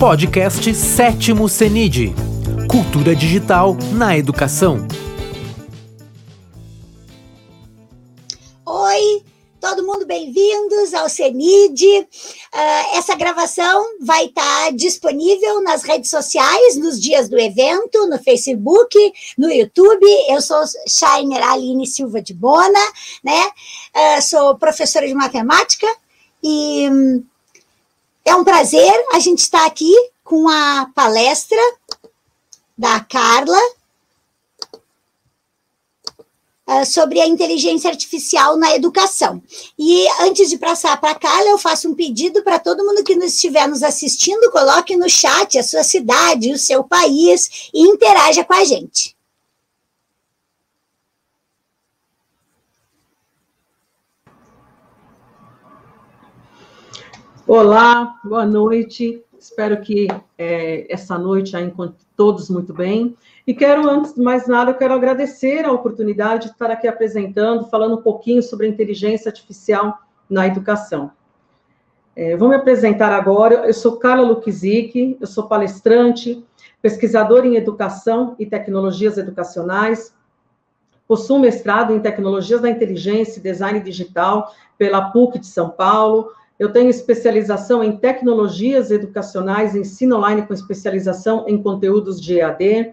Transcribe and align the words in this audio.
Podcast 0.00 0.74
Sétimo 0.74 1.46
CENID 1.46 2.14
Cultura 2.70 3.14
Digital 3.14 3.76
na 3.92 4.16
Educação. 4.16 4.88
Oi, 8.64 9.22
todo 9.60 9.84
mundo 9.84 10.06
bem-vindos 10.06 10.94
ao 10.94 11.06
CENID. 11.06 11.84
Uh, 11.84 12.96
essa 12.96 13.14
gravação 13.14 13.98
vai 14.00 14.24
estar 14.24 14.72
disponível 14.72 15.62
nas 15.62 15.82
redes 15.82 16.08
sociais 16.08 16.78
nos 16.78 16.98
dias 16.98 17.28
do 17.28 17.38
evento, 17.38 18.06
no 18.06 18.18
Facebook, 18.18 18.96
no 19.36 19.52
YouTube. 19.52 20.06
Eu 20.30 20.40
sou 20.40 20.62
Shainer 20.88 21.46
Aline 21.46 21.86
Silva 21.86 22.22
de 22.22 22.32
Bona, 22.32 22.80
né? 23.22 23.50
Uh, 23.94 24.22
sou 24.22 24.56
professora 24.56 25.06
de 25.06 25.12
matemática 25.12 25.86
e 26.42 26.88
hum, 26.90 27.22
é 28.24 28.34
um 28.34 28.44
prazer 28.44 28.92
a 29.12 29.18
gente 29.18 29.40
estar 29.40 29.66
aqui 29.66 29.92
com 30.22 30.48
a 30.48 30.90
palestra 30.94 31.58
da 32.76 33.00
Carla 33.00 33.58
uh, 36.68 36.86
sobre 36.86 37.20
a 37.20 37.26
inteligência 37.26 37.90
artificial 37.90 38.56
na 38.56 38.74
educação. 38.74 39.42
E 39.78 40.06
antes 40.20 40.48
de 40.48 40.58
passar 40.58 41.00
para 41.00 41.10
a 41.10 41.18
Carla, 41.18 41.48
eu 41.48 41.58
faço 41.58 41.88
um 41.88 41.94
pedido 41.94 42.42
para 42.42 42.58
todo 42.58 42.84
mundo 42.84 43.04
que 43.04 43.16
nos 43.16 43.34
estiver 43.34 43.66
nos 43.68 43.82
assistindo, 43.82 44.50
coloque 44.50 44.96
no 44.96 45.08
chat 45.08 45.58
a 45.58 45.62
sua 45.62 45.82
cidade, 45.82 46.52
o 46.52 46.58
seu 46.58 46.84
país 46.84 47.70
e 47.74 47.82
interaja 47.82 48.44
com 48.44 48.54
a 48.54 48.64
gente. 48.64 49.16
Olá, 57.52 58.20
boa 58.22 58.46
noite. 58.46 59.24
Espero 59.36 59.80
que 59.80 60.06
é, 60.38 60.86
essa 60.88 61.18
noite 61.18 61.56
a 61.56 61.60
encontre 61.60 62.06
todos 62.16 62.48
muito 62.48 62.72
bem. 62.72 63.16
E 63.44 63.52
quero, 63.52 63.90
antes 63.90 64.14
de 64.14 64.22
mais 64.22 64.46
nada, 64.46 64.70
eu 64.70 64.76
quero 64.76 64.94
agradecer 64.94 65.64
a 65.64 65.72
oportunidade 65.72 66.44
de 66.44 66.52
estar 66.52 66.70
aqui 66.70 66.86
apresentando, 66.86 67.66
falando 67.66 67.96
um 67.96 68.02
pouquinho 68.02 68.40
sobre 68.40 68.66
a 68.66 68.68
inteligência 68.68 69.28
artificial 69.28 69.98
na 70.30 70.46
educação. 70.46 71.10
É, 72.14 72.36
vou 72.36 72.48
me 72.48 72.54
apresentar 72.54 73.10
agora. 73.10 73.66
Eu 73.66 73.74
sou 73.74 73.96
Carla 73.96 74.28
Lukizik, 74.28 75.18
eu 75.20 75.26
sou 75.26 75.48
palestrante, 75.48 76.46
pesquisadora 76.80 77.48
em 77.48 77.56
educação 77.56 78.36
e 78.38 78.46
tecnologias 78.46 79.18
educacionais, 79.18 80.14
possuo 81.08 81.40
mestrado 81.40 81.92
em 81.92 81.98
tecnologias 81.98 82.60
da 82.60 82.70
inteligência 82.70 83.40
e 83.40 83.42
design 83.42 83.80
digital 83.80 84.54
pela 84.78 85.10
PUC 85.10 85.40
de 85.40 85.46
São 85.48 85.68
Paulo, 85.68 86.30
eu 86.60 86.70
tenho 86.70 86.90
especialização 86.90 87.82
em 87.82 87.96
tecnologias 87.96 88.90
educacionais, 88.90 89.74
ensino 89.74 90.18
online 90.18 90.42
com 90.42 90.52
especialização 90.52 91.46
em 91.48 91.62
conteúdos 91.62 92.20
de 92.20 92.38
EAD. 92.38 92.92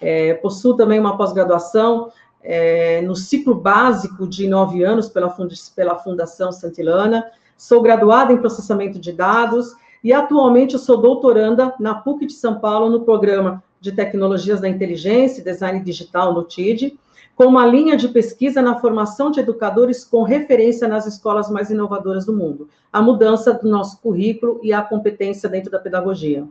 É, 0.00 0.32
possuo 0.32 0.74
também 0.74 0.98
uma 0.98 1.14
pós-graduação 1.14 2.10
é, 2.42 3.02
no 3.02 3.14
ciclo 3.14 3.54
básico 3.54 4.26
de 4.26 4.48
nove 4.48 4.82
anos 4.82 5.06
pela, 5.10 5.28
pela 5.76 5.96
Fundação 5.96 6.50
Santilana. 6.50 7.30
Sou 7.58 7.82
graduada 7.82 8.32
em 8.32 8.38
processamento 8.38 8.98
de 8.98 9.12
dados 9.12 9.74
e 10.02 10.10
atualmente 10.10 10.72
eu 10.72 10.80
sou 10.80 10.96
doutoranda 10.96 11.74
na 11.78 11.96
PUC 11.96 12.24
de 12.24 12.32
São 12.32 12.58
Paulo 12.58 12.88
no 12.88 13.04
programa 13.04 13.62
de 13.84 13.92
tecnologias 13.92 14.62
da 14.62 14.68
inteligência 14.68 15.40
e 15.40 15.44
design 15.44 15.78
digital 15.80 16.32
no 16.32 16.42
TID 16.42 16.98
com 17.36 17.44
uma 17.44 17.66
linha 17.66 17.96
de 17.96 18.08
pesquisa 18.08 18.62
na 18.62 18.78
formação 18.78 19.30
de 19.30 19.40
educadores 19.40 20.04
com 20.04 20.22
referência 20.22 20.88
nas 20.88 21.06
escolas 21.06 21.50
mais 21.50 21.68
inovadoras 21.68 22.24
do 22.24 22.32
mundo, 22.32 22.68
a 22.92 23.02
mudança 23.02 23.52
do 23.52 23.68
nosso 23.68 24.00
currículo 24.00 24.58
e 24.62 24.72
a 24.72 24.80
competência 24.80 25.48
dentro 25.48 25.70
da 25.70 25.78
pedagogia. 25.78 26.46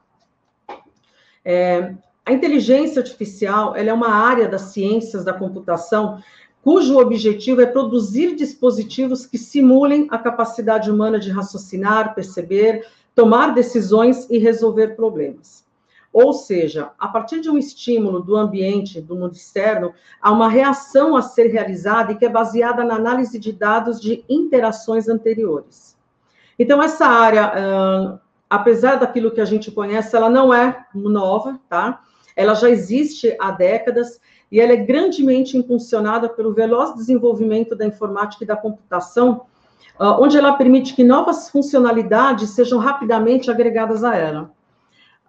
É, 1.45 1.95
a 2.25 2.33
inteligência 2.33 3.01
artificial 3.01 3.73
ela 3.75 3.89
é 3.89 3.93
uma 3.93 4.09
área 4.09 4.49
das 4.49 4.63
ciências 4.63 5.23
da 5.23 5.33
computação 5.33 6.21
cujo 6.63 6.99
objetivo 6.99 7.61
é 7.61 7.65
produzir 7.65 8.35
dispositivos 8.35 9.25
que 9.25 9.37
simulem 9.37 10.07
a 10.11 10.17
capacidade 10.17 10.91
humana 10.91 11.19
de 11.19 11.31
raciocinar, 11.31 12.13
perceber, 12.13 12.85
tomar 13.15 13.53
decisões 13.53 14.29
e 14.29 14.37
resolver 14.37 14.95
problemas. 14.95 15.65
Ou 16.13 16.33
seja, 16.33 16.91
a 16.99 17.07
partir 17.07 17.39
de 17.39 17.49
um 17.49 17.57
estímulo 17.57 18.21
do 18.21 18.35
ambiente, 18.35 18.99
do 18.99 19.15
mundo 19.15 19.33
externo, 19.33 19.93
há 20.21 20.31
uma 20.31 20.49
reação 20.49 21.15
a 21.15 21.21
ser 21.21 21.47
realizada 21.47 22.11
e 22.11 22.15
que 22.15 22.25
é 22.25 22.29
baseada 22.29 22.83
na 22.83 22.95
análise 22.95 23.39
de 23.39 23.53
dados 23.53 23.99
de 23.99 24.23
interações 24.27 25.07
anteriores. 25.07 25.97
Então, 26.59 26.83
essa 26.83 27.05
área, 27.05 27.47
uh, 27.47 28.19
apesar 28.49 28.97
daquilo 28.97 29.31
que 29.31 29.39
a 29.39 29.45
gente 29.45 29.71
conhece, 29.71 30.15
ela 30.15 30.29
não 30.29 30.53
é 30.53 30.85
nova, 30.93 31.59
tá? 31.69 32.01
Ela 32.35 32.55
já 32.55 32.69
existe 32.69 33.35
há 33.39 33.51
décadas 33.51 34.19
e 34.51 34.59
ela 34.59 34.73
é 34.73 34.77
grandemente 34.77 35.57
impulsionada 35.57 36.27
pelo 36.27 36.53
veloz 36.53 36.93
desenvolvimento 36.95 37.75
da 37.75 37.85
informática 37.85 38.43
e 38.43 38.47
da 38.47 38.55
computação, 38.55 39.45
ah, 39.97 40.19
onde 40.19 40.37
ela 40.37 40.53
permite 40.53 40.93
que 40.93 41.03
novas 41.03 41.49
funcionalidades 41.49 42.49
sejam 42.49 42.77
rapidamente 42.77 43.49
agregadas 43.49 44.03
a 44.03 44.15
ela. 44.15 44.51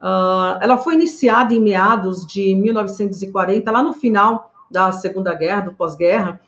Uh, 0.00 0.58
ela 0.60 0.76
foi 0.78 0.94
iniciada 0.94 1.54
em 1.54 1.60
meados 1.60 2.26
de 2.26 2.56
1940, 2.56 3.70
lá 3.70 3.84
no 3.84 3.92
final 3.92 4.50
da 4.69 4.90
Segunda 4.90 5.32
Guerra, 5.32 5.60
do 5.60 5.75
pós-guerra, 5.75 6.40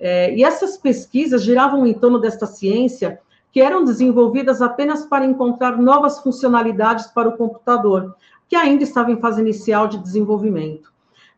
eh, 0.00 0.34
e 0.34 0.42
essas 0.42 0.78
pesquisas 0.78 1.42
giravam 1.42 1.86
em 1.86 1.92
torno 1.92 2.18
desta 2.18 2.46
ciência, 2.46 3.20
que 3.52 3.60
eram 3.60 3.84
desenvolvidas 3.84 4.62
apenas 4.62 5.04
para 5.04 5.26
encontrar 5.26 5.76
novas 5.76 6.20
funcionalidades 6.20 7.08
para 7.08 7.28
o 7.28 7.36
computador, 7.36 8.16
que 8.48 8.56
ainda 8.56 8.82
estava 8.82 9.12
em 9.12 9.20
fase 9.20 9.42
inicial 9.42 9.86
de 9.86 9.98
desenvolvimento. 9.98 10.91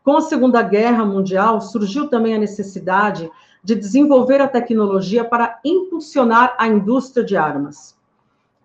Com 0.05 0.17
a 0.17 0.21
Segunda 0.21 0.61
Guerra 0.61 1.03
Mundial, 1.03 1.59
surgiu 1.59 2.07
também 2.07 2.35
a 2.35 2.37
necessidade 2.37 3.27
de 3.63 3.73
desenvolver 3.73 4.39
a 4.39 4.47
tecnologia 4.47 5.25
para 5.25 5.59
impulsionar 5.65 6.55
a 6.59 6.67
indústria 6.67 7.25
de 7.25 7.35
armas. 7.35 7.97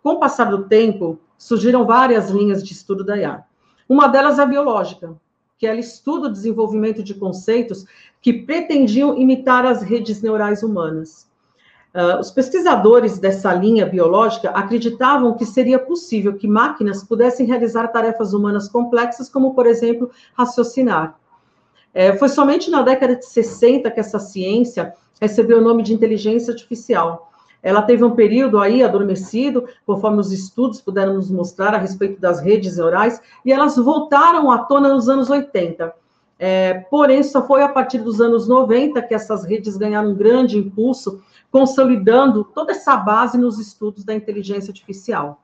Com 0.02 0.10
o 0.10 0.18
passar 0.20 0.50
do 0.50 0.64
tempo, 0.64 1.18
surgiram 1.38 1.86
várias 1.86 2.28
linhas 2.28 2.62
de 2.62 2.74
estudo 2.74 3.02
da 3.02 3.16
IA. 3.16 3.42
Uma 3.88 4.06
delas 4.06 4.38
é 4.38 4.42
a 4.42 4.46
biológica, 4.46 5.16
que 5.56 5.66
ela 5.66 5.80
estuda 5.80 6.28
o 6.28 6.30
desenvolvimento 6.30 7.02
de 7.02 7.14
conceitos 7.14 7.86
que 8.20 8.34
pretendiam 8.34 9.16
imitar 9.16 9.64
as 9.64 9.80
redes 9.80 10.20
neurais 10.20 10.62
humanas. 10.62 11.26
Uh, 11.94 12.20
os 12.20 12.30
pesquisadores 12.30 13.18
dessa 13.18 13.54
linha 13.54 13.86
biológica 13.86 14.50
acreditavam 14.50 15.38
que 15.38 15.46
seria 15.46 15.78
possível 15.78 16.34
que 16.34 16.46
máquinas 16.46 17.02
pudessem 17.02 17.46
realizar 17.46 17.88
tarefas 17.88 18.34
humanas 18.34 18.68
complexas, 18.68 19.30
como, 19.30 19.54
por 19.54 19.66
exemplo, 19.66 20.10
raciocinar. 20.34 21.18
É, 21.92 22.16
foi 22.16 22.28
somente 22.28 22.70
na 22.70 22.82
década 22.82 23.16
de 23.16 23.26
60 23.26 23.90
que 23.90 24.00
essa 24.00 24.18
ciência 24.18 24.94
recebeu 25.20 25.58
o 25.58 25.62
nome 25.62 25.82
de 25.82 25.92
inteligência 25.92 26.52
artificial. 26.52 27.30
Ela 27.62 27.82
teve 27.82 28.02
um 28.04 28.12
período 28.12 28.58
aí 28.58 28.82
adormecido, 28.82 29.68
conforme 29.84 30.18
os 30.18 30.32
estudos 30.32 30.80
puderam 30.80 31.14
nos 31.14 31.30
mostrar 31.30 31.74
a 31.74 31.78
respeito 31.78 32.20
das 32.20 32.40
redes 32.40 32.78
neurais, 32.78 33.20
e 33.44 33.52
elas 33.52 33.76
voltaram 33.76 34.50
à 34.50 34.58
tona 34.58 34.88
nos 34.88 35.08
anos 35.08 35.28
80. 35.28 35.92
É, 36.38 36.72
porém, 36.90 37.22
só 37.22 37.46
foi 37.46 37.62
a 37.62 37.68
partir 37.68 37.98
dos 37.98 38.18
anos 38.18 38.48
90 38.48 39.02
que 39.02 39.14
essas 39.14 39.44
redes 39.44 39.76
ganharam 39.76 40.12
um 40.12 40.14
grande 40.14 40.56
impulso 40.56 41.20
consolidando 41.50 42.44
toda 42.44 42.72
essa 42.72 42.96
base 42.96 43.36
nos 43.36 43.58
estudos 43.58 44.04
da 44.04 44.14
inteligência 44.14 44.70
artificial. 44.70 45.42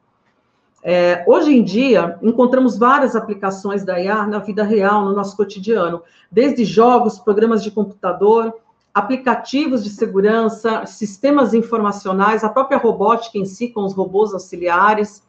É, 0.88 1.24
hoje 1.26 1.52
em 1.52 1.64
dia, 1.64 2.16
encontramos 2.22 2.78
várias 2.78 3.16
aplicações 3.16 3.84
da 3.84 4.00
IA 4.00 4.24
na 4.24 4.38
vida 4.38 4.62
real, 4.62 5.04
no 5.04 5.12
nosso 5.12 5.36
cotidiano, 5.36 6.00
desde 6.30 6.64
jogos, 6.64 7.18
programas 7.18 7.64
de 7.64 7.72
computador, 7.72 8.54
aplicativos 8.94 9.82
de 9.82 9.90
segurança, 9.90 10.86
sistemas 10.86 11.52
informacionais, 11.52 12.44
a 12.44 12.48
própria 12.48 12.78
robótica 12.78 13.36
em 13.36 13.44
si, 13.44 13.66
com 13.68 13.84
os 13.84 13.94
robôs 13.94 14.32
auxiliares, 14.32 15.24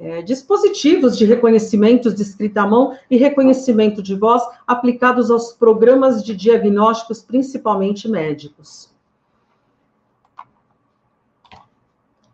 é, 0.00 0.20
dispositivos 0.20 1.16
de 1.16 1.24
reconhecimento 1.24 2.12
de 2.12 2.22
escrita 2.22 2.62
à 2.62 2.66
mão 2.66 2.98
e 3.08 3.16
reconhecimento 3.16 4.02
de 4.02 4.16
voz 4.16 4.42
aplicados 4.66 5.30
aos 5.30 5.52
programas 5.52 6.24
de 6.24 6.34
diagnósticos, 6.34 7.22
principalmente 7.22 8.08
médicos. 8.08 8.92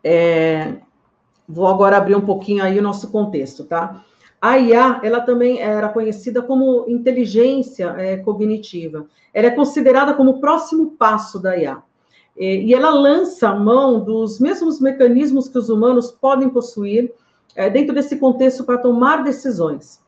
É, 0.03 0.79
vou 1.49 1.67
agora 1.67 1.97
abrir 1.97 2.15
um 2.17 2.21
pouquinho 2.21 2.63
aí 2.63 2.79
o 2.79 2.83
nosso 2.83 3.11
contexto, 3.11 3.65
tá? 3.65 4.05
A 4.41 4.59
IA, 4.59 5.01
ela 5.03 5.21
também 5.21 5.61
era 5.61 5.89
conhecida 5.89 6.43
como 6.43 6.85
inteligência 6.87 7.95
é, 7.97 8.19
cognitiva. 8.19 9.07
Ela 9.33 9.47
é 9.47 9.51
considerada 9.51 10.13
como 10.13 10.33
o 10.33 10.41
próximo 10.41 10.91
passo 10.99 11.39
da 11.39 11.57
IA. 11.57 11.83
E, 12.37 12.67
e 12.67 12.75
ela 12.75 12.91
lança 12.91 13.49
a 13.49 13.55
mão 13.55 14.01
dos 14.01 14.39
mesmos 14.39 14.81
mecanismos 14.81 15.49
que 15.49 15.59
os 15.59 15.71
humanos 15.71 16.11
podem 16.11 16.51
possuir 16.51 17.13
é, 17.57 17.71
dentro 17.71 17.95
desse 17.95 18.17
contexto 18.17 18.65
para 18.65 18.79
tomar 18.79 19.23
decisões. 19.23 20.01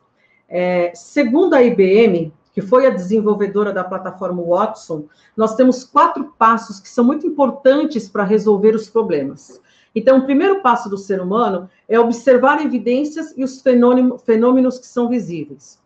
É, 0.47 0.91
segundo 0.93 1.55
a 1.55 1.63
IBM, 1.63 2.31
que 2.53 2.61
foi 2.61 2.85
a 2.85 2.91
desenvolvedora 2.91 3.71
da 3.71 3.83
plataforma 3.83 4.43
Watson, 4.43 5.05
nós 5.35 5.55
temos 5.55 5.83
quatro 5.83 6.33
passos 6.37 6.79
que 6.79 6.89
são 6.89 7.03
muito 7.03 7.25
importantes 7.25 8.09
para 8.09 8.23
resolver 8.23 8.75
os 8.75 8.89
problemas. 8.89 9.61
Então, 9.95 10.19
o 10.19 10.25
primeiro 10.25 10.61
passo 10.61 10.89
do 10.89 10.97
ser 10.97 11.21
humano 11.21 11.69
é 11.87 11.99
observar 11.99 12.63
evidências 12.63 13.33
e 13.35 13.43
os 13.43 13.61
fenômenos 13.61 14.79
que 14.79 14.87
são 14.87 15.09
visíveis. 15.09 15.79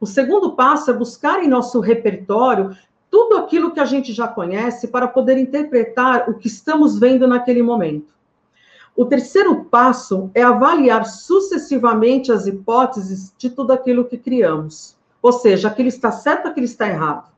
O 0.00 0.06
segundo 0.06 0.52
passo 0.52 0.90
é 0.90 0.94
buscar 0.94 1.42
em 1.42 1.48
nosso 1.48 1.80
repertório 1.80 2.76
tudo 3.10 3.36
aquilo 3.36 3.72
que 3.72 3.80
a 3.80 3.84
gente 3.84 4.12
já 4.12 4.28
conhece 4.28 4.88
para 4.88 5.08
poder 5.08 5.38
interpretar 5.38 6.28
o 6.28 6.34
que 6.34 6.46
estamos 6.46 6.98
vendo 6.98 7.26
naquele 7.26 7.62
momento. 7.62 8.12
O 8.94 9.04
terceiro 9.04 9.64
passo 9.64 10.30
é 10.34 10.42
avaliar 10.42 11.06
sucessivamente 11.06 12.32
as 12.32 12.46
hipóteses 12.46 13.32
de 13.38 13.48
tudo 13.48 13.72
aquilo 13.72 14.04
que 14.04 14.18
criamos. 14.18 14.96
Ou 15.22 15.32
seja, 15.32 15.68
aquilo 15.68 15.88
está 15.88 16.10
certo, 16.10 16.48
aquilo 16.48 16.66
está 16.66 16.88
errado. 16.88 17.30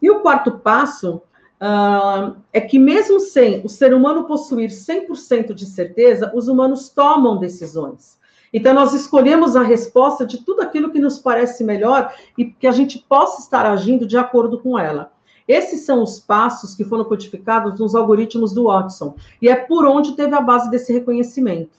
E 0.00 0.10
o 0.10 0.20
quarto 0.20 0.52
passo 0.52 1.20
uh, 1.60 2.36
é 2.52 2.60
que, 2.60 2.78
mesmo 2.78 3.20
sem 3.20 3.64
o 3.64 3.68
ser 3.68 3.92
humano 3.92 4.24
possuir 4.24 4.70
100% 4.70 5.52
de 5.52 5.66
certeza, 5.66 6.32
os 6.34 6.48
humanos 6.48 6.88
tomam 6.88 7.38
decisões. 7.38 8.18
Então, 8.52 8.72
nós 8.72 8.94
escolhemos 8.94 9.56
a 9.56 9.62
resposta 9.62 10.24
de 10.24 10.38
tudo 10.38 10.62
aquilo 10.62 10.90
que 10.90 10.98
nos 10.98 11.18
parece 11.18 11.62
melhor 11.62 12.14
e 12.36 12.46
que 12.46 12.66
a 12.66 12.72
gente 12.72 12.98
possa 12.98 13.42
estar 13.42 13.66
agindo 13.66 14.06
de 14.06 14.16
acordo 14.16 14.58
com 14.58 14.78
ela. 14.78 15.12
Esses 15.46 15.82
são 15.82 16.02
os 16.02 16.20
passos 16.20 16.74
que 16.74 16.84
foram 16.84 17.04
codificados 17.04 17.78
nos 17.78 17.94
algoritmos 17.94 18.52
do 18.52 18.64
Watson, 18.64 19.14
e 19.40 19.48
é 19.48 19.56
por 19.56 19.86
onde 19.86 20.12
teve 20.12 20.34
a 20.34 20.40
base 20.40 20.70
desse 20.70 20.92
reconhecimento. 20.92 21.78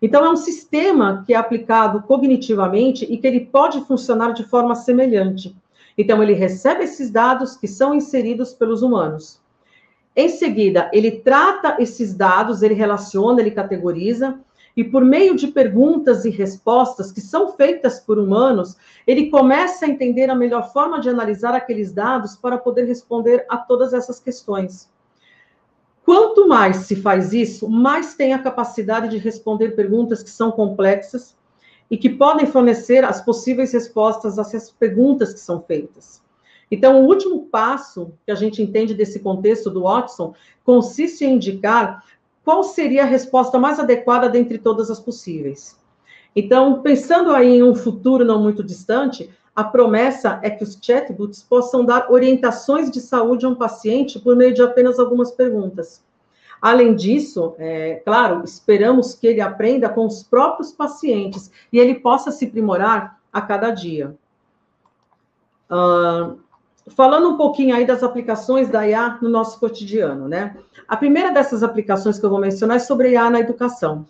Então, 0.00 0.24
é 0.24 0.30
um 0.30 0.36
sistema 0.36 1.22
que 1.26 1.32
é 1.32 1.36
aplicado 1.36 2.02
cognitivamente 2.02 3.04
e 3.04 3.16
que 3.16 3.26
ele 3.26 3.40
pode 3.40 3.80
funcionar 3.84 4.32
de 4.32 4.44
forma 4.44 4.74
semelhante. 4.74 5.54
Então, 5.96 6.22
ele 6.22 6.32
recebe 6.32 6.84
esses 6.84 7.10
dados 7.10 7.56
que 7.56 7.68
são 7.68 7.94
inseridos 7.94 8.52
pelos 8.52 8.82
humanos. 8.82 9.40
Em 10.14 10.28
seguida, 10.28 10.90
ele 10.92 11.10
trata 11.10 11.76
esses 11.78 12.14
dados, 12.14 12.62
ele 12.62 12.74
relaciona, 12.74 13.40
ele 13.40 13.50
categoriza, 13.50 14.38
e 14.76 14.82
por 14.82 15.04
meio 15.04 15.34
de 15.36 15.48
perguntas 15.48 16.24
e 16.24 16.30
respostas 16.30 17.12
que 17.12 17.20
são 17.20 17.52
feitas 17.52 18.00
por 18.00 18.18
humanos, 18.18 18.76
ele 19.06 19.30
começa 19.30 19.84
a 19.84 19.88
entender 19.88 20.30
a 20.30 20.34
melhor 20.34 20.72
forma 20.72 21.00
de 21.00 21.08
analisar 21.08 21.54
aqueles 21.54 21.92
dados 21.92 22.36
para 22.36 22.56
poder 22.56 22.84
responder 22.84 23.44
a 23.48 23.58
todas 23.58 23.92
essas 23.92 24.18
questões. 24.18 24.90
Quanto 26.04 26.48
mais 26.48 26.78
se 26.78 26.96
faz 26.96 27.32
isso, 27.32 27.68
mais 27.68 28.14
tem 28.14 28.32
a 28.32 28.42
capacidade 28.42 29.08
de 29.08 29.18
responder 29.18 29.76
perguntas 29.76 30.22
que 30.22 30.30
são 30.30 30.50
complexas 30.50 31.36
e 31.92 31.98
que 31.98 32.08
podem 32.08 32.46
fornecer 32.46 33.04
as 33.04 33.20
possíveis 33.20 33.70
respostas 33.70 34.38
a 34.38 34.40
essas 34.40 34.70
perguntas 34.70 35.34
que 35.34 35.40
são 35.40 35.60
feitas. 35.60 36.22
Então, 36.70 37.02
o 37.02 37.06
último 37.06 37.44
passo 37.50 38.14
que 38.24 38.32
a 38.32 38.34
gente 38.34 38.62
entende 38.62 38.94
desse 38.94 39.20
contexto 39.20 39.68
do 39.68 39.82
Watson 39.82 40.34
consiste 40.64 41.22
em 41.22 41.34
indicar 41.34 42.02
qual 42.42 42.64
seria 42.64 43.02
a 43.02 43.06
resposta 43.06 43.58
mais 43.58 43.78
adequada 43.78 44.26
dentre 44.30 44.56
todas 44.56 44.90
as 44.90 44.98
possíveis. 44.98 45.78
Então, 46.34 46.80
pensando 46.80 47.30
aí 47.30 47.58
em 47.58 47.62
um 47.62 47.74
futuro 47.74 48.24
não 48.24 48.42
muito 48.42 48.64
distante, 48.64 49.28
a 49.54 49.62
promessa 49.62 50.40
é 50.42 50.48
que 50.48 50.64
os 50.64 50.78
chatbots 50.80 51.42
possam 51.42 51.84
dar 51.84 52.10
orientações 52.10 52.90
de 52.90 53.02
saúde 53.02 53.44
a 53.44 53.50
um 53.50 53.54
paciente 53.54 54.18
por 54.18 54.34
meio 54.34 54.54
de 54.54 54.62
apenas 54.62 54.98
algumas 54.98 55.30
perguntas. 55.30 56.02
Além 56.62 56.94
disso, 56.94 57.56
é, 57.58 58.00
claro, 58.04 58.44
esperamos 58.44 59.16
que 59.16 59.26
ele 59.26 59.40
aprenda 59.40 59.88
com 59.88 60.06
os 60.06 60.22
próprios 60.22 60.70
pacientes 60.70 61.50
e 61.72 61.78
ele 61.80 61.96
possa 61.96 62.30
se 62.30 62.44
aprimorar 62.44 63.18
a 63.32 63.40
cada 63.40 63.72
dia. 63.72 64.14
Uh, 65.68 66.38
falando 66.94 67.30
um 67.30 67.36
pouquinho 67.36 67.74
aí 67.74 67.84
das 67.84 68.04
aplicações 68.04 68.68
da 68.68 68.86
IA 68.86 69.18
no 69.20 69.28
nosso 69.28 69.58
cotidiano, 69.58 70.28
né? 70.28 70.56
A 70.86 70.96
primeira 70.96 71.32
dessas 71.32 71.64
aplicações 71.64 72.20
que 72.20 72.24
eu 72.24 72.30
vou 72.30 72.38
mencionar 72.38 72.76
é 72.76 72.80
sobre 72.80 73.08
a 73.08 73.10
IA 73.10 73.30
na 73.30 73.40
educação. 73.40 74.06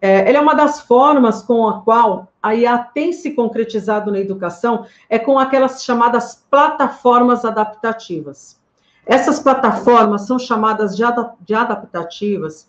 É, 0.00 0.28
ela 0.28 0.38
é 0.38 0.40
uma 0.40 0.54
das 0.54 0.80
formas 0.80 1.42
com 1.42 1.68
a 1.68 1.80
qual 1.82 2.26
a 2.42 2.56
IA 2.56 2.76
tem 2.76 3.12
se 3.12 3.34
concretizado 3.34 4.10
na 4.10 4.18
educação, 4.18 4.84
é 5.08 5.16
com 5.16 5.38
aquelas 5.38 5.84
chamadas 5.84 6.44
plataformas 6.50 7.44
adaptativas. 7.44 8.58
Essas 9.06 9.38
plataformas 9.38 10.22
são 10.22 10.38
chamadas 10.38 10.96
de, 10.96 11.04
adap 11.04 11.36
de 11.44 11.54
adaptativas 11.54 12.68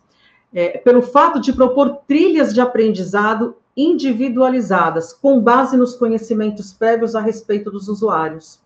é, 0.53 0.77
pelo 0.77 1.01
fato 1.01 1.39
de 1.39 1.51
propor 1.51 1.99
trilhas 2.07 2.53
de 2.53 2.61
aprendizado 2.61 3.57
individualizadas, 3.75 5.11
com 5.11 5.41
base 5.41 5.75
nos 5.75 5.95
conhecimentos 5.95 6.71
prévios 6.71 7.13
a 7.13 7.19
respeito 7.19 7.69
dos 7.69 7.89
usuários. 7.89 8.59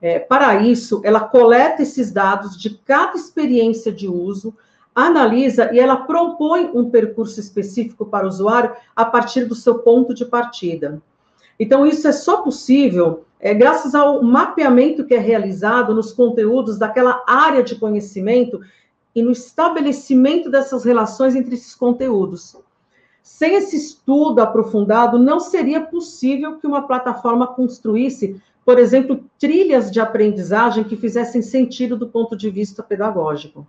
É, 0.00 0.20
para 0.20 0.62
isso, 0.62 1.00
ela 1.04 1.20
coleta 1.20 1.82
esses 1.82 2.12
dados 2.12 2.56
de 2.56 2.70
cada 2.70 3.16
experiência 3.16 3.90
de 3.90 4.06
uso, 4.06 4.54
analisa 4.94 5.72
e 5.72 5.80
ela 5.80 5.96
propõe 5.96 6.70
um 6.72 6.88
percurso 6.88 7.40
específico 7.40 8.06
para 8.06 8.24
o 8.24 8.28
usuário 8.28 8.74
a 8.94 9.04
partir 9.04 9.44
do 9.44 9.56
seu 9.56 9.80
ponto 9.80 10.14
de 10.14 10.24
partida. 10.24 11.02
Então, 11.58 11.86
isso 11.86 12.06
é 12.06 12.12
só 12.12 12.42
possível 12.42 13.24
é, 13.40 13.54
graças 13.54 13.94
ao 13.94 14.22
mapeamento 14.22 15.04
que 15.04 15.14
é 15.14 15.18
realizado 15.18 15.94
nos 15.94 16.12
conteúdos 16.12 16.78
daquela 16.78 17.22
área 17.26 17.62
de 17.62 17.76
conhecimento 17.76 18.60
e 19.14 19.22
no 19.22 19.30
estabelecimento 19.30 20.50
dessas 20.50 20.84
relações 20.84 21.34
entre 21.36 21.54
esses 21.54 21.74
conteúdos. 21.74 22.56
Sem 23.22 23.54
esse 23.54 23.76
estudo 23.76 24.40
aprofundado, 24.40 25.18
não 25.18 25.38
seria 25.38 25.80
possível 25.80 26.58
que 26.58 26.66
uma 26.66 26.86
plataforma 26.86 27.46
construísse, 27.46 28.40
por 28.64 28.78
exemplo, 28.78 29.24
trilhas 29.38 29.90
de 29.90 30.00
aprendizagem 30.00 30.82
que 30.84 30.96
fizessem 30.96 31.42
sentido 31.42 31.96
do 31.96 32.08
ponto 32.08 32.36
de 32.36 32.50
vista 32.50 32.82
pedagógico. 32.82 33.66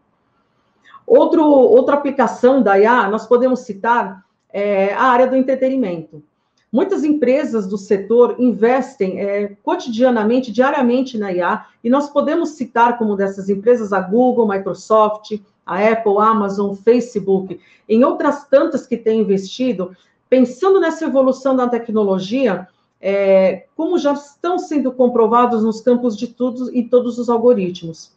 Outro, 1.05 1.43
outra 1.43 1.95
aplicação 1.95 2.61
da 2.61 2.79
IA, 2.79 3.09
nós 3.09 3.25
podemos 3.27 3.61
citar 3.61 4.23
é, 4.51 4.93
a 4.93 5.03
área 5.03 5.27
do 5.27 5.35
entretenimento. 5.35 6.23
Muitas 6.71 7.03
empresas 7.03 7.67
do 7.67 7.77
setor 7.77 8.35
investem 8.37 9.19
é, 9.19 9.57
cotidianamente, 9.63 10.51
diariamente 10.51 11.17
na 11.17 11.33
IA, 11.33 11.65
e 11.83 11.89
nós 11.89 12.09
podemos 12.09 12.49
citar 12.49 12.97
como 12.97 13.15
dessas 13.15 13.49
empresas 13.49 13.91
a 13.91 13.99
Google, 13.99 14.47
Microsoft, 14.47 15.39
a 15.65 15.87
Apple, 15.87 16.17
Amazon, 16.19 16.75
Facebook, 16.75 17.59
em 17.87 18.03
outras 18.03 18.47
tantas 18.47 18.85
que 18.85 18.97
têm 18.97 19.21
investido, 19.21 19.95
pensando 20.29 20.79
nessa 20.79 21.05
evolução 21.05 21.55
da 21.55 21.67
tecnologia, 21.67 22.67
é, 23.01 23.65
como 23.75 23.97
já 23.97 24.13
estão 24.13 24.59
sendo 24.59 24.91
comprovados 24.91 25.63
nos 25.63 25.81
campos 25.81 26.15
de 26.15 26.27
tudo 26.27 26.75
e 26.75 26.83
todos 26.83 27.17
os 27.17 27.29
algoritmos. 27.29 28.11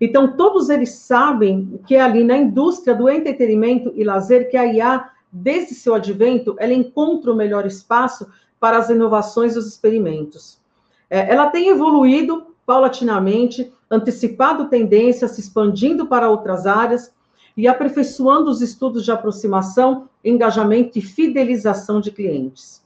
Então, 0.00 0.36
todos 0.36 0.68
eles 0.68 0.90
sabem 0.90 1.80
que 1.86 1.94
é 1.94 2.00
ali 2.00 2.24
na 2.24 2.36
indústria 2.36 2.94
do 2.94 3.08
entretenimento 3.08 3.92
e 3.94 4.04
lazer 4.04 4.50
que 4.50 4.56
a 4.56 4.66
IA, 4.66 5.08
desde 5.34 5.74
seu 5.74 5.96
advento, 5.96 6.54
ela 6.60 6.72
encontra 6.72 7.32
o 7.32 7.36
melhor 7.36 7.66
espaço 7.66 8.28
para 8.60 8.78
as 8.78 8.88
inovações 8.88 9.56
e 9.56 9.58
os 9.58 9.66
experimentos. 9.66 10.60
É, 11.10 11.32
ela 11.32 11.50
tem 11.50 11.68
evoluído 11.68 12.46
paulatinamente, 12.64 13.72
antecipado 13.90 14.68
tendências, 14.68 15.32
se 15.32 15.40
expandindo 15.40 16.06
para 16.06 16.30
outras 16.30 16.66
áreas 16.66 17.12
e 17.56 17.66
aperfeiçoando 17.66 18.48
os 18.48 18.62
estudos 18.62 19.04
de 19.04 19.10
aproximação, 19.10 20.08
engajamento 20.24 20.98
e 20.98 21.02
fidelização 21.02 22.00
de 22.00 22.10
clientes. 22.10 22.82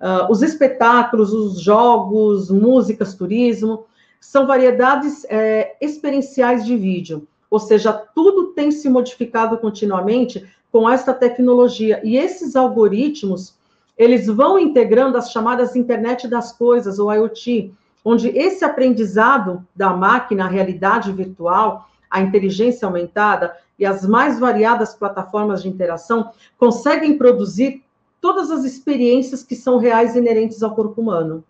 Uh, 0.00 0.30
os 0.30 0.42
espetáculos, 0.42 1.32
os 1.32 1.60
jogos, 1.60 2.50
músicas, 2.50 3.14
turismo, 3.14 3.84
são 4.18 4.46
variedades 4.46 5.26
é, 5.28 5.76
experienciais 5.80 6.64
de 6.64 6.76
vídeo, 6.76 7.26
ou 7.50 7.58
seja, 7.58 7.92
tudo 7.92 8.52
tem 8.52 8.70
se 8.70 8.88
modificado 8.88 9.58
continuamente 9.58 10.46
com 10.72 10.88
esta 10.88 11.12
tecnologia, 11.12 12.00
e 12.04 12.16
esses 12.16 12.54
algoritmos, 12.54 13.54
eles 13.96 14.26
vão 14.26 14.58
integrando 14.58 15.18
as 15.18 15.30
chamadas 15.30 15.76
internet 15.76 16.28
das 16.28 16.52
coisas, 16.52 16.98
ou 16.98 17.12
IoT, 17.12 17.72
onde 18.04 18.28
esse 18.28 18.64
aprendizado 18.64 19.66
da 19.74 19.90
máquina, 19.90 20.44
a 20.44 20.48
realidade 20.48 21.12
virtual, 21.12 21.88
a 22.10 22.20
inteligência 22.20 22.86
aumentada 22.86 23.54
e 23.78 23.86
as 23.86 24.06
mais 24.06 24.38
variadas 24.38 24.94
plataformas 24.94 25.62
de 25.62 25.68
interação 25.68 26.30
conseguem 26.58 27.16
produzir 27.16 27.82
todas 28.20 28.50
as 28.50 28.64
experiências 28.64 29.42
que 29.42 29.54
são 29.54 29.78
reais 29.78 30.16
inerentes 30.16 30.62
ao 30.62 30.74
corpo 30.74 31.00
humano. 31.00 31.44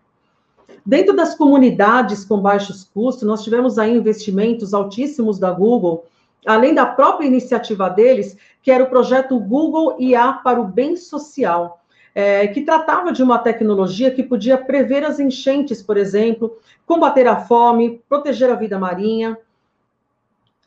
Dentro 0.85 1.15
das 1.15 1.35
comunidades 1.35 2.25
com 2.25 2.39
baixos 2.39 2.89
custos, 2.93 3.27
nós 3.27 3.43
tivemos 3.43 3.77
aí 3.77 3.95
investimentos 3.95 4.73
altíssimos 4.73 5.37
da 5.37 5.51
Google, 5.51 6.05
além 6.45 6.73
da 6.73 6.85
própria 6.85 7.27
iniciativa 7.27 7.89
deles, 7.89 8.37
que 8.61 8.71
era 8.71 8.83
o 8.83 8.89
projeto 8.89 9.39
Google 9.39 9.95
IA 9.99 10.33
para 10.33 10.59
o 10.59 10.65
Bem 10.65 10.95
Social, 10.95 11.81
é, 12.13 12.47
que 12.47 12.61
tratava 12.61 13.11
de 13.11 13.23
uma 13.23 13.39
tecnologia 13.39 14.11
que 14.11 14.23
podia 14.23 14.57
prever 14.57 15.03
as 15.03 15.19
enchentes, 15.19 15.81
por 15.81 15.97
exemplo, 15.97 16.57
combater 16.85 17.27
a 17.27 17.37
fome, 17.37 18.01
proteger 18.09 18.49
a 18.51 18.55
vida 18.55 18.77
marinha. 18.77 19.37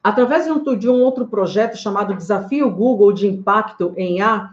Através 0.03 0.45
de 0.45 0.53
um, 0.53 0.77
de 0.77 0.89
um 0.89 1.03
outro 1.03 1.27
projeto 1.27 1.77
chamado 1.77 2.15
Desafio 2.15 2.71
Google 2.71 3.13
de 3.13 3.27
Impacto 3.27 3.93
em 3.97 4.19
IA, 4.19 4.51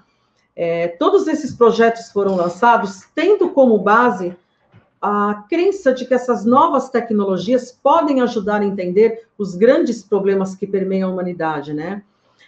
é, 0.55 0.89
todos 0.89 1.27
esses 1.27 1.53
projetos 1.53 2.11
foram 2.11 2.35
lançados 2.35 3.05
tendo 3.15 3.49
como 3.49 3.77
base 3.77 4.35
a 5.01 5.45
crença 5.49 5.91
de 5.93 6.05
que 6.05 6.13
essas 6.13 6.45
novas 6.45 6.89
tecnologias 6.89 7.71
podem 7.71 8.21
ajudar 8.21 8.61
a 8.61 8.65
entender 8.65 9.27
os 9.37 9.55
grandes 9.55 10.03
problemas 10.03 10.53
que 10.53 10.67
permeiam 10.67 11.09
a 11.09 11.13
humanidade, 11.13 11.73
né? 11.73 12.03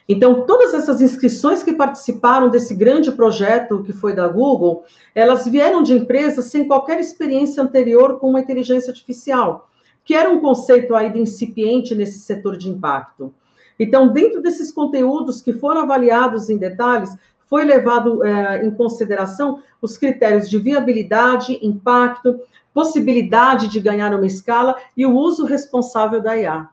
Então, 0.08 0.46
todas 0.46 0.74
essas 0.74 1.02
inscrições 1.02 1.64
que 1.64 1.74
participaram 1.74 2.50
desse 2.50 2.76
grande 2.76 3.12
projeto 3.12 3.84
que 3.84 3.94
foi 3.94 4.14
da 4.14 4.28
Google, 4.28 4.84
elas 5.16 5.48
vieram 5.48 5.82
de 5.82 5.94
empresas 5.94 6.46
sem 6.46 6.68
qualquer 6.68 7.00
experiência 7.00 7.64
anterior 7.64 8.20
com 8.20 8.30
uma 8.30 8.42
inteligência 8.42 8.92
artificial, 8.92 9.70
que 10.04 10.14
era 10.14 10.30
um 10.30 10.42
conceito 10.42 10.94
ainda 10.94 11.18
incipiente 11.18 11.96
nesse 11.96 12.20
setor 12.20 12.58
de 12.58 12.70
impacto. 12.70 13.34
Então, 13.80 14.10
dentro 14.10 14.42
desses 14.42 14.72
conteúdos 14.72 15.42
que 15.42 15.54
foram 15.54 15.82
avaliados 15.82 16.50
em 16.50 16.58
detalhes, 16.58 17.16
foi 17.50 17.64
levado 17.64 18.24
é, 18.24 18.66
em 18.66 18.72
consideração 18.72 19.62
os 19.82 19.98
critérios 19.98 20.50
de 20.50 20.58
viabilidade, 20.58 21.60
impacto, 21.62 22.40
possibilidade 22.74 23.68
de 23.68 23.80
ganhar 23.80 24.14
uma 24.14 24.26
escala 24.26 24.76
e 24.98 25.06
o 25.06 25.16
uso 25.16 25.46
responsável 25.46 26.22
da 26.22 26.38
IA. 26.38 26.70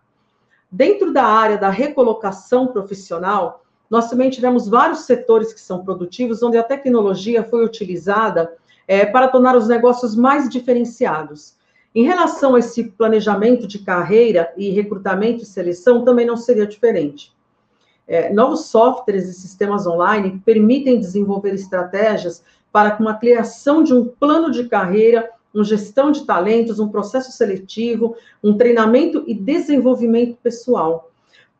Dentro 0.70 1.12
da 1.12 1.24
área 1.24 1.58
da 1.58 1.68
recolocação 1.68 2.68
profissional, 2.68 3.64
nós 3.90 4.08
também 4.08 4.30
tivemos 4.30 4.68
vários 4.68 5.00
setores 5.00 5.52
que 5.52 5.60
são 5.60 5.84
produtivos, 5.84 6.42
onde 6.42 6.56
a 6.56 6.62
tecnologia 6.62 7.42
foi 7.42 7.64
utilizada 7.64 8.56
é, 8.86 9.04
para 9.04 9.28
tornar 9.28 9.56
os 9.56 9.66
negócios 9.66 10.14
mais 10.14 10.48
diferenciados. 10.48 11.56
Em 11.92 12.04
relação 12.04 12.54
a 12.54 12.60
esse 12.60 12.84
planejamento 12.84 13.66
de 13.66 13.80
carreira 13.80 14.52
e 14.56 14.70
recrutamento 14.70 15.42
e 15.42 15.46
seleção, 15.46 16.04
também 16.04 16.24
não 16.24 16.36
seria 16.36 16.66
diferente. 16.66 17.32
É, 18.10 18.28
novos 18.28 18.64
softwares 18.64 19.28
e 19.28 19.32
sistemas 19.32 19.86
online 19.86 20.42
permitem 20.44 20.98
desenvolver 20.98 21.54
estratégias 21.54 22.42
para 22.72 22.96
uma 22.98 23.14
criação 23.14 23.84
de 23.84 23.94
um 23.94 24.04
plano 24.04 24.50
de 24.50 24.68
carreira, 24.68 25.30
uma 25.54 25.62
gestão 25.62 26.10
de 26.10 26.26
talentos, 26.26 26.80
um 26.80 26.88
processo 26.88 27.30
seletivo, 27.30 28.16
um 28.42 28.56
treinamento 28.56 29.22
e 29.28 29.32
desenvolvimento 29.32 30.36
pessoal. 30.42 31.08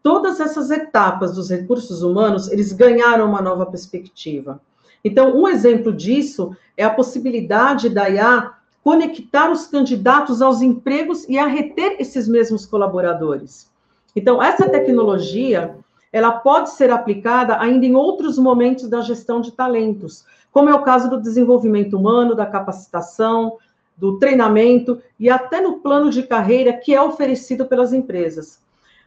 Todas 0.03 0.41
essas 0.41 0.73
etapas 0.73 1.37
dos 1.37 1.49
recursos 1.49 2.03
humanos, 2.03 2.51
eles 2.51 2.73
ganharam 2.73 3.29
uma 3.29 3.41
nova 3.41 3.65
perspectiva. 3.67 4.61
Então, 5.05 5.37
um 5.37 5.47
exemplo 5.47 5.93
disso 5.93 6.57
é 6.77 6.83
a 6.83 6.91
possibilidade 6.91 7.89
da 7.89 8.11
IA 8.11 8.55
conectar 8.83 9.53
os 9.53 9.69
candidatos 9.69 10.43
aos 10.43 10.61
empregos 10.61 11.29
e 11.29 11.39
a 11.39 11.47
reter 11.47 11.95
esses 12.01 12.27
mesmos 12.27 12.67
colaboradores. 12.67 13.71
Então, 14.17 14.43
essa 14.43 14.69
tecnologia, 14.69 15.77
ela 16.13 16.33
pode 16.33 16.71
ser 16.71 16.91
aplicada 16.91 17.61
ainda 17.61 17.87
em 17.87 17.95
outros 17.95 18.39
momentos 18.39 18.89
da 18.89 19.01
gestão 19.01 19.41
de 19.41 19.53
talentos, 19.53 20.25
como 20.51 20.69
é 20.69 20.75
o 20.75 20.83
caso 20.83 21.09
do 21.09 21.21
desenvolvimento 21.21 21.97
humano, 21.97 22.35
da 22.35 22.47
capacitação, 22.47 23.59
do 23.97 24.19
treinamento 24.19 25.01
e 25.19 25.29
até 25.29 25.61
no 25.61 25.79
plano 25.81 26.11
de 26.11 26.23
carreira 26.23 26.73
que 26.73 26.95
é 26.95 27.01
oferecido 27.01 27.67
pelas 27.67 27.93
empresas. 27.93 28.59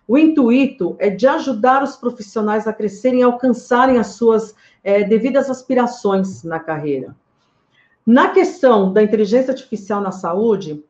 O 0.07 0.17
intuito 0.17 0.95
é 0.99 1.09
de 1.09 1.25
ajudar 1.27 1.81
os 1.81 1.95
profissionais 1.95 2.67
a 2.67 2.73
crescerem 2.73 3.21
e 3.21 3.23
alcançarem 3.23 3.97
as 3.97 4.07
suas 4.07 4.53
é, 4.83 5.03
devidas 5.03 5.49
aspirações 5.49 6.43
na 6.43 6.59
carreira. 6.59 7.15
Na 8.05 8.29
questão 8.29 8.91
da 8.91 9.01
inteligência 9.01 9.51
artificial 9.51 10.01
na 10.01 10.11
saúde, 10.11 10.83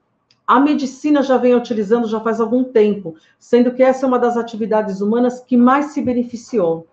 a 0.46 0.60
medicina 0.60 1.24
já 1.24 1.38
vem 1.38 1.56
utilizando 1.56 2.08
já 2.08 2.20
faz 2.20 2.40
algum 2.40 2.64
tempo, 2.64 3.16
sendo 3.40 3.74
que 3.74 3.82
essa 3.82 4.06
é 4.06 4.08
uma 4.08 4.20
das 4.20 4.36
atividades 4.36 5.02
humanas 5.02 5.40
que 5.40 5.56
mais 5.56 5.88
se 5.88 6.02
beneficiou. 6.02 6.88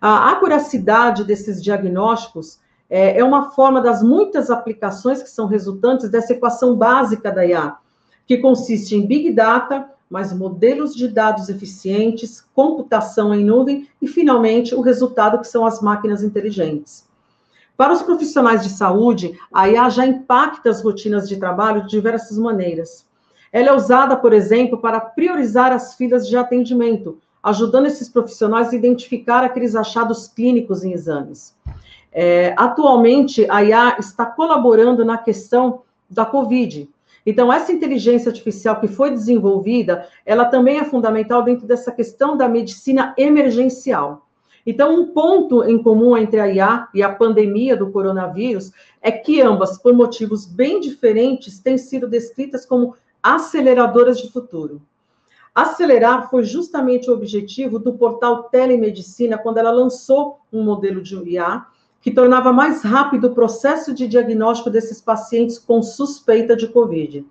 A 0.00 0.30
acuracidade 0.30 1.24
desses 1.24 1.62
diagnósticos 1.62 2.60
é, 2.88 3.18
é 3.18 3.24
uma 3.24 3.50
forma 3.50 3.80
das 3.80 4.02
muitas 4.02 4.50
aplicações 4.50 5.22
que 5.22 5.30
são 5.30 5.46
resultantes 5.46 6.08
dessa 6.08 6.32
equação 6.32 6.76
básica 6.76 7.30
da 7.30 7.44
IA, 7.44 7.76
que 8.26 8.38
consiste 8.38 8.94
em 8.94 9.06
Big 9.06 9.32
Data, 9.32 9.88
mais 10.08 10.32
modelos 10.32 10.94
de 10.94 11.08
dados 11.08 11.48
eficientes, 11.48 12.44
computação 12.54 13.34
em 13.34 13.44
nuvem 13.44 13.88
e, 14.00 14.06
finalmente, 14.06 14.74
o 14.74 14.80
resultado 14.80 15.38
que 15.38 15.48
são 15.48 15.64
as 15.64 15.80
máquinas 15.80 16.22
inteligentes. 16.22 17.08
Para 17.82 17.94
os 17.94 18.02
profissionais 18.02 18.62
de 18.62 18.68
saúde, 18.68 19.36
a 19.52 19.68
IA 19.68 19.88
já 19.90 20.06
impacta 20.06 20.70
as 20.70 20.80
rotinas 20.80 21.28
de 21.28 21.36
trabalho 21.36 21.82
de 21.82 21.88
diversas 21.88 22.38
maneiras. 22.38 23.04
Ela 23.52 23.70
é 23.70 23.72
usada, 23.72 24.14
por 24.14 24.32
exemplo, 24.32 24.78
para 24.78 25.00
priorizar 25.00 25.72
as 25.72 25.96
filas 25.96 26.28
de 26.28 26.36
atendimento, 26.36 27.18
ajudando 27.42 27.86
esses 27.86 28.08
profissionais 28.08 28.68
a 28.68 28.76
identificar 28.76 29.42
aqueles 29.42 29.74
achados 29.74 30.28
clínicos 30.28 30.84
em 30.84 30.92
exames. 30.92 31.56
É, 32.12 32.54
atualmente, 32.56 33.50
a 33.50 33.64
IA 33.64 33.96
está 33.98 34.26
colaborando 34.26 35.04
na 35.04 35.18
questão 35.18 35.82
da 36.08 36.24
Covid. 36.24 36.88
Então, 37.26 37.52
essa 37.52 37.72
inteligência 37.72 38.28
artificial 38.28 38.78
que 38.78 38.86
foi 38.86 39.10
desenvolvida, 39.10 40.06
ela 40.24 40.44
também 40.44 40.78
é 40.78 40.84
fundamental 40.84 41.42
dentro 41.42 41.66
dessa 41.66 41.90
questão 41.90 42.36
da 42.36 42.48
medicina 42.48 43.12
emergencial. 43.18 44.28
Então, 44.64 44.94
um 44.94 45.08
ponto 45.08 45.64
em 45.64 45.82
comum 45.82 46.16
entre 46.16 46.38
a 46.38 46.48
IA 46.48 46.88
e 46.94 47.02
a 47.02 47.12
pandemia 47.12 47.76
do 47.76 47.90
coronavírus 47.90 48.70
é 49.00 49.10
que 49.10 49.40
ambas, 49.40 49.76
por 49.76 49.92
motivos 49.92 50.46
bem 50.46 50.78
diferentes, 50.78 51.58
têm 51.58 51.76
sido 51.76 52.06
descritas 52.06 52.64
como 52.64 52.94
aceleradoras 53.22 54.20
de 54.20 54.30
futuro. 54.30 54.80
Acelerar 55.54 56.30
foi 56.30 56.44
justamente 56.44 57.10
o 57.10 57.14
objetivo 57.14 57.78
do 57.78 57.92
portal 57.94 58.44
Telemedicina 58.44 59.36
quando 59.36 59.58
ela 59.58 59.70
lançou 59.70 60.40
um 60.52 60.62
modelo 60.62 61.02
de 61.02 61.14
IA 61.16 61.66
que 62.00 62.10
tornava 62.10 62.52
mais 62.52 62.82
rápido 62.82 63.28
o 63.28 63.34
processo 63.34 63.92
de 63.92 64.08
diagnóstico 64.08 64.70
desses 64.70 65.00
pacientes 65.00 65.58
com 65.58 65.82
suspeita 65.82 66.56
de 66.56 66.66
Covid. 66.68 67.24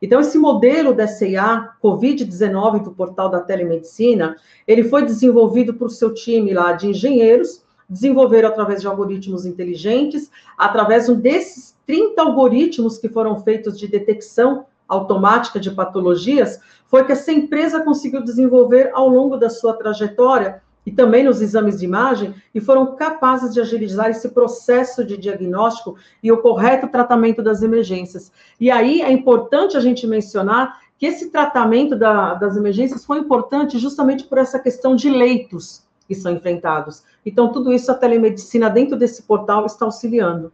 Então, 0.00 0.20
esse 0.20 0.38
modelo 0.38 0.94
da 0.94 1.06
CIA 1.06 1.70
COVID-19 1.82 2.82
do 2.82 2.90
portal 2.92 3.30
da 3.30 3.40
telemedicina, 3.40 4.36
ele 4.66 4.84
foi 4.84 5.04
desenvolvido 5.04 5.74
por 5.74 5.90
seu 5.90 6.12
time 6.12 6.52
lá 6.52 6.72
de 6.72 6.88
engenheiros, 6.88 7.62
desenvolveram 7.88 8.48
através 8.48 8.80
de 8.80 8.86
algoritmos 8.86 9.46
inteligentes, 9.46 10.30
através 10.58 11.08
desses 11.08 11.76
30 11.86 12.20
algoritmos 12.20 12.98
que 12.98 13.08
foram 13.08 13.40
feitos 13.40 13.78
de 13.78 13.86
detecção 13.86 14.66
automática 14.88 15.58
de 15.58 15.70
patologias, 15.70 16.60
foi 16.86 17.04
que 17.04 17.12
essa 17.12 17.32
empresa 17.32 17.82
conseguiu 17.82 18.22
desenvolver 18.22 18.90
ao 18.92 19.08
longo 19.08 19.36
da 19.36 19.50
sua 19.50 19.72
trajetória 19.72 20.62
e 20.86 20.92
também 20.92 21.24
nos 21.24 21.42
exames 21.42 21.80
de 21.80 21.84
imagem, 21.84 22.32
e 22.54 22.60
foram 22.60 22.94
capazes 22.94 23.52
de 23.52 23.60
agilizar 23.60 24.08
esse 24.08 24.28
processo 24.28 25.04
de 25.04 25.16
diagnóstico 25.16 25.96
e 26.22 26.30
o 26.30 26.38
correto 26.38 26.86
tratamento 26.86 27.42
das 27.42 27.60
emergências. 27.60 28.30
E 28.60 28.70
aí 28.70 29.02
é 29.02 29.10
importante 29.10 29.76
a 29.76 29.80
gente 29.80 30.06
mencionar 30.06 30.80
que 30.96 31.06
esse 31.06 31.30
tratamento 31.30 31.96
da, 31.96 32.34
das 32.34 32.56
emergências 32.56 33.04
foi 33.04 33.18
importante 33.18 33.78
justamente 33.78 34.24
por 34.24 34.38
essa 34.38 34.60
questão 34.60 34.94
de 34.94 35.10
leitos 35.10 35.84
que 36.06 36.14
são 36.14 36.32
enfrentados. 36.32 37.02
Então, 37.24 37.50
tudo 37.50 37.72
isso 37.72 37.90
a 37.90 37.94
telemedicina 37.94 38.70
dentro 38.70 38.96
desse 38.96 39.24
portal 39.24 39.66
está 39.66 39.84
auxiliando. 39.84 40.52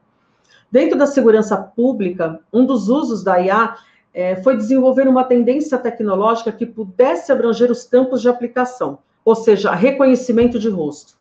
Dentro 0.70 0.98
da 0.98 1.06
segurança 1.06 1.56
pública, 1.58 2.40
um 2.50 2.64
dos 2.64 2.88
usos 2.88 3.22
da 3.22 3.38
IA 3.38 3.76
é, 4.14 4.36
foi 4.36 4.56
desenvolver 4.56 5.06
uma 5.06 5.24
tendência 5.24 5.76
tecnológica 5.76 6.50
que 6.50 6.64
pudesse 6.64 7.30
abranger 7.30 7.70
os 7.70 7.84
campos 7.84 8.22
de 8.22 8.28
aplicação, 8.30 8.98
ou 9.24 9.34
seja, 9.34 9.72
reconhecimento 9.72 10.58
de 10.58 10.68
rosto. 10.68 11.14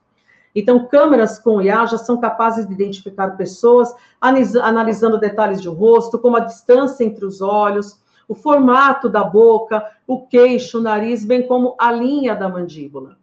Então, 0.53 0.87
câmeras 0.87 1.39
com 1.39 1.61
IA 1.61 1.85
já 1.85 1.97
são 1.97 2.19
capazes 2.19 2.67
de 2.67 2.73
identificar 2.73 3.37
pessoas, 3.37 3.93
analisando 4.19 5.17
detalhes 5.17 5.61
de 5.61 5.69
rosto, 5.69 6.19
como 6.19 6.35
a 6.35 6.41
distância 6.41 7.03
entre 7.03 7.25
os 7.25 7.41
olhos, 7.41 7.99
o 8.27 8.35
formato 8.35 9.09
da 9.09 9.23
boca, 9.23 9.85
o 10.05 10.25
queixo, 10.25 10.79
o 10.79 10.81
nariz, 10.81 11.23
bem 11.25 11.47
como 11.47 11.75
a 11.79 11.91
linha 11.91 12.35
da 12.35 12.49
mandíbula. 12.49 13.17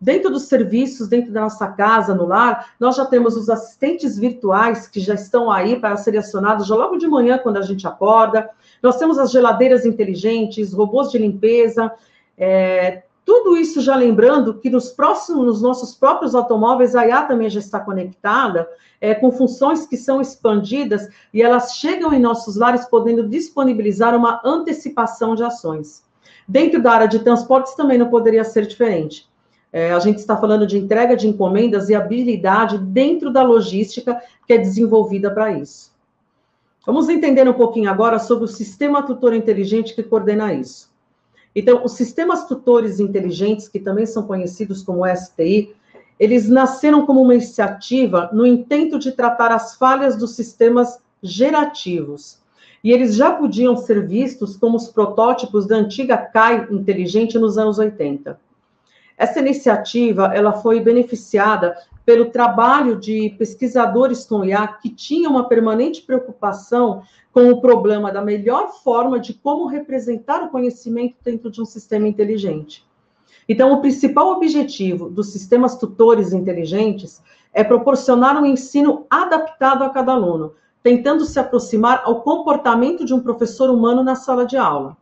Dentro 0.00 0.30
dos 0.30 0.44
serviços, 0.44 1.08
dentro 1.08 1.32
da 1.32 1.40
nossa 1.40 1.66
casa, 1.68 2.14
no 2.14 2.24
lar, 2.24 2.72
nós 2.78 2.96
já 2.96 3.04
temos 3.04 3.36
os 3.36 3.50
assistentes 3.50 4.16
virtuais 4.16 4.86
que 4.86 5.00
já 5.00 5.14
estão 5.14 5.50
aí 5.50 5.80
para 5.80 5.96
serem 5.96 6.20
acionados 6.20 6.68
já 6.68 6.74
logo 6.76 6.98
de 6.98 7.08
manhã, 7.08 7.36
quando 7.36 7.56
a 7.56 7.62
gente 7.62 7.86
acorda. 7.86 8.48
Nós 8.80 8.96
temos 8.96 9.18
as 9.18 9.32
geladeiras 9.32 9.84
inteligentes, 9.84 10.72
robôs 10.72 11.10
de 11.10 11.18
limpeza, 11.18 11.90
é, 12.36 13.02
tudo 13.28 13.58
isso 13.58 13.82
já 13.82 13.94
lembrando 13.94 14.54
que 14.54 14.70
nos 14.70 14.90
próximos, 14.90 15.44
nos 15.44 15.60
nossos 15.60 15.94
próprios 15.94 16.34
automóveis, 16.34 16.96
a 16.96 17.06
IA 17.06 17.24
também 17.24 17.50
já 17.50 17.60
está 17.60 17.78
conectada, 17.78 18.66
é, 18.98 19.14
com 19.14 19.30
funções 19.30 19.86
que 19.86 19.98
são 19.98 20.18
expandidas 20.18 21.06
e 21.34 21.42
elas 21.42 21.76
chegam 21.76 22.10
em 22.14 22.18
nossos 22.18 22.56
lares 22.56 22.86
podendo 22.86 23.28
disponibilizar 23.28 24.16
uma 24.16 24.40
antecipação 24.42 25.34
de 25.34 25.44
ações. 25.44 26.02
Dentro 26.48 26.82
da 26.82 26.90
área 26.90 27.06
de 27.06 27.18
transportes 27.18 27.74
também 27.74 27.98
não 27.98 28.08
poderia 28.08 28.44
ser 28.44 28.66
diferente. 28.66 29.28
É, 29.70 29.92
a 29.92 29.98
gente 29.98 30.20
está 30.20 30.34
falando 30.34 30.66
de 30.66 30.78
entrega 30.78 31.14
de 31.14 31.28
encomendas 31.28 31.90
e 31.90 31.94
habilidade 31.94 32.78
dentro 32.78 33.30
da 33.30 33.42
logística 33.42 34.22
que 34.46 34.54
é 34.54 34.58
desenvolvida 34.58 35.30
para 35.30 35.52
isso. 35.52 35.92
Vamos 36.86 37.10
entender 37.10 37.46
um 37.46 37.52
pouquinho 37.52 37.90
agora 37.90 38.18
sobre 38.18 38.46
o 38.46 38.48
sistema 38.48 39.02
tutor 39.02 39.34
inteligente 39.34 39.94
que 39.94 40.02
coordena 40.02 40.50
isso. 40.54 40.87
Então, 41.54 41.84
os 41.84 41.92
sistemas 41.92 42.46
tutores 42.46 43.00
inteligentes, 43.00 43.68
que 43.68 43.78
também 43.78 44.06
são 44.06 44.22
conhecidos 44.22 44.82
como 44.82 45.06
STI, 45.06 45.74
eles 46.18 46.48
nasceram 46.48 47.06
como 47.06 47.22
uma 47.22 47.34
iniciativa 47.34 48.28
no 48.32 48.46
intento 48.46 48.98
de 48.98 49.12
tratar 49.12 49.52
as 49.52 49.76
falhas 49.76 50.16
dos 50.16 50.34
sistemas 50.34 51.00
gerativos. 51.22 52.38
E 52.82 52.92
eles 52.92 53.14
já 53.14 53.32
podiam 53.32 53.76
ser 53.76 54.06
vistos 54.06 54.56
como 54.56 54.76
os 54.76 54.88
protótipos 54.88 55.66
da 55.66 55.76
antiga 55.76 56.16
CAI 56.16 56.68
inteligente 56.70 57.38
nos 57.38 57.58
anos 57.58 57.78
80. 57.78 58.38
Essa 59.16 59.40
iniciativa 59.40 60.30
ela 60.32 60.52
foi 60.52 60.80
beneficiada 60.80 61.76
pelo 62.06 62.30
trabalho 62.30 62.96
de 62.96 63.34
pesquisadores 63.36 64.24
com 64.24 64.44
IA 64.44 64.66
que 64.66 64.88
tinham 64.88 65.32
uma 65.32 65.48
permanente 65.48 66.02
preocupação 66.02 67.02
com 67.38 67.50
o 67.50 67.60
problema 67.60 68.10
da 68.10 68.20
melhor 68.20 68.72
forma 68.82 69.20
de 69.20 69.32
como 69.32 69.68
representar 69.68 70.42
o 70.42 70.48
conhecimento 70.48 71.14
dentro 71.22 71.48
de 71.48 71.62
um 71.62 71.64
sistema 71.64 72.08
inteligente. 72.08 72.84
Então, 73.48 73.72
o 73.72 73.80
principal 73.80 74.32
objetivo 74.32 75.08
dos 75.08 75.28
sistemas 75.28 75.76
tutores 75.76 76.32
inteligentes 76.32 77.22
é 77.54 77.62
proporcionar 77.62 78.36
um 78.42 78.44
ensino 78.44 79.06
adaptado 79.08 79.84
a 79.84 79.90
cada 79.90 80.14
aluno, 80.14 80.54
tentando 80.82 81.24
se 81.24 81.38
aproximar 81.38 82.02
ao 82.04 82.22
comportamento 82.22 83.04
de 83.04 83.14
um 83.14 83.20
professor 83.20 83.70
humano 83.70 84.02
na 84.02 84.16
sala 84.16 84.44
de 84.44 84.56
aula. 84.56 84.96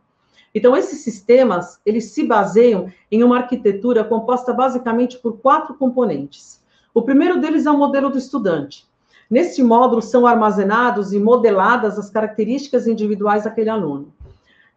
Então, 0.53 0.77
esses 0.77 0.99
sistemas, 0.99 1.79
eles 1.83 2.11
se 2.11 2.23
baseiam 2.23 2.91
em 3.11 3.23
uma 3.23 3.37
arquitetura 3.37 4.03
composta 4.03 4.53
basicamente 4.53 5.17
por 5.17 5.39
quatro 5.39 5.73
componentes. 5.73 6.63
O 6.93 7.01
primeiro 7.01 7.41
deles 7.41 7.65
é 7.65 7.71
o 7.71 7.77
modelo 7.79 8.11
do 8.11 8.19
estudante. 8.19 8.87
Neste 9.29 9.61
módulo 9.61 10.01
são 10.01 10.25
armazenados 10.25 11.11
e 11.11 11.19
modeladas 11.19 11.99
as 11.99 12.09
características 12.09 12.87
individuais 12.87 13.43
daquele 13.43 13.69
aluno. 13.69 14.13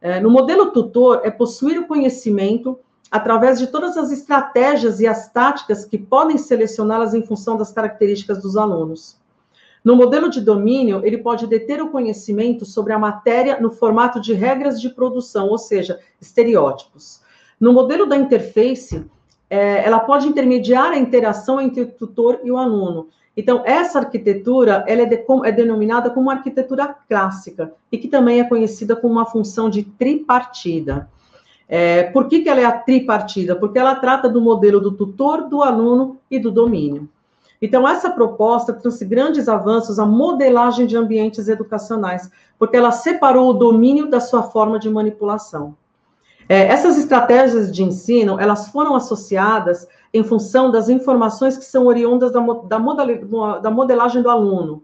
É, 0.01 0.19
no 0.19 0.31
modelo 0.31 0.73
tutor, 0.73 1.21
é 1.25 1.31
possuir 1.31 1.79
o 1.79 1.87
conhecimento 1.87 2.79
através 3.11 3.59
de 3.59 3.67
todas 3.67 3.97
as 3.97 4.11
estratégias 4.11 5.01
e 5.01 5.07
as 5.07 5.31
táticas 5.31 5.85
que 5.85 5.99
podem 5.99 6.39
selecioná-las 6.39 7.13
em 7.13 7.25
função 7.25 7.57
das 7.57 7.73
características 7.73 8.41
dos 8.41 8.57
alunos. 8.57 9.19
No 9.83 9.97
modelo 9.97 10.29
de 10.29 10.41
domínio, 10.41 11.01
ele 11.05 11.19
pode 11.19 11.47
deter 11.47 11.83
o 11.83 11.89
conhecimento 11.89 12.65
sobre 12.65 12.93
a 12.93 12.99
matéria 12.99 13.59
no 13.61 13.71
formato 13.71 14.21
de 14.21 14.33
regras 14.33 14.81
de 14.81 14.91
produção, 14.91 15.49
ou 15.49 15.59
seja, 15.59 15.99
estereótipos. 16.21 17.21
No 17.59 17.73
modelo 17.73 18.07
da 18.07 18.17
interface, 18.17 19.05
é, 19.49 19.85
ela 19.85 20.01
pode 20.01 20.29
intermediar 20.29 20.93
a 20.93 20.99
interação 20.99 21.61
entre 21.61 21.83
o 21.83 21.87
tutor 21.87 22.41
e 22.45 22.51
o 22.51 22.59
aluno. 22.59 23.09
Então, 23.37 23.63
essa 23.65 24.01
arquitetura 24.01 24.85
ela 24.87 25.03
é, 25.03 25.07
de, 25.07 25.25
é 25.45 25.53
denominada 25.53 26.11
como 26.11 26.31
arquitetura 26.31 26.95
clássica 27.09 27.73
e 27.91 27.97
que 27.97 28.09
também 28.09 28.41
é 28.41 28.45
conhecida 28.45 28.97
como 28.97 29.15
uma 29.15 29.27
função 29.27 29.71
de 29.71 29.83
tripartida. 29.83 31.09
É, 31.69 32.05
por 32.05 32.27
que, 32.27 32.41
que 32.41 32.49
ela 32.49 32.61
é 32.61 32.65
a 32.65 32.73
tripartida? 32.73 33.55
Porque 33.55 33.79
ela 33.79 33.95
trata 33.95 34.29
do 34.29 34.41
modelo 34.41 34.81
do 34.81 34.93
tutor, 34.93 35.49
do 35.49 35.63
aluno 35.63 36.19
e 36.29 36.39
do 36.39 36.51
domínio. 36.51 37.09
Então, 37.63 37.87
essa 37.87 38.11
proposta 38.11 38.73
trouxe 38.73 39.05
grandes 39.05 39.49
avanços 39.49 39.99
à 39.99 40.07
modelagem 40.07 40.87
de 40.87 40.97
ambientes 40.97 41.47
educacionais, 41.47 42.31
porque 42.59 42.77
ela 42.77 42.91
separou 42.91 43.51
o 43.51 43.55
domínio 43.55 44.09
da 44.09 44.19
sua 44.19 44.43
forma 44.43 44.79
de 44.79 44.89
manipulação. 44.89 45.77
É, 46.51 46.67
essas 46.67 46.99
estratégias 46.99 47.71
de 47.71 47.85
ensino, 47.85 48.41
elas 48.41 48.67
foram 48.71 48.97
associadas 48.97 49.87
em 50.13 50.25
função 50.25 50.69
das 50.69 50.89
informações 50.89 51.57
que 51.57 51.65
são 51.65 51.87
oriundas 51.87 52.33
da, 52.33 52.41
da, 52.41 53.59
da 53.61 53.71
modelagem 53.71 54.21
do 54.21 54.29
aluno. 54.29 54.83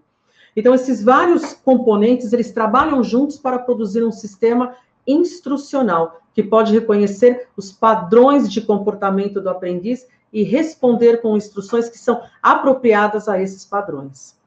Então, 0.54 0.72
esses 0.72 1.02
vários 1.02 1.54
componentes, 1.54 2.32
eles 2.32 2.52
trabalham 2.52 3.02
juntos 3.02 3.36
para 3.36 3.58
produzir 3.58 4.04
um 4.04 4.12
sistema 4.12 4.76
instrucional, 5.04 6.20
que 6.32 6.40
pode 6.40 6.72
reconhecer 6.72 7.48
os 7.56 7.72
padrões 7.72 8.48
de 8.48 8.60
comportamento 8.60 9.40
do 9.40 9.50
aprendiz 9.50 10.06
e 10.32 10.44
responder 10.44 11.20
com 11.20 11.36
instruções 11.36 11.88
que 11.88 11.98
são 11.98 12.22
apropriadas 12.40 13.28
a 13.28 13.42
esses 13.42 13.64
padrões. 13.64 14.38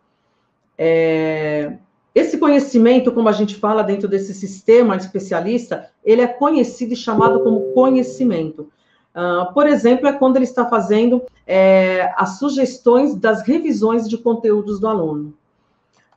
É, 0.77 1.73
esse 2.13 2.37
conhecimento, 2.37 3.11
como 3.11 3.29
a 3.29 3.33
gente 3.33 3.55
fala 3.55 3.83
dentro 3.83 4.07
desse 4.07 4.33
sistema 4.33 4.95
especialista, 4.95 5.89
ele 6.03 6.21
é 6.21 6.27
conhecido 6.27 6.93
e 6.93 6.97
chamado 6.97 7.43
como 7.43 7.71
conhecimento. 7.73 8.69
Uh, 9.15 9.53
por 9.53 9.67
exemplo, 9.67 10.07
é 10.07 10.13
quando 10.13 10.37
ele 10.37 10.45
está 10.45 10.65
fazendo 10.65 11.21
é, 11.45 12.11
as 12.15 12.39
sugestões 12.39 13.15
das 13.15 13.41
revisões 13.41 14.07
de 14.07 14.17
conteúdos 14.17 14.79
do 14.79 14.87
aluno. 14.87 15.33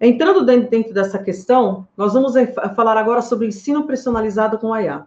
Entrando 0.01 0.45
dentro, 0.45 0.69
dentro 0.69 0.93
dessa 0.93 1.19
questão, 1.19 1.87
nós 1.97 2.13
vamos 2.13 2.35
falar 2.75 2.97
agora 2.97 3.23
sobre 3.23 3.47
o 3.47 3.49
ensino 3.49 3.87
personalizado 3.87 4.59
com 4.59 4.75
a 4.75 4.83
IA. 4.83 5.07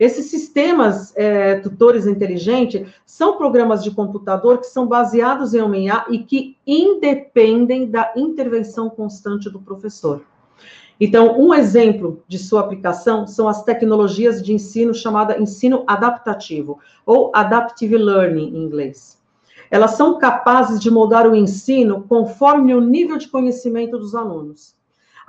Esses 0.00 0.30
sistemas 0.30 1.12
é, 1.14 1.56
tutores 1.56 2.06
inteligentes 2.06 2.88
são 3.04 3.36
programas 3.36 3.84
de 3.84 3.90
computador 3.90 4.56
que 4.56 4.66
são 4.66 4.86
baseados 4.86 5.52
em 5.52 5.60
uma 5.60 5.76
IA 5.76 6.06
e 6.08 6.20
que 6.20 6.56
independem 6.66 7.90
da 7.90 8.10
intervenção 8.16 8.88
constante 8.88 9.50
do 9.50 9.60
professor. 9.60 10.22
Então, 10.98 11.38
um 11.38 11.52
exemplo 11.52 12.22
de 12.26 12.38
sua 12.38 12.60
aplicação 12.60 13.26
são 13.26 13.46
as 13.46 13.62
tecnologias 13.62 14.42
de 14.42 14.54
ensino 14.54 14.94
chamada 14.94 15.38
ensino 15.38 15.84
adaptativo, 15.86 16.78
ou 17.04 17.30
adaptive 17.34 17.98
learning 17.98 18.56
em 18.56 18.64
inglês. 18.64 19.20
Elas 19.70 19.92
são 19.92 20.18
capazes 20.18 20.80
de 20.80 20.90
moldar 20.90 21.26
o 21.26 21.36
ensino 21.36 22.06
conforme 22.08 22.74
o 22.74 22.80
nível 22.80 23.18
de 23.18 23.28
conhecimento 23.28 23.98
dos 23.98 24.14
alunos. 24.14 24.74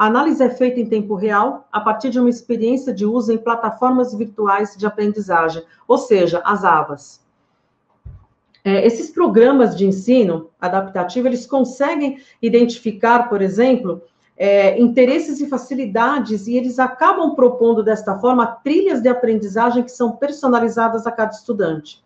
A 0.01 0.07
análise 0.07 0.41
é 0.43 0.49
feita 0.49 0.79
em 0.79 0.87
tempo 0.87 1.13
real, 1.13 1.67
a 1.71 1.79
partir 1.79 2.09
de 2.09 2.19
uma 2.19 2.27
experiência 2.27 2.91
de 2.91 3.05
uso 3.05 3.31
em 3.31 3.37
plataformas 3.37 4.15
virtuais 4.15 4.75
de 4.75 4.83
aprendizagem, 4.87 5.61
ou 5.87 5.95
seja, 5.95 6.41
as 6.43 6.63
AVAs. 6.63 7.21
É, 8.65 8.83
esses 8.83 9.11
programas 9.11 9.77
de 9.77 9.85
ensino 9.85 10.49
adaptativo, 10.59 11.27
eles 11.27 11.45
conseguem 11.45 12.17
identificar, 12.41 13.29
por 13.29 13.43
exemplo, 13.43 14.01
é, 14.35 14.81
interesses 14.81 15.39
e 15.39 15.47
facilidades, 15.47 16.47
e 16.47 16.57
eles 16.57 16.79
acabam 16.79 17.35
propondo, 17.35 17.83
desta 17.83 18.17
forma, 18.17 18.47
trilhas 18.63 19.03
de 19.03 19.07
aprendizagem 19.07 19.83
que 19.83 19.91
são 19.91 20.13
personalizadas 20.13 21.05
a 21.05 21.11
cada 21.11 21.33
estudante. 21.33 22.03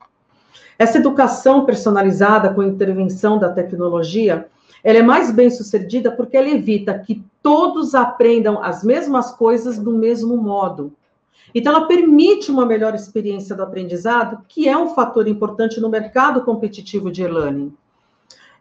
Essa 0.78 0.98
educação 0.98 1.64
personalizada 1.64 2.54
com 2.54 2.62
intervenção 2.62 3.40
da 3.40 3.54
tecnologia, 3.54 4.50
ela 4.86 5.00
é 5.00 5.02
mais 5.02 5.32
bem 5.32 5.50
sucedida 5.50 6.12
porque 6.12 6.38
ela 6.38 6.48
evita 6.48 7.00
que 7.00 7.26
todos 7.42 7.96
aprendam 7.96 8.64
as 8.64 8.84
mesmas 8.84 9.32
coisas 9.32 9.80
do 9.80 9.92
mesmo 9.92 10.38
modo. 10.38 10.94
Então, 11.56 11.74
ela 11.74 11.88
permite 11.88 12.52
uma 12.52 12.68
melhor 12.68 12.94
experiência 12.94 13.56
do 13.56 13.64
aprendizado, 13.64 14.46
que 14.48 14.70
é 14.70 14.78
um 14.78 14.90
fator 14.90 15.28
importante 15.28 15.82
no 15.82 15.90
mercado 15.90 16.44
competitivo 16.44 17.10
de 17.10 17.24
e-learning. 17.24 17.74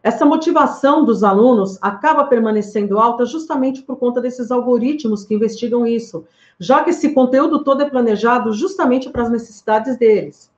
Essa 0.01 0.25
motivação 0.25 1.05
dos 1.05 1.23
alunos 1.23 1.77
acaba 1.79 2.23
permanecendo 2.23 2.97
alta 2.97 3.23
justamente 3.23 3.83
por 3.83 3.97
conta 3.97 4.19
desses 4.19 4.49
algoritmos 4.49 5.25
que 5.25 5.35
investigam 5.35 5.85
isso, 5.85 6.25
já 6.59 6.83
que 6.83 6.89
esse 6.89 7.13
conteúdo 7.13 7.63
todo 7.63 7.83
é 7.83 7.89
planejado 7.89 8.51
justamente 8.51 9.11
para 9.11 9.21
as 9.21 9.29
necessidades 9.29 9.95
deles. 9.95 10.49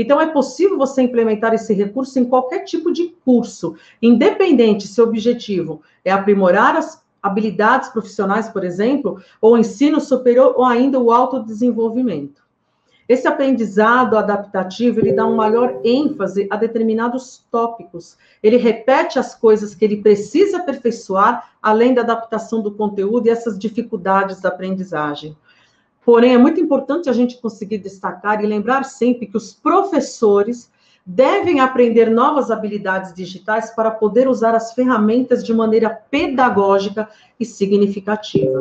Então, 0.00 0.20
é 0.20 0.26
possível 0.26 0.78
você 0.78 1.02
implementar 1.02 1.52
esse 1.52 1.74
recurso 1.74 2.20
em 2.20 2.24
qualquer 2.24 2.60
tipo 2.60 2.92
de 2.92 3.16
curso, 3.24 3.74
independente 4.00 4.86
se 4.86 5.00
o 5.00 5.04
objetivo 5.04 5.82
é 6.04 6.12
aprimorar 6.12 6.76
as 6.76 7.02
habilidades 7.20 7.88
profissionais, 7.88 8.48
por 8.48 8.62
exemplo, 8.62 9.20
ou 9.40 9.58
ensino 9.58 10.00
superior, 10.00 10.54
ou 10.56 10.64
ainda 10.64 11.00
o 11.00 11.10
autodesenvolvimento. 11.10 12.46
Esse 13.08 13.26
aprendizado 13.26 14.16
adaptativo, 14.16 15.00
ele 15.00 15.14
dá 15.14 15.26
um 15.26 15.34
maior 15.34 15.80
ênfase 15.82 16.46
a 16.48 16.56
determinados 16.56 17.44
tópicos. 17.50 18.16
Ele 18.40 18.56
repete 18.56 19.18
as 19.18 19.34
coisas 19.34 19.74
que 19.74 19.84
ele 19.84 19.96
precisa 19.96 20.58
aperfeiçoar, 20.58 21.54
além 21.60 21.92
da 21.92 22.02
adaptação 22.02 22.62
do 22.62 22.70
conteúdo 22.70 23.26
e 23.26 23.30
essas 23.30 23.58
dificuldades 23.58 24.40
da 24.40 24.50
aprendizagem. 24.50 25.36
Porém, 26.08 26.32
é 26.32 26.38
muito 26.38 26.58
importante 26.58 27.10
a 27.10 27.12
gente 27.12 27.36
conseguir 27.36 27.76
destacar 27.76 28.42
e 28.42 28.46
lembrar 28.46 28.82
sempre 28.84 29.26
que 29.26 29.36
os 29.36 29.52
professores 29.52 30.72
devem 31.04 31.60
aprender 31.60 32.08
novas 32.10 32.50
habilidades 32.50 33.12
digitais 33.12 33.72
para 33.72 33.90
poder 33.90 34.26
usar 34.26 34.54
as 34.54 34.72
ferramentas 34.72 35.44
de 35.44 35.52
maneira 35.52 35.90
pedagógica 35.90 37.10
e 37.38 37.44
significativa. 37.44 38.58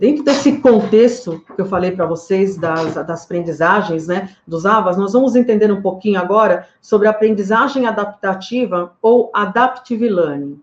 Dentro 0.00 0.24
desse 0.24 0.58
contexto 0.58 1.40
que 1.54 1.60
eu 1.62 1.66
falei 1.66 1.92
para 1.92 2.06
vocês 2.06 2.56
das, 2.56 2.94
das 2.94 3.24
aprendizagens, 3.24 4.08
né, 4.08 4.34
dos 4.44 4.66
AVAs, 4.66 4.96
nós 4.96 5.12
vamos 5.12 5.36
entender 5.36 5.70
um 5.70 5.80
pouquinho 5.80 6.18
agora 6.18 6.66
sobre 6.80 7.06
aprendizagem 7.06 7.86
adaptativa 7.86 8.96
ou 9.00 9.30
adaptive 9.32 10.08
learning. 10.08 10.60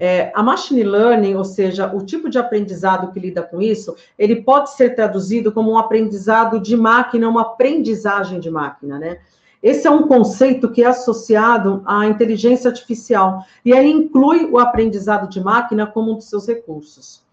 É, 0.00 0.30
a 0.34 0.42
machine 0.42 0.84
learning, 0.84 1.34
ou 1.34 1.44
seja, 1.44 1.92
o 1.92 2.04
tipo 2.04 2.30
de 2.30 2.38
aprendizado 2.38 3.10
que 3.12 3.18
lida 3.18 3.42
com 3.42 3.60
isso, 3.60 3.96
ele 4.16 4.42
pode 4.42 4.70
ser 4.70 4.94
traduzido 4.94 5.50
como 5.50 5.72
um 5.72 5.78
aprendizado 5.78 6.60
de 6.60 6.76
máquina, 6.76 7.28
uma 7.28 7.42
aprendizagem 7.42 8.38
de 8.38 8.50
máquina, 8.50 8.98
né? 8.98 9.18
Esse 9.60 9.88
é 9.88 9.90
um 9.90 10.06
conceito 10.06 10.70
que 10.70 10.84
é 10.84 10.86
associado 10.86 11.82
à 11.84 12.06
inteligência 12.06 12.70
artificial 12.70 13.44
e 13.64 13.72
ele 13.72 13.88
inclui 13.88 14.44
o 14.44 14.58
aprendizado 14.58 15.28
de 15.28 15.40
máquina 15.40 15.84
como 15.84 16.12
um 16.12 16.14
dos 16.14 16.28
seus 16.28 16.46
recursos. 16.46 17.24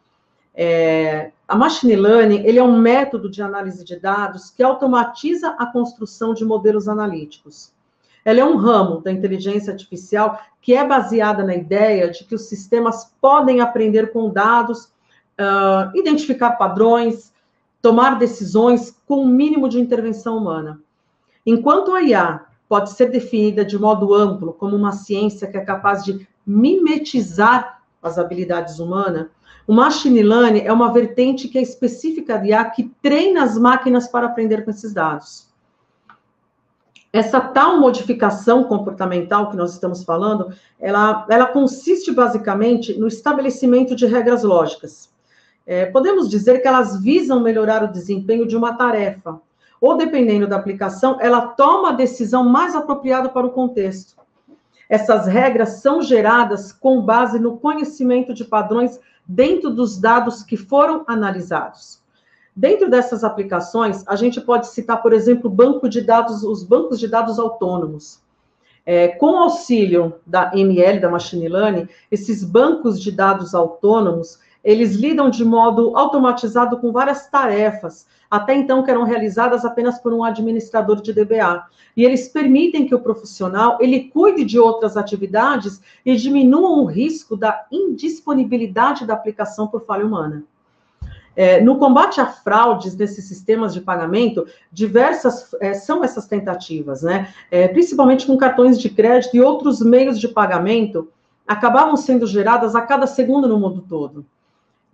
É, 0.55 1.31
a 1.47 1.55
machine 1.55 1.95
learning 1.95 2.43
ele 2.45 2.57
é 2.57 2.63
um 2.63 2.79
método 2.79 3.29
de 3.29 3.43
análise 3.43 3.83
de 3.83 3.99
dados 3.99 4.49
que 4.49 4.63
automatiza 4.63 5.49
a 5.49 5.67
construção 5.67 6.33
de 6.33 6.43
modelos 6.43 6.87
analíticos. 6.87 7.74
Ela 8.25 8.39
é 8.39 8.43
um 8.43 8.57
ramo 8.57 9.01
da 9.01 9.11
inteligência 9.11 9.71
artificial 9.71 10.41
que 10.59 10.73
é 10.73 10.83
baseada 10.83 11.43
na 11.43 11.55
ideia 11.55 12.09
de 12.09 12.23
que 12.23 12.33
os 12.33 12.49
sistemas 12.49 13.13
podem 13.21 13.61
aprender 13.61 14.11
com 14.11 14.31
dados, 14.31 14.85
uh, 15.39 15.95
identificar 15.95 16.53
padrões, 16.53 17.31
tomar 17.83 18.17
decisões 18.17 18.99
com 19.07 19.17
o 19.17 19.23
um 19.25 19.27
mínimo 19.27 19.69
de 19.69 19.79
intervenção 19.79 20.37
humana. 20.37 20.81
Enquanto 21.45 21.93
a 21.93 22.01
IA 22.01 22.41
pode 22.67 22.89
ser 22.93 23.11
definida 23.11 23.63
de 23.63 23.77
modo 23.77 24.11
amplo 24.11 24.53
como 24.53 24.75
uma 24.75 24.91
ciência 24.91 25.47
que 25.47 25.57
é 25.57 25.63
capaz 25.63 26.03
de 26.03 26.27
mimetizar 26.43 27.83
as 28.01 28.17
habilidades 28.17 28.79
humanas, 28.79 29.27
o 29.67 29.73
machine 29.73 30.23
learning 30.23 30.61
é 30.61 30.73
uma 30.73 30.91
vertente 30.91 31.47
que 31.47 31.59
é 31.59 31.61
específica 31.61 32.39
de 32.39 32.49
IA 32.49 32.65
que 32.65 32.91
treina 33.03 33.43
as 33.43 33.55
máquinas 33.55 34.07
para 34.07 34.25
aprender 34.25 34.63
com 34.65 34.71
esses 34.71 34.93
dados. 34.93 35.44
Essa 37.15 37.39
tal 37.39 37.79
modificação 37.79 38.65
comportamental 38.65 39.49
que 39.49 39.55
nós 39.55 39.71
estamos 39.71 40.03
falando, 40.03 40.53
ela, 40.77 41.25
ela 41.29 41.45
consiste 41.45 42.11
basicamente 42.11 42.99
no 42.99 43.07
estabelecimento 43.07 43.95
de 43.95 44.05
regras 44.05 44.43
lógicas. 44.43 45.09
É, 45.65 45.85
podemos 45.85 46.29
dizer 46.29 46.61
que 46.61 46.67
elas 46.67 47.01
visam 47.01 47.39
melhorar 47.39 47.85
o 47.85 47.91
desempenho 47.93 48.45
de 48.45 48.57
uma 48.57 48.73
tarefa, 48.73 49.39
ou 49.79 49.95
dependendo 49.95 50.45
da 50.45 50.57
aplicação, 50.57 51.17
ela 51.21 51.47
toma 51.47 51.91
a 51.91 51.93
decisão 51.93 52.43
mais 52.43 52.75
apropriada 52.75 53.29
para 53.29 53.47
o 53.47 53.51
contexto. 53.51 54.17
Essas 54.89 55.25
regras 55.25 55.81
são 55.81 56.01
geradas 56.01 56.73
com 56.73 57.01
base 57.01 57.39
no 57.39 57.55
conhecimento 57.55 58.33
de 58.33 58.43
padrões 58.43 58.99
dentro 59.25 59.69
dos 59.69 59.97
dados 59.97 60.43
que 60.43 60.57
foram 60.57 61.05
analisados. 61.07 62.03
Dentro 62.55 62.89
dessas 62.89 63.25
aplicações, 63.25 64.07
a 64.07 64.15
gente 64.15 64.39
pode 64.39 64.67
citar, 64.67 65.01
por 65.01 65.11
exemplo, 65.11 65.49
banco 65.49 65.89
de 65.89 65.99
dados, 65.99 66.41
os 66.41 66.63
bancos 66.63 66.97
de 66.99 67.07
dados 67.07 67.37
autônomos. 67.37 68.23
É, 68.85 69.09
com 69.09 69.37
auxílio 69.39 70.13
da 70.25 70.51
ML, 70.55 71.01
da 71.01 71.09
Machine 71.09 71.49
Learning, 71.49 71.89
esses 72.09 72.43
bancos 72.43 73.01
de 73.01 73.11
dados 73.11 73.53
autônomos, 73.53 74.39
eles 74.63 74.95
lidam 74.95 75.29
de 75.29 75.43
modo 75.43 75.97
automatizado 75.97 76.77
com 76.77 76.93
várias 76.93 77.29
tarefas, 77.29 78.07
até 78.31 78.55
então 78.55 78.83
que 78.83 78.91
eram 78.91 79.03
realizadas 79.03 79.65
apenas 79.65 79.99
por 79.99 80.13
um 80.13 80.23
administrador 80.23 81.01
de 81.01 81.11
DBA. 81.11 81.65
E 81.97 82.05
eles 82.05 82.29
permitem 82.29 82.87
que 82.87 82.95
o 82.95 83.01
profissional 83.01 83.77
ele 83.81 84.05
cuide 84.05 84.45
de 84.45 84.57
outras 84.57 84.95
atividades 84.95 85.81
e 86.05 86.15
diminuam 86.15 86.79
o 86.79 86.85
risco 86.85 87.35
da 87.35 87.65
indisponibilidade 87.69 89.05
da 89.05 89.13
aplicação 89.13 89.67
por 89.67 89.85
falha 89.85 90.05
humana. 90.05 90.45
É, 91.35 91.59
no 91.59 91.77
combate 91.77 92.21
a 92.21 92.25
fraudes 92.25 92.95
desses 92.95 93.25
sistemas 93.25 93.73
de 93.73 93.81
pagamento, 93.81 94.47
diversas 94.71 95.53
é, 95.59 95.73
são 95.73 96.03
essas 96.03 96.27
tentativas, 96.27 97.01
né? 97.01 97.33
É, 97.51 97.67
principalmente 97.67 98.25
com 98.25 98.37
cartões 98.37 98.79
de 98.79 98.89
crédito 98.89 99.35
e 99.35 99.41
outros 99.41 99.81
meios 99.81 100.19
de 100.19 100.27
pagamento, 100.27 101.09
acabavam 101.47 101.95
sendo 101.97 102.25
geradas 102.25 102.75
a 102.75 102.81
cada 102.81 103.05
segundo 103.05 103.47
no 103.47 103.59
mundo 103.59 103.83
todo. 103.87 104.25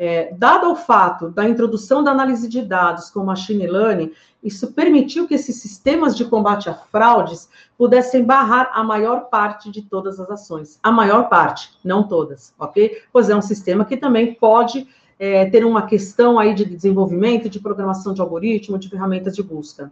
É, 0.04 0.34
dado 0.36 0.72
o 0.72 0.76
fato 0.76 1.30
da 1.30 1.48
introdução 1.48 2.04
da 2.04 2.10
análise 2.10 2.50
de 2.50 2.64
dados 2.64 3.12
com 3.12 3.24
machine 3.24 3.68
learning, 3.68 4.12
isso 4.44 4.74
permitiu 4.74 5.28
que 5.28 5.36
esses 5.36 5.58
sistemas 5.58 6.18
de 6.18 6.26
combate 6.26 6.68
a 6.68 6.74
fraudes 6.74 7.48
pudessem 7.78 8.24
barrar 8.24 8.72
a 8.74 8.84
maior 8.84 9.30
parte 9.30 9.70
de 9.70 9.84
todas 9.84 10.20
as 10.20 10.28
ações. 10.32 10.80
A 10.82 10.92
maior 10.92 11.30
parte, 11.30 11.78
não 11.84 12.08
todas, 12.08 12.52
ok? 12.58 13.00
Pois 13.14 13.30
é 13.30 13.36
um 13.36 13.44
sistema 13.44 13.86
que 13.86 13.96
também 13.96 14.34
pode 14.34 14.88
é, 15.22 15.46
ter 15.46 15.64
uma 15.64 15.84
questão 15.84 16.40
aí 16.40 16.56
de 16.56 16.66
desenvolvimento, 16.66 17.48
de 17.48 17.60
programação 17.60 18.12
de 18.12 18.20
algoritmo, 18.20 18.80
de 18.80 18.90
ferramentas 18.90 19.36
de 19.36 19.44
busca. 19.44 19.92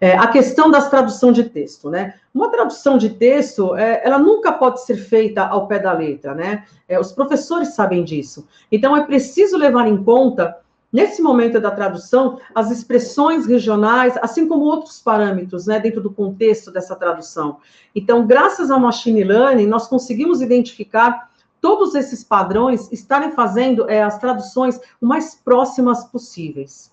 É, 0.00 0.16
a 0.16 0.28
questão 0.28 0.70
das 0.70 0.88
tradução 0.88 1.30
de 1.30 1.44
texto, 1.44 1.90
né? 1.90 2.14
Uma 2.32 2.50
tradução 2.50 2.96
de 2.96 3.10
texto, 3.10 3.76
é, 3.76 4.00
ela 4.02 4.18
nunca 4.18 4.50
pode 4.52 4.82
ser 4.82 4.96
feita 4.96 5.44
ao 5.46 5.66
pé 5.66 5.78
da 5.78 5.92
letra, 5.92 6.34
né? 6.34 6.64
É, 6.88 6.98
os 6.98 7.12
professores 7.12 7.74
sabem 7.74 8.02
disso. 8.02 8.48
Então, 8.72 8.96
é 8.96 9.04
preciso 9.04 9.58
levar 9.58 9.86
em 9.86 10.02
conta, 10.02 10.56
nesse 10.90 11.20
momento 11.20 11.60
da 11.60 11.70
tradução, 11.70 12.38
as 12.54 12.70
expressões 12.70 13.44
regionais, 13.44 14.16
assim 14.22 14.48
como 14.48 14.64
outros 14.64 15.02
parâmetros, 15.02 15.66
né, 15.66 15.78
dentro 15.78 16.00
do 16.00 16.10
contexto 16.10 16.70
dessa 16.70 16.96
tradução. 16.96 17.58
Então, 17.94 18.26
graças 18.26 18.70
ao 18.70 18.80
machine 18.80 19.22
learning, 19.22 19.66
nós 19.66 19.86
conseguimos 19.86 20.40
identificar 20.40 21.28
todos 21.66 21.96
esses 21.96 22.22
padrões 22.22 22.92
estarem 22.92 23.32
fazendo 23.32 23.90
é, 23.90 24.00
as 24.00 24.20
traduções 24.20 24.80
o 25.00 25.04
mais 25.04 25.34
próximas 25.34 26.04
possíveis. 26.04 26.92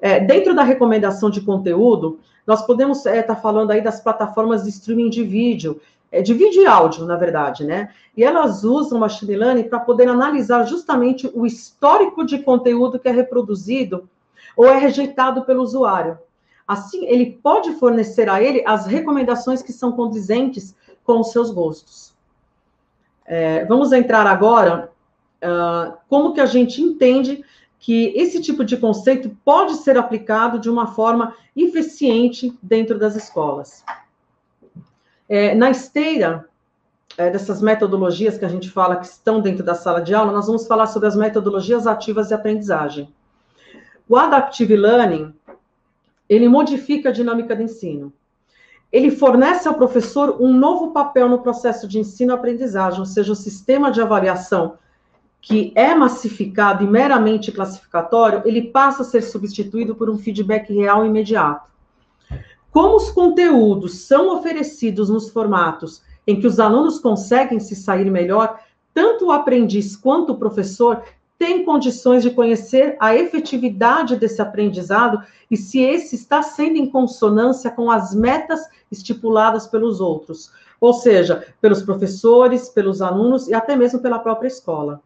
É, 0.00 0.18
dentro 0.18 0.54
da 0.54 0.62
recomendação 0.62 1.28
de 1.28 1.42
conteúdo, 1.42 2.18
nós 2.46 2.64
podemos 2.64 3.00
estar 3.00 3.14
é, 3.14 3.20
tá 3.20 3.36
falando 3.36 3.70
aí 3.70 3.82
das 3.82 4.00
plataformas 4.00 4.62
de 4.62 4.70
streaming 4.70 5.10
de 5.10 5.22
vídeo, 5.22 5.78
é, 6.10 6.22
de 6.22 6.32
vídeo 6.32 6.62
e 6.62 6.66
áudio, 6.66 7.04
na 7.04 7.16
verdade, 7.16 7.64
né? 7.64 7.90
E 8.16 8.24
elas 8.24 8.64
usam 8.64 8.98
machine 8.98 9.36
learning 9.36 9.64
para 9.64 9.80
poder 9.80 10.08
analisar 10.08 10.64
justamente 10.64 11.30
o 11.34 11.44
histórico 11.44 12.24
de 12.24 12.38
conteúdo 12.38 12.98
que 12.98 13.10
é 13.10 13.12
reproduzido 13.12 14.08
ou 14.56 14.64
é 14.64 14.78
rejeitado 14.78 15.42
pelo 15.42 15.62
usuário. 15.62 16.16
Assim, 16.66 17.04
ele 17.04 17.38
pode 17.42 17.72
fornecer 17.74 18.30
a 18.30 18.42
ele 18.42 18.64
as 18.66 18.86
recomendações 18.86 19.60
que 19.60 19.72
são 19.72 19.92
condizentes 19.92 20.74
com 21.04 21.20
os 21.20 21.30
seus 21.30 21.50
gostos. 21.50 22.16
É, 23.30 23.62
vamos 23.66 23.92
entrar 23.92 24.26
agora 24.26 24.90
uh, 25.44 25.94
como 26.08 26.32
que 26.32 26.40
a 26.40 26.46
gente 26.46 26.80
entende 26.80 27.44
que 27.78 28.12
esse 28.16 28.40
tipo 28.40 28.64
de 28.64 28.78
conceito 28.78 29.30
pode 29.44 29.74
ser 29.74 29.98
aplicado 29.98 30.58
de 30.58 30.70
uma 30.70 30.88
forma 30.88 31.36
eficiente 31.54 32.58
dentro 32.62 32.98
das 32.98 33.14
escolas. 33.14 33.84
É, 35.28 35.54
na 35.54 35.70
esteira 35.70 36.48
é, 37.18 37.28
dessas 37.28 37.60
metodologias 37.60 38.38
que 38.38 38.46
a 38.46 38.48
gente 38.48 38.70
fala 38.70 38.96
que 38.96 39.06
estão 39.06 39.40
dentro 39.40 39.62
da 39.62 39.74
sala 39.74 40.00
de 40.00 40.14
aula, 40.14 40.32
nós 40.32 40.46
vamos 40.46 40.66
falar 40.66 40.86
sobre 40.86 41.06
as 41.06 41.14
metodologias 41.14 41.86
ativas 41.86 42.28
de 42.28 42.34
aprendizagem. 42.34 43.12
O 44.08 44.16
Adaptive 44.16 44.74
Learning, 44.74 45.34
ele 46.30 46.48
modifica 46.48 47.10
a 47.10 47.12
dinâmica 47.12 47.54
do 47.54 47.62
ensino. 47.62 48.10
Ele 48.90 49.10
fornece 49.10 49.68
ao 49.68 49.74
professor 49.74 50.36
um 50.40 50.52
novo 50.52 50.92
papel 50.92 51.28
no 51.28 51.40
processo 51.40 51.86
de 51.86 51.98
ensino-aprendizagem, 51.98 53.00
ou 53.00 53.06
seja, 53.06 53.32
o 53.32 53.36
sistema 53.36 53.90
de 53.90 54.00
avaliação 54.00 54.78
que 55.40 55.72
é 55.74 55.94
massificado 55.94 56.82
e 56.82 56.86
meramente 56.86 57.52
classificatório, 57.52 58.42
ele 58.44 58.62
passa 58.62 59.02
a 59.02 59.04
ser 59.04 59.22
substituído 59.22 59.94
por 59.94 60.10
um 60.10 60.18
feedback 60.18 60.72
real 60.72 61.04
e 61.04 61.08
imediato. 61.08 61.68
Como 62.70 62.96
os 62.96 63.10
conteúdos 63.10 64.06
são 64.06 64.36
oferecidos 64.36 65.08
nos 65.08 65.30
formatos 65.30 66.02
em 66.26 66.38
que 66.38 66.46
os 66.46 66.60
alunos 66.60 66.98
conseguem 66.98 67.58
se 67.58 67.74
sair 67.74 68.10
melhor, 68.10 68.58
tanto 68.92 69.26
o 69.26 69.32
aprendiz 69.32 69.96
quanto 69.96 70.32
o 70.32 70.38
professor 70.38 71.02
tem 71.38 71.64
condições 71.64 72.22
de 72.22 72.32
conhecer 72.32 72.96
a 72.98 73.14
efetividade 73.14 74.16
desse 74.16 74.42
aprendizado 74.42 75.22
e 75.48 75.56
se 75.56 75.80
esse 75.80 76.16
está 76.16 76.42
sendo 76.42 76.76
em 76.76 76.90
consonância 76.90 77.70
com 77.70 77.90
as 77.90 78.12
metas 78.12 78.68
estipuladas 78.90 79.66
pelos 79.66 80.00
outros, 80.00 80.50
ou 80.80 80.92
seja, 80.92 81.46
pelos 81.60 81.80
professores, 81.82 82.68
pelos 82.68 83.00
alunos 83.00 83.46
e 83.46 83.54
até 83.54 83.76
mesmo 83.76 84.00
pela 84.00 84.18
própria 84.18 84.48
escola. 84.48 85.00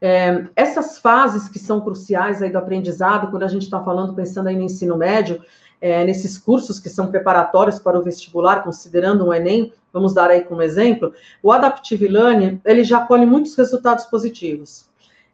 É, 0.00 0.46
essas 0.54 0.98
fases 0.98 1.48
que 1.48 1.58
são 1.58 1.80
cruciais 1.80 2.42
aí 2.42 2.50
do 2.50 2.58
aprendizado, 2.58 3.30
quando 3.30 3.42
a 3.42 3.48
gente 3.48 3.62
está 3.62 3.82
falando, 3.82 4.14
pensando 4.14 4.48
aí 4.48 4.56
no 4.56 4.62
ensino 4.62 4.96
médio, 4.96 5.42
é, 5.84 6.02
nesses 6.02 6.38
cursos 6.38 6.80
que 6.80 6.88
são 6.88 7.08
preparatórios 7.08 7.78
para 7.78 7.98
o 7.98 8.02
vestibular, 8.02 8.64
considerando 8.64 9.26
um 9.26 9.34
Enem, 9.34 9.70
vamos 9.92 10.14
dar 10.14 10.30
aí 10.30 10.40
como 10.40 10.62
exemplo, 10.62 11.12
o 11.42 11.52
Adaptive 11.52 12.08
Learning, 12.08 12.58
ele 12.64 12.82
já 12.82 13.04
colhe 13.04 13.26
muitos 13.26 13.54
resultados 13.54 14.06
positivos. 14.06 14.88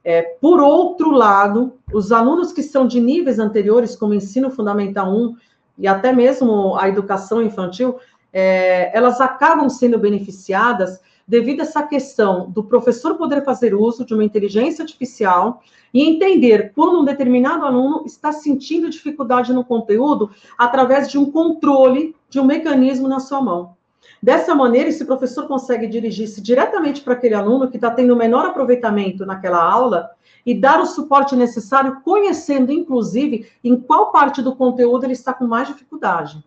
É, 0.04 0.22
por 0.40 0.58
outro 0.58 1.12
lado, 1.12 1.74
os 1.92 2.10
alunos 2.10 2.52
que 2.52 2.64
são 2.64 2.84
de 2.84 2.98
níveis 2.98 3.38
anteriores, 3.38 3.94
como 3.94 4.12
ensino 4.12 4.50
fundamental 4.50 5.14
1 5.14 5.36
e 5.78 5.86
até 5.86 6.12
mesmo 6.12 6.76
a 6.76 6.88
educação 6.88 7.40
infantil, 7.40 8.00
é, 8.32 8.90
elas 8.92 9.20
acabam 9.20 9.70
sendo 9.70 10.00
beneficiadas 10.00 11.00
devido 11.30 11.60
a 11.60 11.62
essa 11.62 11.84
questão 11.84 12.50
do 12.50 12.64
professor 12.64 13.14
poder 13.14 13.44
fazer 13.44 13.72
uso 13.72 14.04
de 14.04 14.12
uma 14.12 14.24
inteligência 14.24 14.82
artificial 14.82 15.62
e 15.94 16.02
entender 16.02 16.72
quando 16.74 17.00
um 17.00 17.04
determinado 17.04 17.64
aluno 17.64 18.02
está 18.04 18.32
sentindo 18.32 18.90
dificuldade 18.90 19.52
no 19.52 19.64
conteúdo 19.64 20.32
através 20.58 21.08
de 21.08 21.18
um 21.18 21.30
controle 21.30 22.16
de 22.28 22.40
um 22.40 22.44
mecanismo 22.44 23.06
na 23.06 23.20
sua 23.20 23.40
mão. 23.40 23.76
Dessa 24.20 24.56
maneira, 24.56 24.88
esse 24.88 25.04
professor 25.04 25.46
consegue 25.46 25.86
dirigir-se 25.86 26.40
diretamente 26.40 27.00
para 27.00 27.12
aquele 27.12 27.34
aluno 27.34 27.70
que 27.70 27.76
está 27.76 27.92
tendo 27.92 28.16
menor 28.16 28.46
aproveitamento 28.46 29.24
naquela 29.24 29.62
aula 29.62 30.10
e 30.44 30.52
dar 30.52 30.80
o 30.80 30.86
suporte 30.86 31.36
necessário, 31.36 32.00
conhecendo, 32.04 32.72
inclusive, 32.72 33.46
em 33.62 33.76
qual 33.76 34.10
parte 34.10 34.42
do 34.42 34.56
conteúdo 34.56 35.04
ele 35.04 35.12
está 35.12 35.32
com 35.32 35.46
mais 35.46 35.68
dificuldade. 35.68 36.42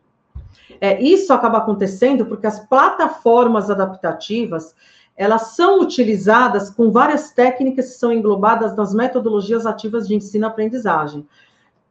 É, 0.80 1.02
isso 1.02 1.34
acaba 1.34 1.60
acontecendo 1.60 2.26
porque 2.26 2.48
as 2.48 2.60
plataformas 2.68 3.70
adaptativas, 3.70 4.76
elas 5.16 5.56
são 5.56 5.80
utilizadas 5.80 6.70
com 6.70 6.92
várias 6.92 7.32
técnicas 7.32 7.92
que 7.92 8.00
são 8.00 8.12
englobadas 8.12 8.76
nas 8.76 8.94
metodologias 8.94 9.66
ativas 9.66 10.08
de 10.08 10.16
ensino-aprendizagem. 10.16 11.28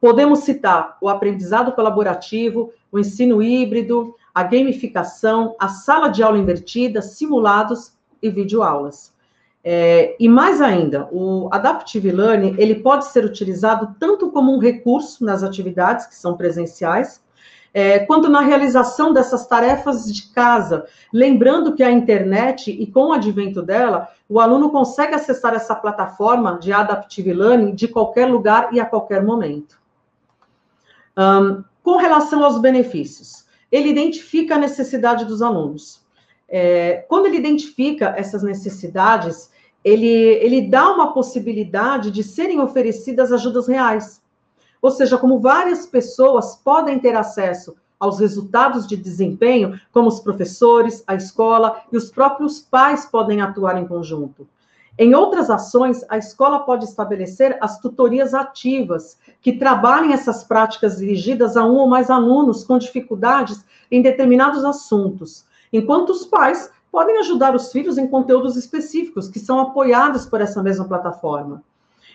Podemos 0.00 0.40
citar 0.40 0.96
o 1.00 1.08
aprendizado 1.08 1.72
colaborativo, 1.72 2.72
o 2.90 2.98
ensino 2.98 3.40
híbrido, 3.40 4.14
a 4.34 4.42
gamificação, 4.42 5.54
a 5.60 5.68
sala 5.68 6.08
de 6.08 6.22
aula 6.22 6.38
invertida, 6.38 7.00
simulados 7.00 7.92
e 8.20 8.28
videoaulas. 8.28 9.12
É, 9.64 10.16
e 10.18 10.28
mais 10.28 10.60
ainda, 10.60 11.08
o 11.12 11.48
Adaptive 11.52 12.10
Learning, 12.10 12.56
ele 12.58 12.76
pode 12.76 13.06
ser 13.06 13.24
utilizado 13.24 13.94
tanto 13.98 14.30
como 14.30 14.52
um 14.52 14.58
recurso 14.58 15.24
nas 15.24 15.44
atividades 15.44 16.06
que 16.06 16.16
são 16.16 16.36
presenciais, 16.36 17.22
é, 17.74 18.00
quanto 18.00 18.28
na 18.28 18.40
realização 18.40 19.12
dessas 19.12 19.46
tarefas 19.46 20.12
de 20.12 20.24
casa. 20.30 20.86
Lembrando 21.12 21.74
que 21.74 21.82
a 21.82 21.90
internet, 21.90 22.70
e 22.70 22.86
com 22.86 23.08
o 23.08 23.12
advento 23.12 23.62
dela, 23.62 24.08
o 24.28 24.40
aluno 24.40 24.70
consegue 24.70 25.14
acessar 25.14 25.54
essa 25.54 25.74
plataforma 25.74 26.58
de 26.58 26.72
Adaptive 26.72 27.32
Learning 27.32 27.74
de 27.74 27.88
qualquer 27.88 28.26
lugar 28.26 28.72
e 28.72 28.80
a 28.80 28.86
qualquer 28.86 29.22
momento. 29.22 29.80
Um, 31.16 31.62
com 31.82 31.96
relação 31.96 32.44
aos 32.44 32.58
benefícios, 32.58 33.44
ele 33.70 33.88
identifica 33.88 34.54
a 34.54 34.58
necessidade 34.58 35.24
dos 35.24 35.42
alunos. 35.42 36.00
É, 36.48 37.04
quando 37.08 37.26
ele 37.26 37.38
identifica 37.38 38.14
essas 38.16 38.42
necessidades, 38.42 39.50
ele, 39.84 40.06
ele 40.06 40.68
dá 40.68 40.90
uma 40.90 41.12
possibilidade 41.12 42.10
de 42.10 42.22
serem 42.22 42.60
oferecidas 42.60 43.32
ajudas 43.32 43.66
reais. 43.66 44.21
Ou 44.82 44.90
seja, 44.90 45.16
como 45.16 45.38
várias 45.38 45.86
pessoas 45.86 46.56
podem 46.56 46.98
ter 46.98 47.14
acesso 47.14 47.76
aos 48.00 48.18
resultados 48.18 48.84
de 48.84 48.96
desempenho, 48.96 49.80
como 49.92 50.08
os 50.08 50.18
professores, 50.18 51.04
a 51.06 51.14
escola 51.14 51.84
e 51.92 51.96
os 51.96 52.10
próprios 52.10 52.58
pais 52.58 53.06
podem 53.06 53.40
atuar 53.40 53.80
em 53.80 53.86
conjunto. 53.86 54.44
Em 54.98 55.14
outras 55.14 55.48
ações, 55.48 56.04
a 56.08 56.18
escola 56.18 56.60
pode 56.60 56.84
estabelecer 56.84 57.56
as 57.60 57.78
tutorias 57.78 58.34
ativas, 58.34 59.16
que 59.40 59.52
trabalhem 59.52 60.12
essas 60.12 60.42
práticas 60.42 60.98
dirigidas 60.98 61.56
a 61.56 61.64
um 61.64 61.76
ou 61.76 61.86
mais 61.86 62.10
alunos 62.10 62.64
com 62.64 62.76
dificuldades 62.76 63.64
em 63.88 64.02
determinados 64.02 64.64
assuntos, 64.64 65.46
enquanto 65.72 66.10
os 66.10 66.26
pais 66.26 66.70
podem 66.90 67.18
ajudar 67.20 67.54
os 67.54 67.70
filhos 67.70 67.96
em 67.96 68.08
conteúdos 68.08 68.56
específicos 68.56 69.28
que 69.28 69.38
são 69.38 69.60
apoiados 69.60 70.26
por 70.26 70.40
essa 70.40 70.60
mesma 70.60 70.84
plataforma 70.84 71.62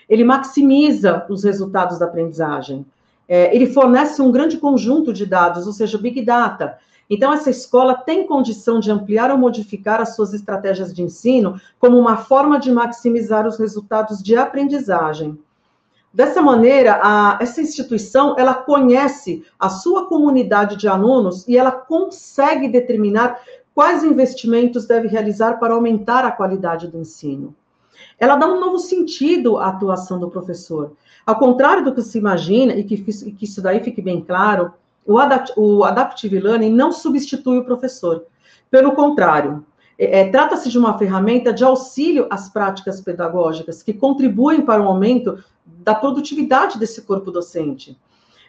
ele 0.09 0.23
maximiza 0.23 1.25
os 1.29 1.43
resultados 1.43 1.99
da 1.99 2.05
aprendizagem. 2.05 2.85
É, 3.27 3.53
ele 3.53 3.67
fornece 3.67 4.21
um 4.21 4.31
grande 4.31 4.57
conjunto 4.57 5.11
de 5.11 5.25
dados, 5.25 5.67
ou 5.67 5.73
seja, 5.73 5.97
Big 5.97 6.21
Data. 6.21 6.77
Então, 7.09 7.31
essa 7.31 7.49
escola 7.49 7.93
tem 7.93 8.25
condição 8.25 8.79
de 8.79 8.91
ampliar 8.91 9.31
ou 9.31 9.37
modificar 9.37 10.01
as 10.01 10.15
suas 10.15 10.33
estratégias 10.33 10.93
de 10.93 11.01
ensino 11.01 11.59
como 11.79 11.97
uma 11.97 12.17
forma 12.17 12.59
de 12.59 12.71
maximizar 12.71 13.45
os 13.45 13.57
resultados 13.57 14.21
de 14.21 14.35
aprendizagem. 14.35 15.37
Dessa 16.13 16.41
maneira, 16.41 16.99
a, 17.03 17.37
essa 17.41 17.61
instituição, 17.61 18.35
ela 18.37 18.53
conhece 18.53 19.45
a 19.59 19.69
sua 19.69 20.07
comunidade 20.07 20.77
de 20.77 20.87
alunos 20.87 21.47
e 21.47 21.57
ela 21.57 21.71
consegue 21.71 22.67
determinar 22.69 23.39
quais 23.75 24.03
investimentos 24.03 24.85
deve 24.85 25.07
realizar 25.07 25.59
para 25.59 25.73
aumentar 25.73 26.25
a 26.25 26.31
qualidade 26.31 26.87
do 26.87 26.97
ensino 26.97 27.53
ela 28.19 28.35
dá 28.35 28.47
um 28.47 28.59
novo 28.59 28.79
sentido 28.79 29.57
à 29.57 29.67
atuação 29.67 30.19
do 30.19 30.29
professor. 30.29 30.93
Ao 31.25 31.37
contrário 31.37 31.83
do 31.83 31.93
que 31.93 32.01
se 32.01 32.17
imagina, 32.17 32.73
e 32.73 32.83
que, 32.83 32.97
que 32.97 33.45
isso 33.45 33.61
daí 33.61 33.83
fique 33.83 34.01
bem 34.01 34.21
claro, 34.21 34.73
o, 35.05 35.17
adapt, 35.17 35.53
o 35.57 35.83
Adaptive 35.83 36.39
Learning 36.39 36.71
não 36.71 36.91
substitui 36.91 37.57
o 37.57 37.65
professor. 37.65 38.25
Pelo 38.69 38.93
contrário, 38.93 39.65
é, 39.97 40.21
é, 40.21 40.29
trata-se 40.29 40.69
de 40.69 40.77
uma 40.77 40.97
ferramenta 40.97 41.51
de 41.51 41.63
auxílio 41.63 42.27
às 42.29 42.49
práticas 42.49 43.01
pedagógicas 43.01 43.81
que 43.81 43.93
contribuem 43.93 44.61
para 44.61 44.81
o 44.81 44.87
aumento 44.87 45.43
da 45.65 45.95
produtividade 45.95 46.77
desse 46.77 47.01
corpo 47.01 47.31
docente. 47.31 47.97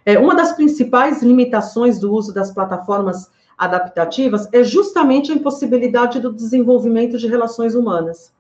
É, 0.05 0.19
uma 0.19 0.35
das 0.35 0.53
principais 0.53 1.23
limitações 1.23 1.99
do 1.99 2.13
uso 2.13 2.33
das 2.33 2.51
plataformas 2.51 3.31
adaptativas 3.57 4.49
é 4.53 4.63
justamente 4.63 5.33
a 5.33 5.35
impossibilidade 5.35 6.21
do 6.21 6.33
desenvolvimento 6.33 7.19
de 7.19 7.27
relações 7.27 7.75
humanas. 7.75 8.33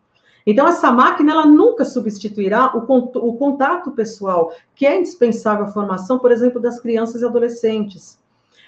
Então, 0.50 0.66
essa 0.66 0.90
máquina, 0.90 1.32
ela 1.32 1.44
nunca 1.44 1.84
substituirá 1.84 2.74
o, 2.74 2.78
o 2.78 3.36
contato 3.36 3.90
pessoal, 3.90 4.50
que 4.74 4.86
é 4.86 4.98
indispensável 4.98 5.66
à 5.66 5.68
formação, 5.68 6.18
por 6.18 6.32
exemplo, 6.32 6.58
das 6.58 6.80
crianças 6.80 7.20
e 7.20 7.26
adolescentes. 7.26 8.18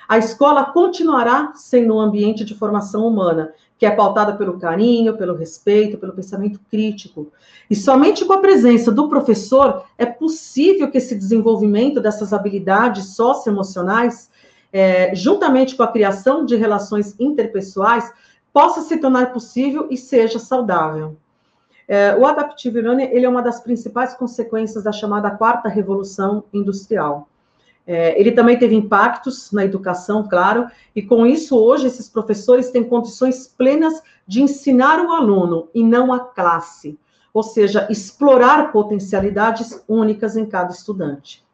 A 0.06 0.18
escola 0.18 0.72
continuará 0.72 1.52
sendo 1.54 1.96
um 1.96 2.00
ambiente 2.00 2.44
de 2.44 2.54
formação 2.54 3.06
humana, 3.06 3.54
que 3.78 3.86
é 3.86 3.90
pautada 3.90 4.34
pelo 4.34 4.58
carinho, 4.58 5.16
pelo 5.16 5.34
respeito, 5.34 5.96
pelo 5.96 6.12
pensamento 6.12 6.60
crítico. 6.70 7.28
E 7.70 7.74
somente 7.74 8.26
com 8.26 8.34
a 8.34 8.40
presença 8.40 8.92
do 8.92 9.08
professor 9.08 9.84
é 9.96 10.04
possível 10.04 10.90
que 10.90 10.98
esse 10.98 11.14
desenvolvimento 11.14 11.98
dessas 11.98 12.34
habilidades 12.34 13.16
socioemocionais, 13.16 14.28
é, 14.70 15.14
juntamente 15.14 15.74
com 15.74 15.82
a 15.82 15.90
criação 15.90 16.44
de 16.44 16.56
relações 16.56 17.18
interpessoais, 17.18 18.12
possa 18.52 18.82
se 18.82 18.98
tornar 18.98 19.32
possível 19.32 19.86
e 19.90 19.96
seja 19.96 20.38
saudável. 20.38 21.16
É, 21.90 22.14
o 22.16 22.24
Adaptive 22.24 22.80
Learning 22.80 23.10
ele 23.10 23.26
é 23.26 23.28
uma 23.28 23.42
das 23.42 23.58
principais 23.58 24.14
consequências 24.14 24.84
da 24.84 24.92
chamada 24.92 25.28
quarta 25.32 25.68
revolução 25.68 26.44
industrial. 26.52 27.28
É, 27.84 28.16
ele 28.16 28.30
também 28.30 28.56
teve 28.56 28.76
impactos 28.76 29.50
na 29.50 29.64
educação, 29.64 30.22
claro, 30.28 30.68
e 30.94 31.02
com 31.02 31.26
isso 31.26 31.58
hoje 31.58 31.88
esses 31.88 32.08
professores 32.08 32.70
têm 32.70 32.84
condições 32.84 33.48
plenas 33.48 34.00
de 34.24 34.40
ensinar 34.40 35.04
o 35.04 35.10
aluno 35.10 35.68
e 35.74 35.82
não 35.82 36.12
a 36.12 36.20
classe, 36.20 36.96
ou 37.34 37.42
seja, 37.42 37.88
explorar 37.90 38.70
potencialidades 38.70 39.82
únicas 39.88 40.36
em 40.36 40.46
cada 40.46 40.70
estudante. 40.70 41.44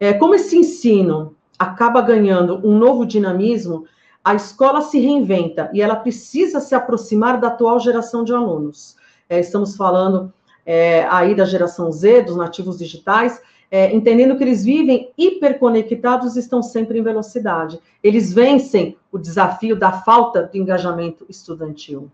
É, 0.00 0.14
como 0.14 0.34
esse 0.34 0.56
ensino 0.56 1.36
acaba 1.58 2.00
ganhando 2.00 2.66
um 2.66 2.78
novo 2.78 3.04
dinamismo, 3.04 3.84
a 4.24 4.34
escola 4.34 4.80
se 4.80 4.98
reinventa 4.98 5.68
e 5.74 5.82
ela 5.82 5.96
precisa 5.96 6.60
se 6.60 6.74
aproximar 6.74 7.38
da 7.38 7.48
atual 7.48 7.78
geração 7.78 8.24
de 8.24 8.32
alunos 8.32 8.96
é, 9.28 9.40
estamos 9.40 9.76
falando 9.76 10.32
é, 10.64 11.06
aí 11.08 11.34
da 11.34 11.44
geração 11.44 11.90
Z, 11.92 12.22
dos 12.22 12.36
nativos 12.36 12.78
digitais, 12.78 13.40
é, 13.70 13.94
entendendo 13.94 14.36
que 14.36 14.44
eles 14.44 14.64
vivem 14.64 15.10
hiperconectados 15.18 16.36
e 16.36 16.40
estão 16.40 16.62
sempre 16.62 16.98
em 16.98 17.02
velocidade. 17.02 17.80
Eles 18.02 18.32
vencem 18.32 18.96
o 19.10 19.18
desafio 19.18 19.76
da 19.76 19.92
falta 19.92 20.48
de 20.52 20.58
engajamento 20.58 21.26
estudantil. 21.28 22.10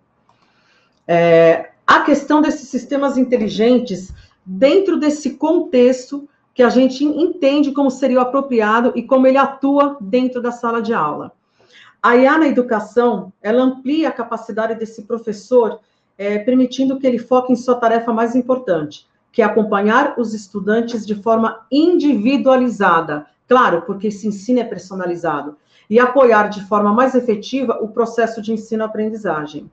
É, 1.07 1.71
a 1.87 2.01
questão 2.01 2.41
desses 2.41 2.69
sistemas 2.69 3.19
inteligentes, 3.19 4.13
dentro 4.45 4.99
desse 4.99 5.35
contexto 5.35 6.29
que 6.55 6.63
a 6.63 6.69
gente 6.69 7.05
entende 7.05 7.73
como 7.73 7.91
seria 7.91 8.19
o 8.19 8.23
apropriado 8.23 8.93
e 8.95 9.03
como 9.03 9.27
ele 9.27 9.39
atua 9.39 9.97
dentro 10.01 10.41
da 10.41 10.53
sala 10.53 10.81
de 10.81 10.93
aula. 10.93 11.33
A 12.03 12.17
IA 12.17 12.39
na 12.39 12.49
educação, 12.49 13.33
ela 13.41 13.63
amplia 13.63 14.09
a 14.09 14.13
capacidade 14.13 14.75
desse 14.75 15.03
professor, 15.03 15.81
é, 16.17 16.39
permitindo 16.39 16.99
que 16.99 17.07
ele 17.07 17.19
foque 17.19 17.53
em 17.53 17.57
sua 17.57 17.75
tarefa 17.75 18.13
mais 18.13 18.35
importante, 18.35 19.07
que 19.31 19.43
é 19.43 19.45
acompanhar 19.45 20.15
os 20.19 20.35
estudantes 20.35 21.07
de 21.07 21.15
forma 21.15 21.67
individualizada, 21.71 23.27
claro, 23.49 23.83
porque 23.83 24.09
esse 24.09 24.29
ensino 24.29 24.61
é 24.61 24.65
personalizado, 24.65 25.57
e 25.89 25.99
apoiar 25.99 26.49
de 26.49 26.65
forma 26.67 26.93
mais 26.93 27.15
efetiva 27.15 27.79
o 27.83 27.89
processo 27.89 28.41
de 28.41 28.53
ensino-aprendizagem. 28.53 29.71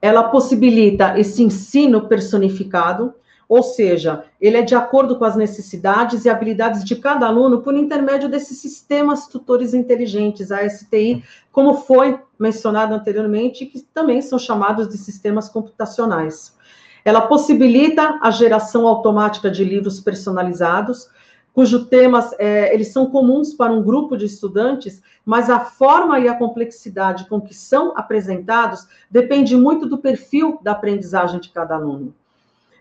Ela 0.00 0.24
possibilita 0.24 1.18
esse 1.18 1.42
ensino 1.42 2.08
personificado, 2.08 3.14
ou 3.48 3.62
seja, 3.62 4.24
ele 4.38 4.58
é 4.58 4.62
de 4.62 4.74
acordo 4.74 5.16
com 5.16 5.24
as 5.24 5.34
necessidades 5.34 6.24
e 6.24 6.28
habilidades 6.28 6.84
de 6.84 6.94
cada 6.96 7.26
aluno 7.26 7.62
por 7.62 7.74
intermédio 7.74 8.28
desses 8.28 8.58
sistemas 8.58 9.26
tutores 9.26 9.72
inteligentes, 9.72 10.52
a 10.52 10.68
STI, 10.68 11.24
como 11.50 11.74
foi 11.74 12.20
mencionado 12.38 12.94
anteriormente, 12.94 13.64
que 13.64 13.80
também 13.80 14.20
são 14.20 14.38
chamados 14.38 14.86
de 14.88 14.98
sistemas 14.98 15.48
computacionais. 15.48 16.54
Ela 17.02 17.22
possibilita 17.22 18.18
a 18.20 18.30
geração 18.30 18.86
automática 18.86 19.50
de 19.50 19.64
livros 19.64 19.98
personalizados, 19.98 21.08
cujos 21.54 21.88
temas 21.88 22.34
é, 22.38 22.72
eles 22.74 22.88
são 22.88 23.06
comuns 23.06 23.54
para 23.54 23.72
um 23.72 23.82
grupo 23.82 24.14
de 24.14 24.26
estudantes, 24.26 25.02
mas 25.24 25.48
a 25.48 25.58
forma 25.58 26.20
e 26.20 26.28
a 26.28 26.34
complexidade 26.34 27.26
com 27.26 27.40
que 27.40 27.54
são 27.54 27.96
apresentados 27.96 28.86
depende 29.10 29.56
muito 29.56 29.86
do 29.86 29.96
perfil 29.96 30.60
da 30.62 30.72
aprendizagem 30.72 31.40
de 31.40 31.48
cada 31.48 31.74
aluno. 31.74 32.14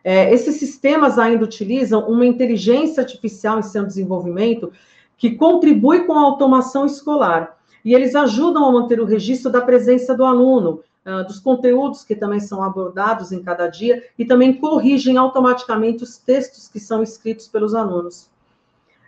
É, 0.10 0.34
esses 0.34 0.56
sistemas 0.56 1.20
ainda 1.20 1.44
utilizam 1.44 2.08
uma 2.08 2.26
inteligência 2.26 3.02
artificial 3.02 3.60
em 3.60 3.62
seu 3.62 3.86
desenvolvimento 3.86 4.72
que 5.18 5.36
contribui 5.36 6.06
com 6.06 6.14
a 6.14 6.22
automação 6.22 6.86
escolar. 6.86 7.58
E 7.84 7.94
eles 7.94 8.16
ajudam 8.16 8.64
a 8.66 8.72
manter 8.72 9.02
o 9.02 9.06
registro 9.06 9.52
da 9.52 9.60
presença 9.60 10.16
do 10.16 10.24
aluno, 10.24 10.82
uh, 11.06 11.28
dos 11.28 11.40
conteúdos 11.40 12.06
que 12.06 12.16
também 12.16 12.40
são 12.40 12.64
abordados 12.64 13.34
em 13.34 13.44
cada 13.44 13.68
dia, 13.68 14.02
e 14.18 14.24
também 14.24 14.54
corrigem 14.54 15.18
automaticamente 15.18 16.06
os 16.06 16.18
textos 16.18 16.70
que 16.70 16.80
são 16.80 17.04
escritos 17.04 17.50
pelos 17.50 17.76
alunos. 17.76 18.30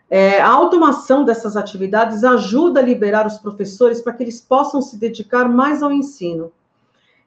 É, 0.09 0.41
a 0.41 0.49
automação 0.49 1.23
dessas 1.23 1.55
atividades 1.55 2.25
ajuda 2.25 2.81
a 2.81 2.83
liberar 2.83 3.25
os 3.25 3.37
professores 3.37 4.01
para 4.01 4.11
que 4.11 4.23
eles 4.23 4.41
possam 4.41 4.81
se 4.81 4.97
dedicar 4.97 5.47
mais 5.47 5.81
ao 5.81 5.93
ensino. 5.93 6.51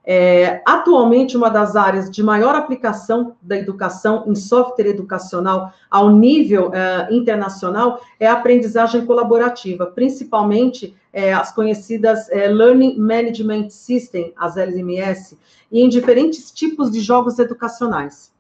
É, 0.05 0.61
atualmente, 0.67 1.37
uma 1.37 1.49
das 1.49 1.77
áreas 1.77 2.11
de 2.11 2.23
maior 2.23 2.57
aplicação 2.57 3.37
da 3.41 3.57
educação 3.57 4.25
em 4.27 4.35
software 4.35 4.89
educacional 4.89 5.73
ao 5.89 6.11
nível 6.11 6.73
é, 6.75 7.09
internacional 7.15 8.01
é 8.19 8.27
a 8.27 8.33
aprendizagem 8.33 9.07
colaborativa, 9.07 9.87
principalmente 9.87 10.97
é, 11.13 11.33
as 11.33 11.53
conhecidas 11.55 12.29
é, 12.31 12.49
Learning 12.49 12.99
Management 12.99 13.71
System, 13.71 14.33
as 14.37 14.57
LMS, 14.57 15.39
e 15.71 15.81
em 15.81 15.89
diferentes 15.89 16.51
tipos 16.51 16.91
de 16.91 17.01
jogos 17.01 17.39
educacionais. 17.39 18.33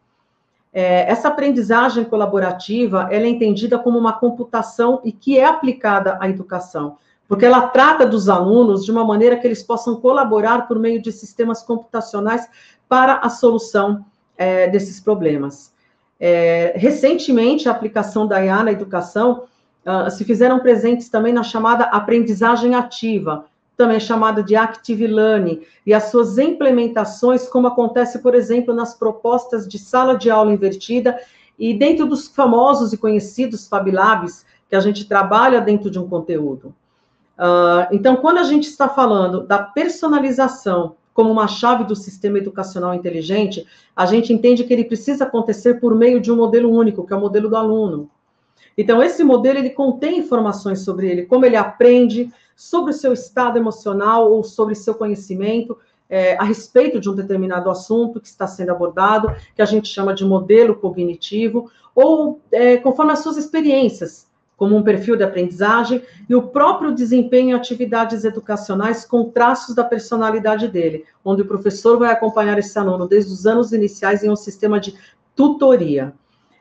É, 0.72 1.08
essa 1.08 1.28
aprendizagem 1.28 2.02
colaborativa 2.04 3.06
é 3.10 3.24
entendida 3.24 3.78
como 3.78 3.98
uma 3.98 4.14
computação 4.14 5.00
e 5.04 5.12
que 5.12 5.38
é 5.38 5.44
aplicada 5.44 6.18
à 6.20 6.28
educação 6.28 6.96
porque 7.32 7.46
ela 7.46 7.62
trata 7.62 8.04
dos 8.06 8.28
alunos 8.28 8.84
de 8.84 8.92
uma 8.92 9.06
maneira 9.06 9.38
que 9.38 9.46
eles 9.46 9.62
possam 9.62 9.96
colaborar 9.96 10.68
por 10.68 10.78
meio 10.78 11.00
de 11.00 11.10
sistemas 11.10 11.62
computacionais 11.62 12.46
para 12.86 13.20
a 13.20 13.30
solução 13.30 14.04
é, 14.36 14.68
desses 14.68 15.00
problemas. 15.00 15.72
É, 16.20 16.74
recentemente, 16.76 17.70
a 17.70 17.72
aplicação 17.72 18.26
da 18.26 18.44
IA 18.44 18.62
na 18.62 18.70
educação 18.70 19.44
uh, 19.86 20.10
se 20.10 20.26
fizeram 20.26 20.58
presentes 20.58 21.08
também 21.08 21.32
na 21.32 21.42
chamada 21.42 21.84
aprendizagem 21.84 22.74
ativa, 22.74 23.46
também 23.78 23.98
chamada 23.98 24.42
de 24.42 24.54
Active 24.54 25.06
Learning, 25.06 25.62
e 25.86 25.94
as 25.94 26.10
suas 26.10 26.36
implementações, 26.36 27.48
como 27.48 27.66
acontece, 27.66 28.18
por 28.18 28.34
exemplo, 28.34 28.74
nas 28.74 28.94
propostas 28.94 29.66
de 29.66 29.78
sala 29.78 30.18
de 30.18 30.30
aula 30.30 30.52
invertida 30.52 31.18
e 31.58 31.72
dentro 31.72 32.04
dos 32.04 32.28
famosos 32.28 32.92
e 32.92 32.98
conhecidos 32.98 33.66
Fab 33.66 33.90
Labs, 33.90 34.44
que 34.68 34.76
a 34.76 34.80
gente 34.80 35.06
trabalha 35.06 35.62
dentro 35.62 35.90
de 35.90 35.98
um 35.98 36.06
conteúdo. 36.06 36.74
Uh, 37.38 37.88
então, 37.90 38.16
quando 38.16 38.38
a 38.38 38.44
gente 38.44 38.68
está 38.68 38.88
falando 38.88 39.46
da 39.46 39.58
personalização 39.58 40.96
como 41.14 41.30
uma 41.30 41.46
chave 41.46 41.84
do 41.84 41.94
sistema 41.96 42.38
educacional 42.38 42.94
inteligente, 42.94 43.66
a 43.94 44.06
gente 44.06 44.32
entende 44.32 44.64
que 44.64 44.72
ele 44.72 44.84
precisa 44.84 45.24
acontecer 45.24 45.80
por 45.80 45.94
meio 45.94 46.20
de 46.20 46.32
um 46.32 46.36
modelo 46.36 46.70
único, 46.70 47.06
que 47.06 47.12
é 47.12 47.16
o 47.16 47.20
modelo 47.20 47.48
do 47.48 47.56
aluno. 47.56 48.10
Então, 48.76 49.02
esse 49.02 49.22
modelo 49.22 49.58
ele 49.58 49.70
contém 49.70 50.18
informações 50.18 50.80
sobre 50.80 51.10
ele, 51.10 51.26
como 51.26 51.44
ele 51.44 51.56
aprende, 51.56 52.32
sobre 52.56 52.92
o 52.92 52.94
seu 52.94 53.12
estado 53.12 53.58
emocional 53.58 54.30
ou 54.30 54.42
sobre 54.42 54.74
seu 54.74 54.94
conhecimento 54.94 55.76
é, 56.08 56.36
a 56.36 56.44
respeito 56.44 57.00
de 57.00 57.08
um 57.08 57.14
determinado 57.14 57.70
assunto 57.70 58.20
que 58.20 58.28
está 58.28 58.46
sendo 58.46 58.70
abordado, 58.70 59.34
que 59.54 59.62
a 59.62 59.66
gente 59.66 59.88
chama 59.88 60.14
de 60.14 60.24
modelo 60.24 60.76
cognitivo, 60.76 61.70
ou 61.94 62.40
é, 62.50 62.76
conforme 62.76 63.12
as 63.12 63.20
suas 63.20 63.36
experiências 63.36 64.26
como 64.62 64.76
um 64.76 64.82
perfil 64.84 65.16
de 65.16 65.24
aprendizagem, 65.24 66.04
e 66.28 66.36
o 66.36 66.42
próprio 66.42 66.94
desempenho 66.94 67.48
em 67.48 67.52
atividades 67.52 68.22
educacionais 68.22 69.04
com 69.04 69.28
traços 69.28 69.74
da 69.74 69.82
personalidade 69.82 70.68
dele, 70.68 71.04
onde 71.24 71.42
o 71.42 71.44
professor 71.44 71.98
vai 71.98 72.12
acompanhar 72.12 72.56
esse 72.60 72.78
aluno 72.78 73.08
desde 73.08 73.32
os 73.32 73.44
anos 73.44 73.72
iniciais 73.72 74.22
em 74.22 74.30
um 74.30 74.36
sistema 74.36 74.78
de 74.78 74.94
tutoria. 75.34 76.12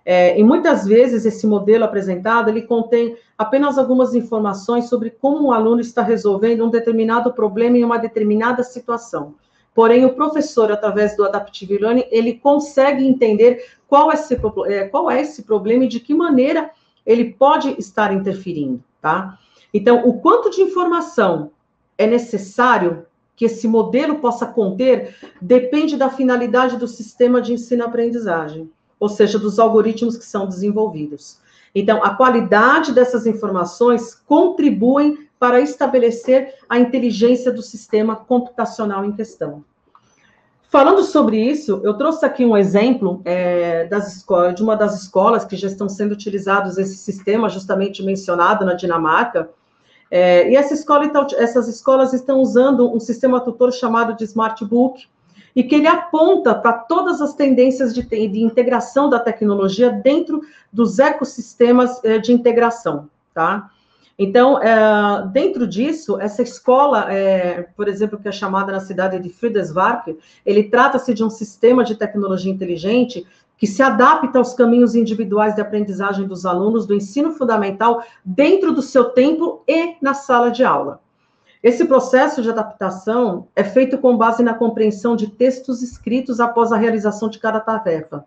É, 0.04 0.36
e 0.36 0.44
muitas 0.44 0.88
vezes 0.88 1.28
esse 1.28 1.46
modelo 1.46 1.84
apresentado 1.84 2.50
ele 2.50 2.64
contém 2.64 3.16
apenas 3.38 3.78
algumas 3.78 4.16
informações 4.16 4.90
sobre 4.90 5.12
como 5.12 5.50
um 5.50 5.52
aluno 5.52 5.80
está 5.80 6.02
resolvendo 6.02 6.66
um 6.66 6.72
determinado 6.72 7.32
problema 7.32 7.78
em 7.78 7.86
uma 7.86 8.00
determinada 8.00 8.64
situação. 8.64 9.36
Porém, 9.76 10.06
o 10.06 10.16
professor, 10.16 10.72
através 10.72 11.16
do 11.16 11.24
Adaptive 11.24 11.78
Learning, 11.78 12.06
ele 12.10 12.34
consegue 12.34 13.08
entender 13.08 13.64
qual 13.88 14.12
é 14.12 14.16
esse, 14.16 14.36
qual 14.90 15.12
é 15.12 15.22
esse 15.22 15.44
problema 15.44 15.84
e 15.84 15.88
de 15.88 16.00
que 16.00 16.16
maneira 16.16 16.72
ele 17.06 17.34
pode 17.34 17.76
estar 17.80 18.14
interferindo, 18.14 18.84
tá? 19.02 19.38
Então, 19.74 20.08
o 20.08 20.20
quanto 20.20 20.50
de 20.50 20.62
informação 20.62 21.52
é 21.98 22.06
necessário 22.06 23.06
que 23.36 23.46
esse 23.46 23.68
modelo 23.68 24.20
possa 24.20 24.46
conter 24.46 25.16
depende 25.42 25.98
da 25.98 26.10
finalidade 26.10 26.78
do 26.78 26.88
sistema 26.88 27.42
de 27.42 27.54
ensino-aprendizagem, 27.54 28.70
ou 29.00 29.10
seja, 29.10 29.40
dos 29.40 29.58
algoritmos 29.58 30.18
que 30.18 30.26
são 30.26 30.48
desenvolvidos. 30.48 31.40
Então, 31.74 32.04
a 32.04 32.16
qualidade 32.16 32.94
dessas 32.94 33.26
informações 33.26 34.14
contribuem 34.14 35.28
para 35.40 35.60
estabelecer 35.60 36.54
a 36.70 36.78
inteligência 36.78 37.52
do 37.52 37.62
sistema 37.62 38.16
computacional 38.16 39.04
em 39.04 39.14
questão. 39.14 39.64
Falando 40.72 41.04
sobre 41.04 41.38
isso, 41.38 41.82
eu 41.84 41.96
trouxe 41.96 42.26
aqui 42.26 42.46
um 42.46 42.56
exemplo 42.56 43.22
é, 43.26 43.84
das 43.88 44.26
de 44.56 44.64
uma 44.64 44.78
das 44.78 45.02
escolas 45.02 45.44
que 45.44 45.58
já 45.58 45.68
estão 45.68 45.90
sendo 45.90 46.14
utilizados 46.14 46.78
esse 46.78 46.96
sistema, 46.96 47.50
justamente 47.50 48.02
mencionado 48.02 48.64
na 48.64 48.74
Dinamarca. 48.74 49.50
É, 50.10 50.50
e 50.50 50.56
essa 50.56 50.74
escola, 50.74 51.04
então, 51.04 51.28
essas 51.36 51.68
escolas 51.68 52.14
estão 52.14 52.40
usando 52.40 52.90
um 52.90 53.02
sistema 53.02 53.42
tutor 53.42 53.74
chamado 53.74 54.16
de 54.16 54.24
Smart 54.24 54.64
Book, 54.64 55.10
e 55.54 55.62
que 55.62 55.76
ele 55.76 55.88
aponta 55.88 56.56
para 56.56 56.72
todas 56.72 57.20
as 57.20 57.34
tendências 57.34 57.94
de, 57.94 58.04
de, 58.04 58.42
integração 58.42 59.10
da 59.10 59.20
tecnologia 59.20 59.90
dentro 59.90 60.42
dos 60.72 61.00
ecossistemas 61.00 62.02
é, 62.06 62.18
de 62.18 62.32
integração, 62.32 63.10
tá? 63.34 63.70
Então, 64.18 64.62
é, 64.62 65.28
dentro 65.28 65.66
disso, 65.66 66.20
essa 66.20 66.42
escola, 66.42 67.12
é, 67.12 67.64
por 67.76 67.88
exemplo, 67.88 68.20
que 68.20 68.28
é 68.28 68.32
chamada 68.32 68.72
na 68.72 68.80
cidade 68.80 69.20
de 69.20 69.30
Friedeswark, 69.30 70.18
ele 70.46 70.64
trata-se 70.64 71.14
de 71.14 71.24
um 71.24 71.30
sistema 71.30 71.84
de 71.84 71.96
tecnologia 71.96 72.52
inteligente 72.52 73.26
que 73.58 73.68
se 73.68 73.84
adapta 73.84 74.40
aos 74.40 74.54
caminhos 74.56 74.96
individuais 74.96 75.54
de 75.54 75.62
aprendizagem 75.62 76.28
dos 76.28 76.48
alunos 76.48 76.88
do 76.88 76.96
ensino 76.96 77.32
fundamental 77.32 78.04
dentro 78.26 78.74
do 78.74 78.82
seu 78.82 79.06
tempo 79.12 79.64
e 79.68 79.96
na 80.02 80.16
sala 80.16 80.50
de 80.50 80.64
aula. 80.64 81.00
Esse 81.62 81.86
processo 81.86 82.42
de 82.42 82.50
adaptação 82.50 83.48
é 83.56 83.64
feito 83.64 84.00
com 84.00 84.18
base 84.18 84.42
na 84.42 84.56
compreensão 84.56 85.16
de 85.16 85.28
textos 85.28 85.84
escritos 85.84 86.40
após 86.40 86.72
a 86.72 86.78
realização 86.78 87.30
de 87.30 87.38
cada 87.38 87.60
tarefa. 87.60 88.26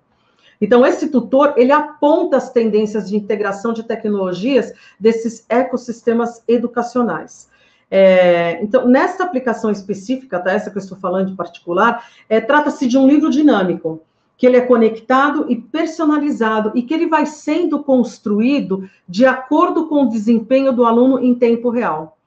Então, 0.60 0.86
esse 0.86 1.08
tutor, 1.08 1.54
ele 1.56 1.72
aponta 1.72 2.36
as 2.36 2.50
tendências 2.50 3.08
de 3.08 3.16
integração 3.16 3.72
de 3.72 3.82
tecnologias 3.82 4.72
desses 4.98 5.44
ecossistemas 5.48 6.42
educacionais. 6.46 7.48
É, 7.90 8.62
então, 8.62 8.88
nesta 8.88 9.24
aplicação 9.24 9.70
específica, 9.70 10.40
tá, 10.40 10.52
essa 10.52 10.70
que 10.70 10.76
eu 10.76 10.82
estou 10.82 10.98
falando 10.98 11.30
em 11.30 11.36
particular, 11.36 12.04
é, 12.28 12.40
trata-se 12.40 12.86
de 12.86 12.98
um 12.98 13.06
livro 13.06 13.30
dinâmico, 13.30 14.02
que 14.36 14.46
ele 14.46 14.56
é 14.56 14.62
conectado 14.62 15.46
e 15.48 15.56
personalizado, 15.56 16.72
e 16.74 16.82
que 16.82 16.92
ele 16.92 17.06
vai 17.06 17.24
sendo 17.24 17.82
construído 17.82 18.88
de 19.08 19.24
acordo 19.24 19.86
com 19.86 20.02
o 20.02 20.08
desempenho 20.08 20.72
do 20.72 20.84
aluno 20.84 21.20
em 21.20 21.34
tempo 21.34 21.70
real. 21.70 22.18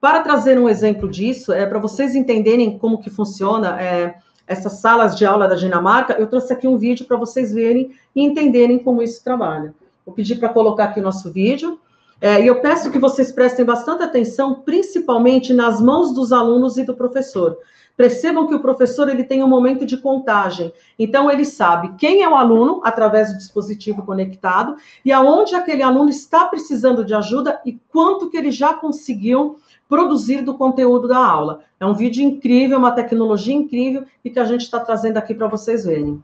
Para 0.00 0.20
trazer 0.20 0.58
um 0.58 0.68
exemplo 0.68 1.08
disso, 1.08 1.52
é 1.52 1.64
para 1.64 1.78
vocês 1.78 2.14
entenderem 2.14 2.78
como 2.78 3.00
que 3.00 3.08
funciona, 3.08 3.80
é, 3.80 4.16
essas 4.46 4.74
salas 4.74 5.16
de 5.16 5.24
aula 5.24 5.48
da 5.48 5.54
Dinamarca, 5.54 6.14
eu 6.14 6.26
trouxe 6.26 6.52
aqui 6.52 6.68
um 6.68 6.76
vídeo 6.76 7.06
para 7.06 7.16
vocês 7.16 7.52
verem 7.52 7.92
e 8.14 8.22
entenderem 8.22 8.78
como 8.78 9.02
isso 9.02 9.22
trabalha. 9.24 9.74
Vou 10.04 10.14
pedir 10.14 10.36
para 10.36 10.50
colocar 10.50 10.84
aqui 10.84 11.00
o 11.00 11.02
nosso 11.02 11.32
vídeo. 11.32 11.78
É, 12.20 12.42
e 12.42 12.46
eu 12.46 12.60
peço 12.60 12.90
que 12.90 12.98
vocês 12.98 13.32
prestem 13.32 13.64
bastante 13.64 14.02
atenção, 14.02 14.54
principalmente 14.54 15.52
nas 15.52 15.80
mãos 15.80 16.12
dos 16.14 16.32
alunos 16.32 16.76
e 16.76 16.84
do 16.84 16.94
professor. 16.94 17.56
Percebam 17.96 18.46
que 18.46 18.54
o 18.54 18.60
professor 18.60 19.08
ele 19.08 19.24
tem 19.24 19.42
um 19.42 19.48
momento 19.48 19.86
de 19.86 19.96
contagem. 19.96 20.72
Então, 20.98 21.30
ele 21.30 21.44
sabe 21.44 21.94
quem 21.96 22.22
é 22.22 22.28
o 22.28 22.34
aluno 22.34 22.80
através 22.84 23.30
do 23.32 23.38
dispositivo 23.38 24.02
conectado 24.02 24.76
e 25.04 25.12
aonde 25.12 25.54
aquele 25.54 25.82
aluno 25.82 26.10
está 26.10 26.44
precisando 26.44 27.04
de 27.04 27.14
ajuda 27.14 27.60
e 27.64 27.78
quanto 27.90 28.28
que 28.28 28.36
ele 28.36 28.50
já 28.50 28.74
conseguiu 28.74 29.58
produzir 29.88 30.42
do 30.42 30.56
conteúdo 30.56 31.08
da 31.08 31.18
aula. 31.18 31.60
É 31.78 31.86
um 31.86 31.94
vídeo 31.94 32.22
incrível, 32.22 32.78
uma 32.78 32.92
tecnologia 32.92 33.54
incrível 33.54 34.04
e 34.24 34.30
que 34.30 34.38
a 34.38 34.44
gente 34.44 34.62
está 34.62 34.80
trazendo 34.80 35.18
aqui 35.18 35.34
para 35.34 35.48
vocês 35.48 35.84
verem. 35.84 36.22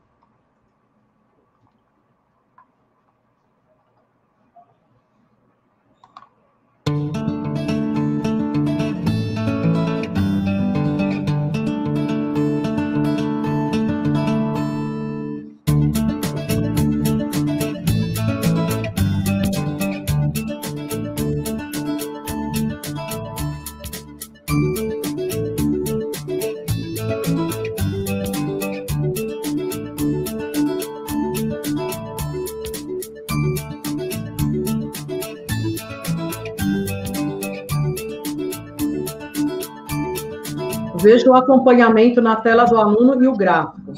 Veja 41.01 41.29
o 41.29 41.35
acompanhamento 41.35 42.21
na 42.21 42.35
tela 42.35 42.65
do 42.65 42.77
aluno 42.77 43.23
e 43.23 43.27
o 43.27 43.33
gráfico. 43.33 43.91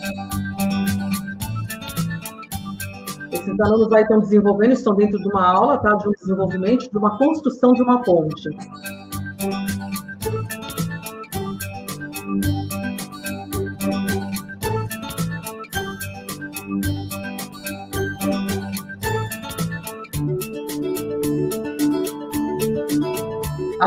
Esses 3.32 3.60
alunos 3.60 3.92
aí 3.92 4.04
estão 4.04 4.20
desenvolvendo, 4.20 4.72
estão 4.72 4.96
dentro 4.96 5.20
de 5.20 5.28
uma 5.30 5.46
aula, 5.46 5.78
tá? 5.80 5.94
De 5.96 6.08
um 6.08 6.12
desenvolvimento, 6.12 6.90
de 6.90 6.98
uma 6.98 7.18
construção 7.18 7.74
de 7.74 7.82
uma 7.82 8.02
ponte. 8.02 8.50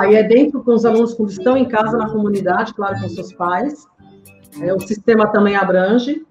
Aí 0.06 0.14
é 0.14 0.22
dentro 0.22 0.62
com 0.62 0.72
os 0.72 0.84
alunos 0.84 1.14
que 1.14 1.22
estão 1.24 1.56
em 1.56 1.64
casa, 1.64 1.98
na 1.98 2.08
comunidade, 2.08 2.72
claro, 2.74 3.00
com 3.00 3.08
seus 3.08 3.32
pais. 3.32 3.88
É, 4.60 4.72
o 4.72 4.78
sistema 4.78 5.26
também 5.32 5.56
abrange. 5.56 6.24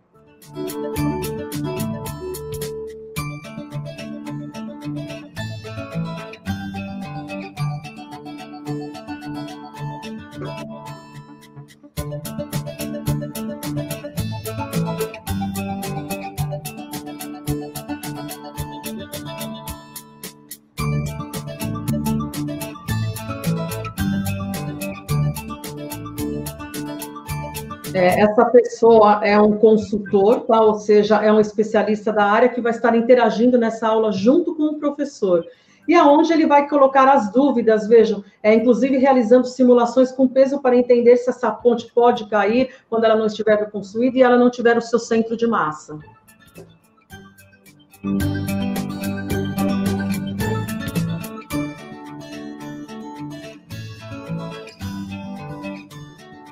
Essa 28.18 28.45
pessoa 28.45 29.22
é 29.24 29.39
um 29.39 29.57
consultor, 29.57 30.41
tá? 30.41 30.61
ou 30.61 30.76
seja, 30.76 31.18
é 31.24 31.32
um 31.32 31.39
especialista 31.39 32.11
da 32.11 32.26
área 32.26 32.49
que 32.49 32.61
vai 32.61 32.72
estar 32.72 32.95
interagindo 32.95 33.57
nessa 33.57 33.88
aula 33.88 34.11
junto 34.11 34.55
com 34.55 34.63
o 34.63 34.80
professor. 34.80 35.45
E 35.88 35.93
aonde 35.93 36.34
ele 36.34 36.47
vai 36.47 36.68
colocar 36.68 37.07
as 37.07 37.32
dúvidas, 37.32 37.88
vejam, 37.88 38.24
é, 38.41 38.53
inclusive 38.55 38.97
realizando 38.97 39.45
simulações 39.45 40.11
com 40.11 40.28
peso 40.28 40.59
para 40.59 40.76
entender 40.76 41.18
se 41.18 41.30
essa 41.30 41.51
ponte 41.51 41.91
pode 41.93 42.28
cair 42.28 42.74
quando 42.89 43.03
ela 43.03 43.16
não 43.16 43.28
estiver 43.28 43.70
construída 43.70 44.18
e 44.18 44.24
ela 44.24 44.38
não 44.38 44.49
tiver 44.49 44.78
o 44.78 44.82
seu 44.82 44.97
centro 44.97 45.38
de 45.38 45.45
massa. 45.45 45.99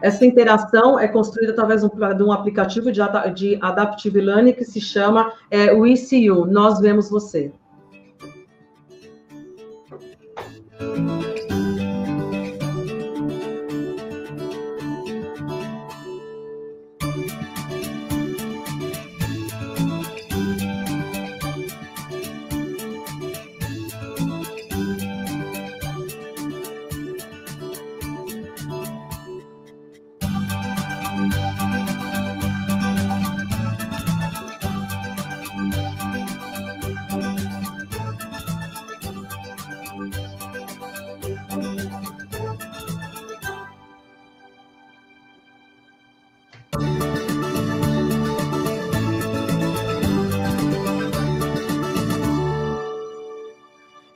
Essa 0.04 0.26
interação 0.26 1.00
é 1.00 1.08
construída 1.08 1.54
através 1.54 1.82
de 1.82 2.24
um 2.24 2.32
aplicativo 2.34 2.92
de, 2.92 3.02
Adaptive 3.62 4.20
Learning 4.20 4.52
que 4.52 4.66
se 4.66 4.82
chama 4.82 5.32
é, 5.50 5.72
We 5.72 5.96
See 5.96 6.26
You, 6.26 6.46
Nós 6.46 6.82
Vemos 6.82 7.10
Você. 7.10 7.54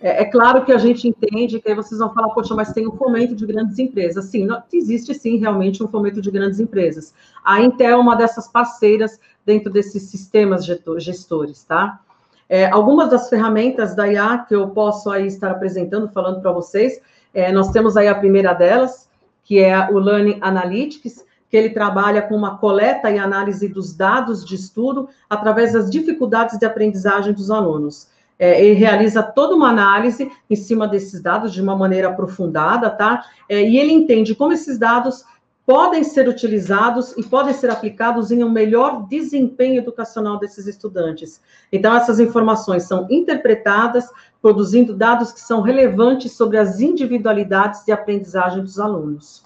É, 0.08 0.22
é, 0.22 0.26
claro 0.26 0.64
que 0.64 0.72
a 0.72 0.78
gente 0.78 1.06
entende 1.06 1.60
que 1.60 1.68
aí 1.68 1.76
vocês 1.76 2.00
vão 2.00 2.14
falar, 2.14 2.30
poxa, 2.30 2.56
mas 2.56 2.72
tem 2.72 2.88
um 2.88 2.96
fomento 2.96 3.36
de 3.36 3.46
grandes 3.46 3.78
empresas. 3.78 4.24
Sim, 4.26 4.48
existe 4.72 5.14
sim 5.14 5.36
realmente 5.38 5.84
um 5.84 5.88
fomento 5.90 6.22
de 6.22 6.32
grandes 6.32 6.62
empresas. 6.62 7.14
A 7.44 7.60
Intel 7.60 7.90
é 7.90 7.96
uma 7.98 8.16
dessas 8.16 8.48
parceiras 8.48 9.20
dentro 9.46 9.70
desses 9.70 10.04
sistemas 10.04 10.66
gestores, 11.00 11.66
tá? 11.66 12.00
É, 12.48 12.68
algumas 12.68 13.10
das 13.10 13.28
ferramentas 13.28 13.94
da 13.94 14.08
IA 14.08 14.46
que 14.48 14.56
eu 14.56 14.70
posso 14.70 15.10
aí 15.10 15.28
estar 15.28 15.52
apresentando, 15.52 16.08
falando 16.08 16.40
para 16.40 16.54
vocês, 16.54 17.02
é, 17.34 17.52
nós 17.52 17.72
temos 17.72 17.98
aí 17.98 18.08
a 18.08 18.16
primeira 18.16 18.54
delas, 18.54 19.10
que 19.44 19.60
é 19.60 19.90
o 19.92 20.00
Learning 20.00 20.38
Analytics, 20.40 21.26
que 21.50 21.58
ele 21.58 21.72
trabalha 21.72 22.22
com 22.22 22.36
uma 22.36 22.58
coleta 22.58 23.12
e 23.12 23.20
análise 23.20 23.68
dos 23.68 23.94
dados 23.94 24.46
de 24.46 24.56
estudo 24.56 25.10
através 25.30 25.74
das 25.74 25.90
dificuldades 25.90 26.58
de 26.58 26.66
aprendizagem 26.66 27.34
dos 27.34 27.52
alunos 27.52 28.16
é, 28.40 28.64
ele 28.64 28.74
realiza 28.74 29.24
toda 29.24 29.56
uma 29.56 29.70
análise 29.70 30.32
em 30.50 30.56
cima 30.56 30.88
desses 30.88 31.22
dados 31.22 31.54
de 31.54 31.62
uma 31.62 31.76
maneira 31.76 32.10
aprofundada, 32.10 32.90
tá? 32.90 33.26
É, 33.50 33.62
e 33.68 33.78
ele 33.78 33.92
entende 33.92 34.36
como 34.36 34.54
esses 34.54 34.78
dados 34.78 35.24
podem 35.66 36.02
ser 36.02 36.30
utilizados 36.30 37.14
e 37.18 37.24
podem 37.24 37.54
ser 37.54 37.70
aplicados 37.70 38.32
em 38.32 38.42
um 38.42 38.50
melhor 38.50 39.06
desempenho 39.08 39.80
educacional 39.80 40.40
desses 40.40 40.66
estudantes. 40.66 41.42
Então, 41.74 41.94
essas 41.94 42.22
informações 42.22 42.84
são 42.84 43.06
interpretadas, 43.10 44.10
produzindo 44.42 44.96
dados 44.96 45.34
que 45.34 45.42
são 45.42 45.60
relevantes 45.60 46.32
sobre 46.32 46.58
as 46.58 46.80
individualidades 46.80 47.84
de 47.84 47.92
aprendizagem 47.92 48.64
dos 48.64 48.80
alunos. 48.80 49.44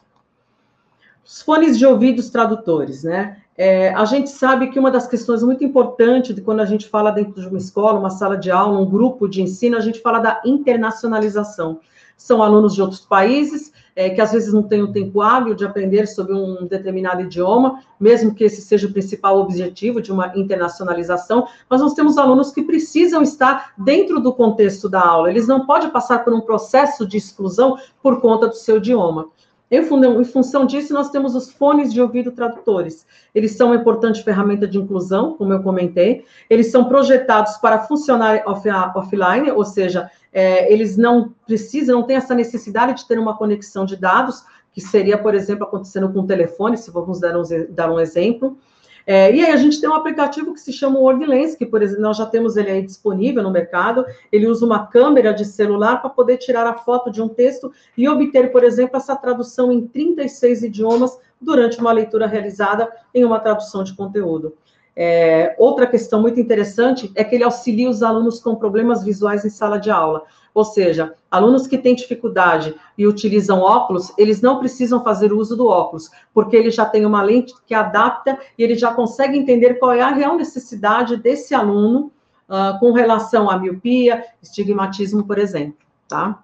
Os 1.25 1.41
fones 1.41 1.75
de 1.79 1.87
ouvidos 1.87 2.29
tradutores, 2.29 3.03
né? 3.03 3.40
É, 3.63 3.93
a 3.93 4.05
gente 4.05 4.31
sabe 4.31 4.71
que 4.71 4.79
uma 4.79 4.89
das 4.89 5.05
questões 5.05 5.43
muito 5.43 5.63
importantes 5.63 6.33
de 6.33 6.41
quando 6.41 6.61
a 6.61 6.65
gente 6.65 6.89
fala 6.89 7.11
dentro 7.11 7.39
de 7.39 7.47
uma 7.47 7.59
escola, 7.59 7.99
uma 7.99 8.09
sala 8.09 8.35
de 8.35 8.49
aula, 8.49 8.79
um 8.79 8.89
grupo 8.89 9.27
de 9.27 9.39
ensino, 9.39 9.77
a 9.77 9.79
gente 9.79 9.99
fala 9.99 10.17
da 10.17 10.41
internacionalização. 10.43 11.79
São 12.17 12.41
alunos 12.41 12.73
de 12.73 12.81
outros 12.81 13.01
países, 13.01 13.71
é, 13.95 14.09
que 14.09 14.19
às 14.19 14.31
vezes 14.31 14.51
não 14.51 14.63
têm 14.63 14.81
um 14.81 14.91
tempo 14.91 15.21
hábil 15.21 15.53
de 15.53 15.63
aprender 15.63 16.07
sobre 16.07 16.33
um 16.33 16.65
determinado 16.65 17.21
idioma, 17.21 17.83
mesmo 17.99 18.33
que 18.33 18.45
esse 18.45 18.63
seja 18.63 18.87
o 18.87 18.91
principal 18.91 19.37
objetivo 19.37 20.01
de 20.01 20.11
uma 20.11 20.35
internacionalização, 20.35 21.47
mas 21.69 21.81
nós 21.81 21.93
temos 21.93 22.17
alunos 22.17 22.49
que 22.49 22.63
precisam 22.63 23.21
estar 23.21 23.73
dentro 23.77 24.19
do 24.19 24.33
contexto 24.33 24.89
da 24.89 25.05
aula, 25.05 25.29
eles 25.29 25.47
não 25.47 25.67
podem 25.67 25.91
passar 25.91 26.23
por 26.23 26.33
um 26.33 26.41
processo 26.41 27.05
de 27.05 27.17
exclusão 27.17 27.77
por 28.01 28.21
conta 28.21 28.47
do 28.47 28.55
seu 28.55 28.77
idioma. 28.77 29.29
Em 29.71 30.25
função 30.25 30.65
disso, 30.65 30.93
nós 30.93 31.09
temos 31.11 31.33
os 31.33 31.49
fones 31.49 31.93
de 31.93 32.01
ouvido 32.01 32.33
tradutores. 32.33 33.07
Eles 33.33 33.53
são 33.55 33.67
uma 33.67 33.77
importante 33.77 34.21
ferramenta 34.21 34.67
de 34.67 34.77
inclusão, 34.77 35.33
como 35.37 35.53
eu 35.53 35.63
comentei. 35.63 36.25
Eles 36.49 36.69
são 36.69 36.89
projetados 36.89 37.55
para 37.55 37.79
funcionar 37.79 38.43
off 38.45 38.67
offline, 38.69 39.49
ou 39.49 39.63
seja, 39.63 40.11
é, 40.33 40.71
eles 40.71 40.97
não 40.97 41.33
precisam, 41.47 41.99
não 41.99 42.05
têm 42.05 42.17
essa 42.17 42.35
necessidade 42.35 42.95
de 42.95 43.07
ter 43.07 43.17
uma 43.17 43.37
conexão 43.37 43.85
de 43.85 43.95
dados, 43.95 44.43
que 44.73 44.81
seria, 44.81 45.17
por 45.17 45.33
exemplo, 45.33 45.63
acontecendo 45.63 46.11
com 46.11 46.19
o 46.19 46.27
telefone, 46.27 46.77
se 46.77 46.91
vamos 46.91 47.21
dar 47.21 47.37
um, 47.37 47.43
dar 47.69 47.89
um 47.89 47.99
exemplo. 47.99 48.57
É, 49.05 49.33
e 49.33 49.43
aí 49.43 49.51
a 49.51 49.57
gente 49.57 49.79
tem 49.79 49.89
um 49.89 49.95
aplicativo 49.95 50.53
que 50.53 50.59
se 50.59 50.71
chama 50.71 50.99
WordLens, 50.99 51.55
que, 51.55 51.65
por 51.65 51.81
exemplo, 51.81 52.03
nós 52.03 52.17
já 52.17 52.25
temos 52.25 52.57
ele 52.57 52.71
aí 52.71 52.81
disponível 52.81 53.43
no 53.43 53.51
mercado. 53.51 54.05
Ele 54.31 54.47
usa 54.47 54.65
uma 54.65 54.85
câmera 54.87 55.33
de 55.33 55.45
celular 55.45 56.01
para 56.01 56.09
poder 56.09 56.37
tirar 56.37 56.67
a 56.67 56.73
foto 56.73 57.11
de 57.11 57.21
um 57.21 57.27
texto 57.27 57.71
e 57.97 58.07
obter, 58.07 58.51
por 58.51 58.63
exemplo, 58.63 58.97
essa 58.97 59.15
tradução 59.15 59.71
em 59.71 59.87
36 59.87 60.63
idiomas 60.63 61.17
durante 61.39 61.79
uma 61.79 61.91
leitura 61.91 62.27
realizada 62.27 62.91
em 63.13 63.25
uma 63.25 63.39
tradução 63.39 63.83
de 63.83 63.93
conteúdo. 63.95 64.55
É, 64.95 65.55
outra 65.57 65.87
questão 65.87 66.21
muito 66.21 66.39
interessante 66.39 67.11
é 67.15 67.23
que 67.23 67.35
ele 67.35 67.43
auxilia 67.43 67.89
os 67.89 68.03
alunos 68.03 68.39
com 68.39 68.55
problemas 68.55 69.03
visuais 69.03 69.45
em 69.45 69.49
sala 69.49 69.77
de 69.77 69.89
aula. 69.89 70.23
Ou 70.53 70.65
seja, 70.65 71.13
alunos 71.29 71.65
que 71.65 71.77
têm 71.77 71.95
dificuldade 71.95 72.75
e 72.97 73.07
utilizam 73.07 73.61
óculos, 73.61 74.11
eles 74.17 74.41
não 74.41 74.59
precisam 74.59 75.01
fazer 75.01 75.31
uso 75.31 75.55
do 75.55 75.67
óculos, 75.67 76.09
porque 76.33 76.57
ele 76.57 76.69
já 76.69 76.85
tem 76.85 77.05
uma 77.05 77.23
lente 77.23 77.53
que 77.65 77.73
adapta 77.73 78.37
e 78.57 78.63
ele 78.63 78.75
já 78.75 78.93
consegue 78.93 79.37
entender 79.37 79.75
qual 79.75 79.93
é 79.93 80.01
a 80.01 80.11
real 80.11 80.35
necessidade 80.35 81.15
desse 81.15 81.55
aluno 81.55 82.11
uh, 82.49 82.77
com 82.79 82.91
relação 82.91 83.49
à 83.49 83.57
miopia, 83.57 84.25
estigmatismo, 84.41 85.23
por 85.23 85.39
exemplo, 85.39 85.77
tá? 86.07 86.43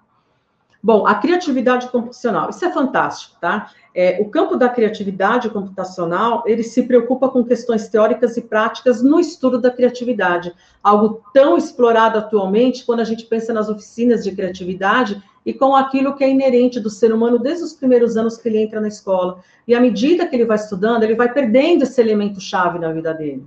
Bom, 0.80 1.06
a 1.06 1.14
criatividade 1.16 1.88
computacional, 1.88 2.50
isso 2.50 2.64
é 2.64 2.72
fantástico, 2.72 3.36
tá? 3.40 3.70
É, 3.92 4.18
o 4.20 4.26
campo 4.30 4.56
da 4.56 4.68
criatividade 4.68 5.50
computacional, 5.50 6.44
ele 6.46 6.62
se 6.62 6.84
preocupa 6.84 7.28
com 7.28 7.44
questões 7.44 7.88
teóricas 7.88 8.36
e 8.36 8.42
práticas 8.42 9.02
no 9.02 9.18
estudo 9.18 9.60
da 9.60 9.72
criatividade, 9.72 10.54
algo 10.82 11.20
tão 11.34 11.56
explorado 11.56 12.18
atualmente 12.18 12.84
quando 12.86 13.00
a 13.00 13.04
gente 13.04 13.24
pensa 13.24 13.52
nas 13.52 13.68
oficinas 13.68 14.22
de 14.22 14.30
criatividade 14.30 15.20
e 15.44 15.52
com 15.52 15.74
aquilo 15.74 16.14
que 16.14 16.22
é 16.22 16.30
inerente 16.30 16.78
do 16.78 16.90
ser 16.90 17.12
humano 17.12 17.40
desde 17.40 17.64
os 17.64 17.72
primeiros 17.72 18.16
anos 18.16 18.36
que 18.36 18.48
ele 18.48 18.62
entra 18.62 18.80
na 18.80 18.88
escola. 18.88 19.40
E 19.66 19.74
à 19.74 19.80
medida 19.80 20.26
que 20.26 20.36
ele 20.36 20.44
vai 20.44 20.58
estudando, 20.58 21.02
ele 21.02 21.16
vai 21.16 21.32
perdendo 21.32 21.82
esse 21.82 22.00
elemento 22.00 22.40
chave 22.40 22.78
na 22.78 22.92
vida 22.92 23.12
dele. 23.12 23.44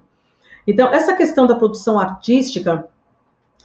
Então, 0.67 0.93
essa 0.93 1.13
questão 1.15 1.47
da 1.47 1.55
produção 1.55 1.97
artística, 1.97 2.87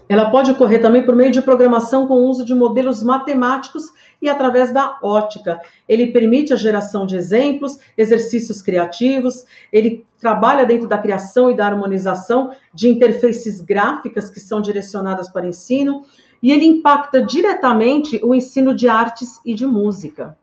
ela 0.09 0.31
pode 0.31 0.51
ocorrer 0.51 0.81
também 0.81 1.05
por 1.05 1.17
meio 1.17 1.33
de 1.33 1.43
programação 1.43 2.07
com 2.07 2.15
o 2.15 2.29
uso 2.29 2.45
de 2.45 2.55
modelos 2.55 3.03
matemáticos 3.03 3.85
e 4.23 4.29
através 4.29 4.73
da 4.73 4.99
ótica. 5.03 5.61
Ele 5.89 6.09
permite 6.09 6.53
a 6.53 6.57
geração 6.57 7.07
de 7.07 7.17
exemplos, 7.17 7.79
exercícios 7.97 8.63
criativos, 8.63 9.45
ele 9.73 10.07
trabalha 10.19 10.65
dentro 10.65 10.89
da 10.89 10.99
criação 10.99 11.51
e 11.51 11.57
da 11.57 11.67
harmonização 11.67 12.53
de 12.73 12.89
interfaces 12.89 13.61
gráficas 13.61 14.31
que 14.31 14.41
são 14.41 14.61
direcionadas 14.61 15.29
para 15.29 15.47
ensino, 15.47 16.05
e 16.43 16.53
ele 16.53 16.67
impacta 16.67 17.23
diretamente 17.23 18.21
o 18.23 18.35
ensino 18.35 18.75
de 18.75 18.89
artes 18.89 19.41
e 19.45 19.55
de 19.55 19.67
música. 19.67 20.37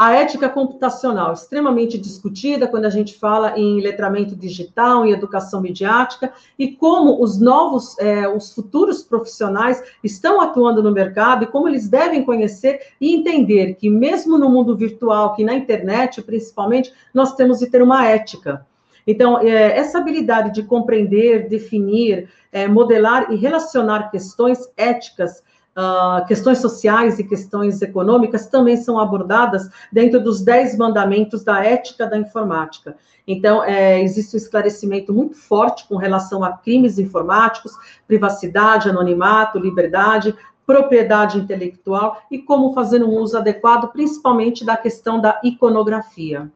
A 0.00 0.12
ética 0.12 0.48
computacional, 0.48 1.32
extremamente 1.32 1.98
discutida 1.98 2.68
quando 2.68 2.84
a 2.84 2.90
gente 2.90 3.18
fala 3.18 3.58
em 3.58 3.80
letramento 3.80 4.36
digital, 4.36 5.04
em 5.04 5.10
educação 5.10 5.60
midiática, 5.60 6.32
e 6.56 6.68
como 6.68 7.20
os 7.20 7.40
novos, 7.40 7.98
é, 7.98 8.28
os 8.28 8.54
futuros 8.54 9.02
profissionais 9.02 9.82
estão 10.04 10.40
atuando 10.40 10.80
no 10.84 10.92
mercado 10.92 11.42
e 11.42 11.46
como 11.48 11.68
eles 11.68 11.88
devem 11.88 12.22
conhecer 12.22 12.80
e 13.00 13.12
entender 13.12 13.74
que, 13.74 13.90
mesmo 13.90 14.38
no 14.38 14.48
mundo 14.48 14.76
virtual, 14.76 15.34
que 15.34 15.42
na 15.42 15.54
internet, 15.54 16.22
principalmente, 16.22 16.92
nós 17.12 17.34
temos 17.34 17.58
de 17.58 17.66
ter 17.66 17.82
uma 17.82 18.06
ética. 18.06 18.64
Então, 19.04 19.40
é, 19.40 19.76
essa 19.76 19.98
habilidade 19.98 20.52
de 20.52 20.62
compreender, 20.62 21.48
definir, 21.48 22.28
é, 22.52 22.68
modelar 22.68 23.32
e 23.32 23.36
relacionar 23.36 24.12
questões 24.12 24.70
éticas 24.76 25.42
Uh, 25.78 26.26
questões 26.26 26.58
sociais 26.58 27.20
e 27.20 27.24
questões 27.24 27.80
econômicas 27.80 28.48
também 28.48 28.76
são 28.76 28.98
abordadas 28.98 29.70
dentro 29.92 30.18
dos 30.18 30.40
dez 30.40 30.76
mandamentos 30.76 31.44
da 31.44 31.64
ética 31.64 32.04
da 32.04 32.18
informática. 32.18 32.96
Então, 33.24 33.62
é, 33.62 34.02
existe 34.02 34.34
um 34.34 34.38
esclarecimento 34.38 35.12
muito 35.12 35.36
forte 35.36 35.86
com 35.86 35.94
relação 35.94 36.42
a 36.42 36.50
crimes 36.50 36.98
informáticos, 36.98 37.70
privacidade, 38.08 38.88
anonimato, 38.88 39.56
liberdade, 39.56 40.34
propriedade 40.66 41.38
intelectual 41.38 42.22
e 42.28 42.38
como 42.38 42.74
fazer 42.74 43.04
um 43.04 43.16
uso 43.16 43.38
adequado, 43.38 43.92
principalmente 43.92 44.64
da 44.64 44.76
questão 44.76 45.20
da 45.20 45.40
iconografia. 45.44 46.50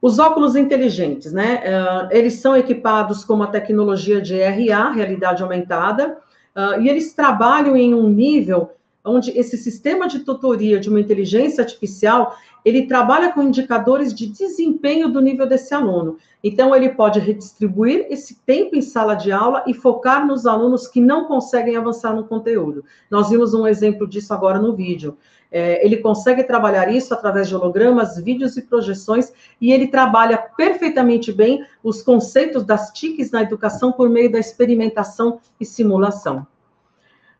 Os 0.00 0.20
óculos 0.20 0.54
inteligentes, 0.54 1.32
né? 1.32 1.64
Uh, 1.64 2.08
eles 2.12 2.34
são 2.34 2.56
equipados 2.56 3.24
com 3.24 3.34
uma 3.34 3.48
tecnologia 3.48 4.20
de 4.20 4.40
RA, 4.40 4.92
realidade 4.92 5.42
aumentada, 5.42 6.18
Uh, 6.58 6.82
e 6.82 6.88
eles 6.88 7.14
trabalham 7.14 7.76
em 7.76 7.94
um 7.94 8.08
nível 8.08 8.72
onde 9.04 9.30
esse 9.30 9.56
sistema 9.56 10.08
de 10.08 10.18
tutoria 10.18 10.80
de 10.80 10.88
uma 10.88 10.98
inteligência 10.98 11.62
artificial, 11.62 12.36
ele 12.64 12.86
trabalha 12.86 13.32
com 13.32 13.40
indicadores 13.40 14.12
de 14.12 14.26
desempenho 14.26 15.08
do 15.08 15.20
nível 15.20 15.46
desse 15.46 15.72
aluno. 15.72 16.18
Então, 16.42 16.74
ele 16.74 16.88
pode 16.88 17.20
redistribuir 17.20 18.06
esse 18.10 18.34
tempo 18.44 18.74
em 18.74 18.82
sala 18.82 19.14
de 19.14 19.30
aula 19.30 19.62
e 19.68 19.72
focar 19.72 20.26
nos 20.26 20.46
alunos 20.46 20.88
que 20.88 21.00
não 21.00 21.26
conseguem 21.26 21.76
avançar 21.76 22.12
no 22.12 22.24
conteúdo. 22.24 22.84
Nós 23.08 23.30
vimos 23.30 23.54
um 23.54 23.64
exemplo 23.64 24.04
disso 24.04 24.34
agora 24.34 24.58
no 24.58 24.74
vídeo. 24.74 25.16
É, 25.50 25.84
ele 25.84 25.96
consegue 25.96 26.44
trabalhar 26.44 26.92
isso 26.92 27.14
através 27.14 27.48
de 27.48 27.56
hologramas, 27.56 28.18
vídeos 28.18 28.56
e 28.56 28.62
projeções, 28.62 29.32
e 29.60 29.72
ele 29.72 29.88
trabalha 29.88 30.36
perfeitamente 30.36 31.32
bem 31.32 31.64
os 31.82 32.02
conceitos 32.02 32.64
das 32.64 32.90
TICs 32.92 33.30
na 33.30 33.42
educação 33.42 33.90
por 33.90 34.10
meio 34.10 34.30
da 34.30 34.38
experimentação 34.38 35.40
e 35.58 35.64
simulação. 35.64 36.46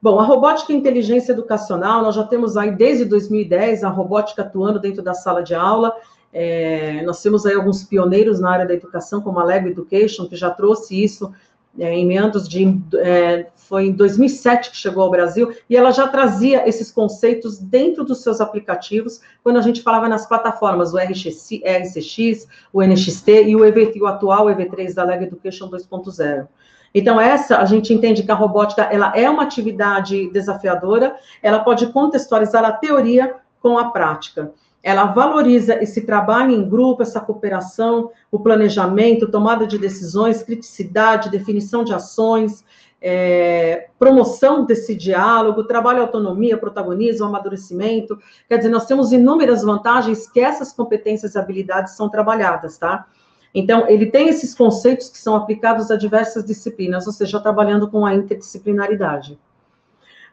Bom, 0.01 0.21
a 0.21 0.25
robótica 0.25 0.73
e 0.73 0.77
inteligência 0.77 1.33
educacional, 1.33 2.03
nós 2.03 2.15
já 2.15 2.25
temos 2.25 2.57
aí 2.57 2.71
desde 2.71 3.05
2010 3.05 3.83
a 3.83 3.89
robótica 3.89 4.43
atuando 4.43 4.79
dentro 4.79 5.03
da 5.03 5.13
sala 5.13 5.43
de 5.43 5.55
aula. 5.55 5.93
É, 6.33 7.03
nós 7.03 7.21
temos 7.21 7.45
aí 7.45 7.55
alguns 7.55 7.83
pioneiros 7.83 8.39
na 8.39 8.51
área 8.51 8.67
da 8.67 8.75
educação, 8.75 9.21
como 9.21 9.41
a 9.41 9.45
Lego 9.45 9.67
Education, 9.67 10.29
que 10.29 10.37
já 10.37 10.51
trouxe 10.51 11.03
isso 11.03 11.33
é, 11.77 11.93
em 11.93 12.07
meados 12.07 12.49
de. 12.49 12.81
É, 12.95 13.49
foi 13.69 13.87
em 13.87 13.93
2007 13.93 14.71
que 14.71 14.77
chegou 14.77 15.03
ao 15.03 15.11
Brasil, 15.11 15.53
e 15.69 15.77
ela 15.77 15.91
já 15.91 16.09
trazia 16.09 16.67
esses 16.67 16.91
conceitos 16.91 17.59
dentro 17.59 18.03
dos 18.03 18.23
seus 18.23 18.41
aplicativos, 18.41 19.21
quando 19.45 19.59
a 19.59 19.61
gente 19.61 19.83
falava 19.83 20.09
nas 20.09 20.27
plataformas, 20.27 20.95
o 20.95 20.99
RCX, 20.99 21.61
RCX 21.63 22.49
o 22.73 22.83
NXT 22.83 23.29
e 23.47 23.55
o, 23.55 23.65
EV, 23.65 24.01
o 24.01 24.07
atual 24.07 24.47
EV3 24.47 24.95
da 24.95 25.05
Lego 25.05 25.25
Education 25.25 25.69
2.0. 25.69 26.49
Então, 26.95 27.21
essa, 27.21 27.59
a 27.59 27.67
gente 27.67 27.93
entende 27.93 28.23
que 28.23 28.33
a 28.33 28.35
robótica, 28.35 28.83
ela 28.85 29.13
é 29.15 29.29
uma 29.29 29.43
atividade 29.43 30.31
desafiadora, 30.31 31.17
ela 31.43 31.59
pode 31.59 31.89
contextualizar 31.89 32.65
a 32.65 32.73
teoria 32.73 33.37
com 33.61 33.79
a 33.79 33.91
prática 33.91 34.51
ela 34.83 35.07
valoriza 35.07 35.83
esse 35.83 36.03
trabalho 36.03 36.53
em 36.53 36.69
grupo, 36.69 37.03
essa 37.03 37.21
cooperação, 37.21 38.11
o 38.31 38.39
planejamento, 38.39 39.31
tomada 39.31 39.67
de 39.67 39.77
decisões, 39.77 40.43
criticidade, 40.43 41.31
definição 41.31 41.83
de 41.83 41.93
ações, 41.93 42.65
é, 43.01 43.89
promoção 43.99 44.65
desse 44.65 44.95
diálogo, 44.95 45.65
trabalho 45.65 46.03
autonomia, 46.03 46.59
protagonismo, 46.59 47.27
amadurecimento. 47.27 48.19
Quer 48.49 48.59
dizer, 48.59 48.69
nós 48.71 48.87
temos 48.87 49.13
inúmeras 49.13 49.63
vantagens 49.63 50.29
que 50.29 50.41
essas 50.41 50.73
competências 50.73 51.35
e 51.35 51.39
habilidades 51.39 51.95
são 51.95 52.09
trabalhadas, 52.09 52.79
tá? 52.79 53.07
Então, 53.55 53.89
ele 53.89 54.07
tem 54.07 54.29
esses 54.29 54.55
conceitos 54.55 55.09
que 55.09 55.19
são 55.19 55.35
aplicados 55.35 55.91
a 55.91 55.97
diversas 55.97 56.45
disciplinas, 56.45 57.07
ou 57.07 57.13
seja, 57.13 57.41
trabalhando 57.41 57.91
com 57.91 58.05
a 58.05 58.15
interdisciplinaridade. 58.15 59.39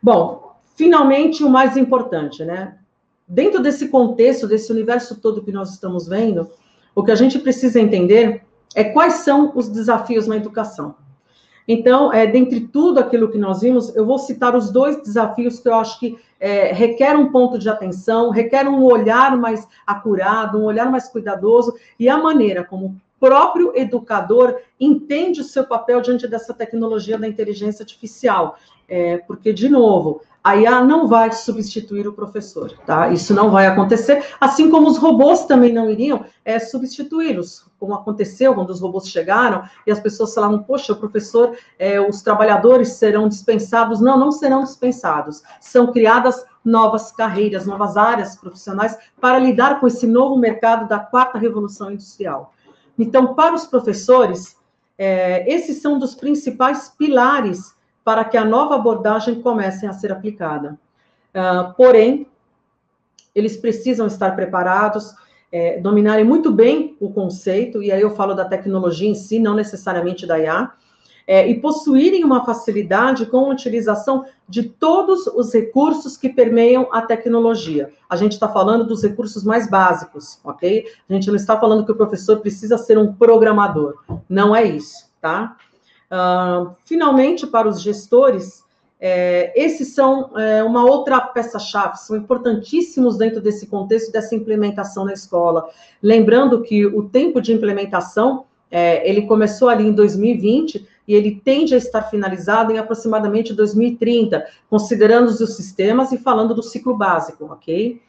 Bom, 0.01 0.55
finalmente, 0.76 1.43
o 1.43 1.49
mais 1.49 1.78
importante, 1.78 2.43
né? 2.43 2.78
dentro 3.28 3.61
desse 3.61 3.88
contexto, 3.88 4.47
desse 4.47 4.72
universo 4.72 5.20
todo 5.20 5.41
que 5.43 5.51
nós 5.51 5.72
estamos 5.72 6.07
vendo, 6.07 6.49
o 6.93 7.03
que 7.03 7.11
a 7.11 7.16
gente 7.16 7.39
precisa 7.39 7.80
entender 7.80 8.43
é 8.76 8.84
quais 8.84 9.16
são 9.16 9.51
os 9.55 9.70
desafios 9.70 10.28
na 10.28 10.38
educação. 10.38 10.95
Então, 11.68 12.13
é, 12.13 12.28
dentre 12.28 12.61
tudo 12.61 12.99
aquilo 12.99 13.30
que 13.30 13.38
nós 13.38 13.61
vimos, 13.61 13.95
eu 13.95 14.05
vou 14.05 14.20
citar 14.20 14.55
os 14.55 14.72
dois 14.72 15.01
desafios 15.01 15.59
que 15.59 15.68
eu 15.68 15.76
acho 15.76 15.99
que 15.99 16.18
é, 16.39 16.72
requer 16.72 17.16
um 17.16 17.32
ponto 17.32 17.57
de 17.57 17.68
atenção, 17.68 18.30
requer 18.30 18.68
um 18.68 18.84
olhar 18.84 19.36
mais 19.36 19.68
acurado, 19.86 20.59
um 20.59 20.66
olhar 20.66 20.91
mais 20.91 21.07
cuidadoso, 21.07 21.76
e 21.99 22.07
a 22.07 22.18
maneira 22.18 22.63
como 22.63 22.86
o 22.86 22.95
próprio 23.20 23.72
educador 23.76 24.59
entende 24.80 25.41
o 25.41 25.43
seu 25.43 25.66
papel 25.66 26.01
diante 26.01 26.28
dessa 26.28 26.53
tecnologia 26.53 27.18
da 27.18 27.28
inteligência 27.28 27.82
artificial. 27.82 28.57
É, 28.88 29.18
porque, 29.18 29.51
de 29.51 29.68
novo, 29.68 30.22
a 30.45 30.55
IA 30.55 30.83
não 30.83 31.07
vai 31.07 31.31
substituir 31.31 32.07
o 32.07 32.13
professor, 32.13 32.71
tá? 32.85 33.09
Isso 33.09 33.33
não 33.33 33.49
vai 33.49 33.65
acontecer, 33.65 34.23
assim 34.39 34.69
como 34.69 34.87
os 34.87 34.95
robôs 34.95 35.45
também 35.45 35.73
não 35.73 35.89
iriam 35.89 36.23
é, 36.45 36.59
substituí-los, 36.59 37.65
como 37.79 37.95
aconteceu 37.95 38.53
quando 38.53 38.69
os 38.69 38.79
robôs 38.79 39.09
chegaram 39.09 39.63
e 39.87 39.91
as 39.91 39.99
pessoas 39.99 40.35
falavam, 40.35 40.61
poxa, 40.61 40.93
o 40.93 40.97
professor, 40.97 41.57
é, 41.79 41.99
os 41.99 42.21
trabalhadores 42.21 42.89
serão 42.89 43.27
dispensados. 43.27 43.99
Não, 43.99 44.19
não 44.19 44.31
serão 44.31 44.63
dispensados. 44.63 45.41
São 45.59 45.91
criadas 45.91 46.45
novas 46.63 47.11
carreiras, 47.11 47.65
novas 47.65 47.97
áreas 47.97 48.35
profissionais 48.35 48.95
para 49.19 49.39
lidar 49.39 49.79
com 49.79 49.87
esse 49.87 50.05
novo 50.05 50.37
mercado 50.37 50.87
da 50.87 50.99
quarta 50.99 51.39
revolução 51.39 51.91
industrial. 51.91 52.53
Então, 52.99 53.33
para 53.33 53.55
os 53.55 53.65
professores, 53.65 54.55
é, 54.95 55.51
esses 55.51 55.81
são 55.81 55.97
dos 55.97 56.13
principais 56.13 56.93
pilares 56.95 57.74
para 58.06 58.24
que 58.24 58.38
a 58.38 58.45
nova 58.45 58.76
abordagem 58.76 59.41
comece 59.41 59.88
a 59.88 59.91
ser 59.91 60.12
aplicada. 60.12 60.80
Uh, 61.34 61.74
porém, 61.76 62.28
eles 63.34 63.58
precisam 63.58 64.06
estar 64.06 64.36
preparados, 64.36 65.14
é, 65.51 65.80
dominarem 65.80 66.24
muito 66.24 66.51
bem 66.51 66.95
o 66.99 67.12
conceito, 67.12 67.82
e 67.82 67.91
aí 67.91 68.01
eu 68.01 68.16
falo 68.16 68.34
da 68.34 68.45
tecnologia 68.45 69.10
em 69.10 69.16
si, 69.16 69.39
não 69.39 69.56
necessariamente 69.56 70.26
da 70.26 70.39
IA, 70.39 70.72
é, 71.28 71.47
e 71.49 71.60
possuírem 71.60 72.24
uma 72.24 72.45
facilidade 72.45 73.26
com 73.26 73.39
a 73.39 73.49
utilização 73.49 74.26
de 74.47 74.64
todos 74.64 75.26
os 75.26 75.51
recursos 75.51 76.16
que 76.16 76.30
permeiam 76.30 76.88
a 76.91 77.01
tecnologia. 77.01 77.91
A 78.08 78.16
gente 78.16 78.34
está 78.34 78.47
falando 78.47 78.86
dos 78.86 79.01
recursos 79.01 79.43
mais 79.43 79.68
básicos, 79.68 80.39
ok? 80.43 80.86
A 81.10 81.14
gente 81.14 81.28
não 81.28 81.36
está 81.36 81.60
falando 81.60 81.84
que 81.84 81.91
o 81.91 81.95
professor 81.95 82.39
precisa 82.39 82.78
ser 82.78 82.97
um 82.99 83.12
programador, 83.12 83.95
não 84.30 84.56
é 84.56 84.64
isso, 84.64 85.10
tá? 85.20 85.58
Finalmente, 86.86 87.47
para 87.47 87.68
os 87.68 87.82
gestores, 87.82 88.64
é, 88.99 89.51
esses 89.56 89.93
são 89.93 90.32
é, 90.38 90.64
uma 90.64 90.84
outra 90.86 91.20
peça-chave, 91.20 91.97
são 91.97 92.16
importantíssimos 92.16 93.18
dentro 93.18 93.41
desse 93.41 93.68
contexto 93.68 94.12
dessa 94.12 94.34
implementação 94.36 95.06
na 95.06 95.14
escola. 95.14 95.70
Lembrando 96.01 96.62
que 96.62 96.86
o 96.86 97.03
tempo 97.10 97.41
de 97.41 97.53
implementação, 97.53 98.45
é, 98.72 99.08
ele 99.08 99.24
começou 99.24 99.70
ali 99.70 99.86
em 99.86 99.91
2020, 99.91 100.88
e 101.08 101.14
ele 101.14 101.39
tende 101.43 101.76
a 101.76 101.78
estar 101.78 102.03
finalizado 102.03 102.72
em 102.72 102.78
aproximadamente 102.78 103.53
2030, 103.53 104.45
considerando 104.70 105.28
os 105.28 105.56
sistemas 105.56 106.12
e 106.12 106.18
falando 106.18 106.56
do 106.56 106.64
ciclo 106.64 106.97
básico, 106.97 107.45
ok? 107.45 108.01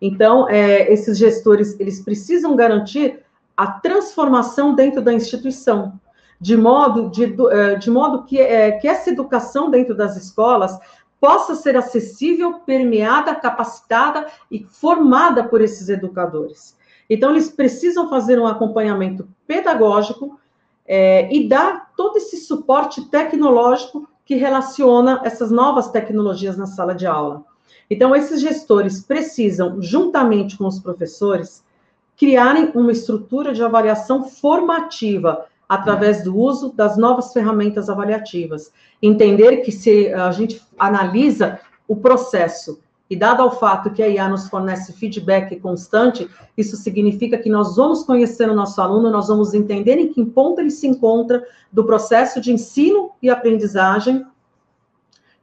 Então, 0.00 0.48
é, 0.48 0.92
esses 0.92 1.18
gestores, 1.18 1.78
eles 1.80 2.00
precisam 2.00 2.54
garantir 2.54 3.20
a 3.56 3.66
transformação 3.66 4.74
dentro 4.74 5.00
da 5.00 5.12
instituição, 5.12 5.98
de 6.40 6.56
modo, 6.56 7.10
de, 7.10 7.34
é, 7.50 7.76
de 7.76 7.90
modo 7.90 8.24
que, 8.24 8.40
é, 8.40 8.72
que 8.72 8.88
essa 8.88 9.10
educação 9.10 9.70
dentro 9.70 9.94
das 9.94 10.16
escolas 10.16 10.78
possa 11.20 11.54
ser 11.54 11.76
acessível, 11.76 12.60
permeada, 12.60 13.34
capacitada 13.34 14.26
e 14.50 14.64
formada 14.64 15.44
por 15.44 15.60
esses 15.60 15.88
educadores. 15.88 16.76
Então, 17.08 17.30
eles 17.30 17.50
precisam 17.50 18.08
fazer 18.08 18.38
um 18.38 18.46
acompanhamento 18.46 19.26
pedagógico, 19.46 20.38
é, 20.86 21.34
e 21.34 21.48
dar 21.48 21.92
todo 21.96 22.16
esse 22.18 22.36
suporte 22.36 23.08
tecnológico 23.08 24.08
que 24.24 24.34
relaciona 24.34 25.20
essas 25.24 25.50
novas 25.50 25.90
tecnologias 25.90 26.56
na 26.56 26.66
sala 26.66 26.94
de 26.94 27.06
aula. 27.06 27.44
Então, 27.90 28.14
esses 28.14 28.40
gestores 28.40 29.02
precisam, 29.02 29.80
juntamente 29.80 30.56
com 30.56 30.66
os 30.66 30.78
professores, 30.78 31.62
criarem 32.16 32.70
uma 32.74 32.92
estrutura 32.92 33.52
de 33.52 33.62
avaliação 33.62 34.24
formativa 34.24 35.46
através 35.68 36.22
do 36.22 36.36
uso 36.36 36.72
das 36.72 36.96
novas 36.96 37.32
ferramentas 37.32 37.88
avaliativas. 37.88 38.72
Entender 39.02 39.58
que 39.58 39.72
se 39.72 40.12
a 40.12 40.30
gente 40.30 40.62
analisa 40.78 41.60
o 41.86 41.96
processo 41.96 42.80
e 43.08 43.16
dado 43.16 43.42
ao 43.42 43.58
fato 43.58 43.90
que 43.90 44.02
a 44.02 44.08
IA 44.08 44.28
nos 44.28 44.48
fornece 44.48 44.92
feedback 44.92 45.56
constante, 45.60 46.28
isso 46.56 46.76
significa 46.76 47.36
que 47.36 47.50
nós 47.50 47.76
vamos 47.76 48.02
conhecer 48.02 48.48
o 48.48 48.54
nosso 48.54 48.80
aluno, 48.80 49.10
nós 49.10 49.28
vamos 49.28 49.52
entender 49.52 49.98
em 49.98 50.12
que 50.12 50.24
ponto 50.24 50.60
ele 50.60 50.70
se 50.70 50.86
encontra 50.86 51.44
do 51.70 51.84
processo 51.84 52.40
de 52.40 52.50
ensino 52.50 53.10
e 53.20 53.28
aprendizagem, 53.28 54.24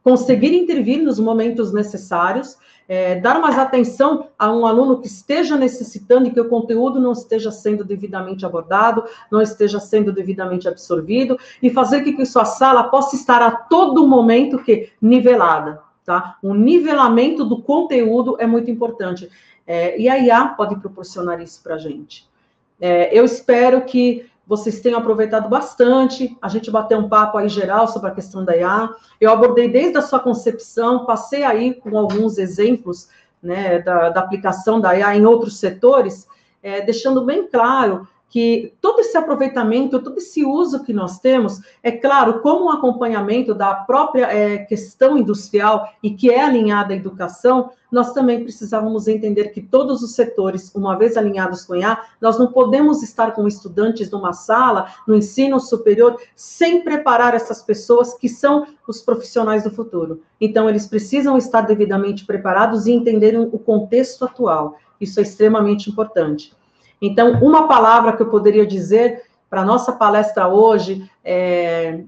conseguir 0.03 0.55
intervir 0.55 1.03
nos 1.03 1.19
momentos 1.19 1.72
necessários, 1.72 2.57
é, 2.91 3.15
dar 3.15 3.39
mais 3.39 3.57
atenção 3.57 4.27
a 4.37 4.51
um 4.51 4.65
aluno 4.65 4.99
que 4.99 5.07
esteja 5.07 5.55
necessitando 5.55 6.27
e 6.27 6.31
que 6.31 6.41
o 6.41 6.49
conteúdo 6.49 6.99
não 6.99 7.13
esteja 7.13 7.49
sendo 7.49 7.85
devidamente 7.85 8.45
abordado, 8.45 9.05
não 9.31 9.41
esteja 9.41 9.79
sendo 9.79 10.11
devidamente 10.11 10.67
absorvido, 10.67 11.39
e 11.63 11.69
fazer 11.69 12.03
com 12.03 12.13
que 12.17 12.25
sua 12.25 12.43
sala 12.43 12.83
possa 12.83 13.15
estar 13.15 13.41
a 13.41 13.49
todo 13.49 14.05
momento 14.05 14.61
que 14.61 14.89
nivelada, 15.01 15.79
tá? 16.03 16.35
O 16.43 16.53
nivelamento 16.53 17.45
do 17.45 17.61
conteúdo 17.61 18.35
é 18.37 18.45
muito 18.45 18.69
importante. 18.69 19.29
É, 19.65 19.97
e 19.97 20.09
a 20.09 20.19
IA 20.19 20.47
pode 20.47 20.75
proporcionar 20.75 21.41
isso 21.41 21.63
para 21.63 21.75
a 21.75 21.77
gente. 21.77 22.29
É, 22.77 23.17
eu 23.17 23.23
espero 23.23 23.85
que 23.85 24.29
vocês 24.45 24.79
tenham 24.79 24.99
aproveitado 24.99 25.47
bastante. 25.47 26.37
A 26.41 26.47
gente 26.47 26.69
bateu 26.69 26.97
um 26.99 27.07
papo 27.07 27.37
aí 27.37 27.47
geral 27.47 27.87
sobre 27.87 28.09
a 28.09 28.13
questão 28.13 28.43
da 28.43 28.55
IA. 28.55 28.89
Eu 29.19 29.31
abordei 29.31 29.69
desde 29.69 29.97
a 29.97 30.01
sua 30.01 30.19
concepção, 30.19 31.05
passei 31.05 31.43
aí 31.43 31.73
com 31.73 31.97
alguns 31.97 32.37
exemplos 32.37 33.09
né, 33.41 33.79
da, 33.79 34.09
da 34.09 34.19
aplicação 34.19 34.79
da 34.79 34.95
IA 34.95 35.15
em 35.15 35.25
outros 35.25 35.57
setores, 35.57 36.27
é, 36.61 36.81
deixando 36.81 37.25
bem 37.25 37.47
claro 37.47 38.07
que 38.32 38.73
todo 38.79 39.01
esse 39.01 39.15
aproveitamento, 39.17 40.01
todo 40.01 40.17
esse 40.17 40.45
uso 40.45 40.86
que 40.86 40.93
nós 40.93 41.19
temos, 41.19 41.59
é 41.84 41.91
claro, 41.91 42.39
como 42.39 42.65
um 42.65 42.69
acompanhamento 42.69 43.53
da 43.53 43.73
própria 43.73 44.25
é, 44.25 44.59
questão 44.59 45.17
industrial 45.17 45.89
e 46.01 46.11
que 46.11 46.32
é 46.32 46.41
alinhada 46.41 46.93
à 46.93 46.95
educação, 46.95 47.71
nós 47.91 48.13
também 48.13 48.41
precisávamos 48.41 49.09
entender 49.09 49.49
que 49.49 49.61
todos 49.61 50.01
os 50.01 50.15
setores, 50.15 50.73
uma 50.73 50.97
vez 50.97 51.17
alinhados 51.17 51.65
com 51.65 51.75
IA, 51.75 52.01
nós 52.21 52.39
não 52.39 52.47
podemos 52.53 53.03
estar 53.03 53.32
com 53.32 53.45
estudantes 53.45 54.09
numa 54.09 54.32
sala, 54.32 54.88
no 55.05 55.13
ensino 55.13 55.59
superior, 55.59 56.17
sem 56.34 56.86
preparar 56.86 57.36
essas 57.36 57.61
pessoas 57.61 58.13
que 58.13 58.29
são 58.29 58.65
os 58.88 59.01
profissionais 59.01 59.65
do 59.65 59.71
futuro. 59.71 60.21
Então, 60.39 60.69
eles 60.69 60.88
precisam 60.88 61.38
estar 61.38 61.61
devidamente 61.61 62.25
preparados 62.25 62.88
e 62.88 62.93
entenderem 62.93 63.41
o 63.41 63.59
contexto 63.59 64.23
atual. 64.23 64.77
Isso 65.01 65.19
é 65.19 65.23
extremamente 65.23 65.89
importante. 65.89 66.53
Então, 67.01 67.39
uma 67.41 67.67
palavra 67.67 68.15
que 68.15 68.21
eu 68.21 68.29
poderia 68.29 68.65
dizer 68.65 69.23
para 69.49 69.61
a 69.61 69.65
nossa 69.65 69.91
palestra 69.91 70.47
hoje, 70.47 71.09
é, 71.23 72.03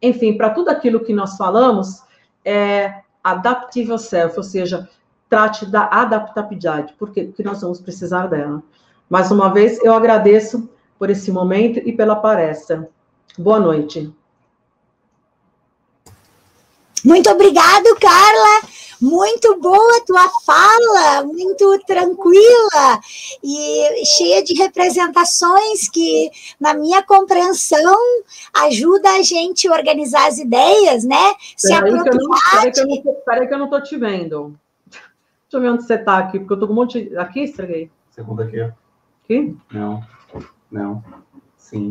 enfim, 0.00 0.36
para 0.36 0.50
tudo 0.50 0.70
aquilo 0.70 1.04
que 1.04 1.12
nós 1.12 1.36
falamos, 1.36 2.02
é 2.44 3.02
adaptive 3.22 3.90
yourself, 3.90 4.36
ou 4.36 4.42
seja, 4.42 4.88
trate 5.28 5.66
da 5.66 5.84
adaptabilidade, 5.84 6.94
porque, 6.98 7.24
porque 7.24 7.42
nós 7.42 7.60
vamos 7.60 7.80
precisar 7.80 8.26
dela. 8.26 8.62
Mais 9.08 9.30
uma 9.30 9.52
vez, 9.52 9.78
eu 9.84 9.92
agradeço 9.92 10.68
por 10.98 11.10
esse 11.10 11.30
momento 11.30 11.78
e 11.78 11.92
pela 11.92 12.16
palestra. 12.16 12.88
Boa 13.38 13.60
noite. 13.60 14.12
Muito 17.04 17.30
obrigado, 17.30 17.84
Carla. 18.00 18.77
Muito 19.00 19.60
boa 19.60 20.04
tua 20.04 20.28
fala, 20.44 21.24
muito 21.24 21.78
tranquila 21.86 23.00
e 23.42 24.04
cheia 24.04 24.42
de 24.42 24.54
representações 24.54 25.88
que, 25.88 26.30
na 26.60 26.74
minha 26.74 27.02
compreensão, 27.02 27.96
ajuda 28.54 29.10
a 29.10 29.22
gente 29.22 29.68
a 29.68 29.72
organizar 29.72 30.26
as 30.26 30.38
ideias, 30.38 31.04
né? 31.04 31.34
Se 31.56 31.68
peraí 31.68 31.94
apropriar. 31.94 32.72
Peraí, 33.24 33.46
que 33.46 33.54
eu 33.54 33.58
não 33.58 33.66
estou 33.66 33.82
te 33.82 33.96
vendo. 33.96 34.58
Deixa 34.90 35.56
eu 35.56 35.60
ver 35.60 35.70
onde 35.70 35.84
você 35.84 35.94
está 35.94 36.18
aqui, 36.18 36.38
porque 36.38 36.52
eu 36.52 36.56
estou 36.56 36.68
com 36.68 36.74
um 36.74 36.76
monte 36.76 37.04
de. 37.04 37.16
Aqui, 37.16 37.40
estraguei. 37.40 37.90
Segunda 38.10 38.44
aqui. 38.44 38.60
Aqui? 38.60 39.56
Não. 39.72 40.02
Não. 40.70 41.04
Sim. 41.56 41.90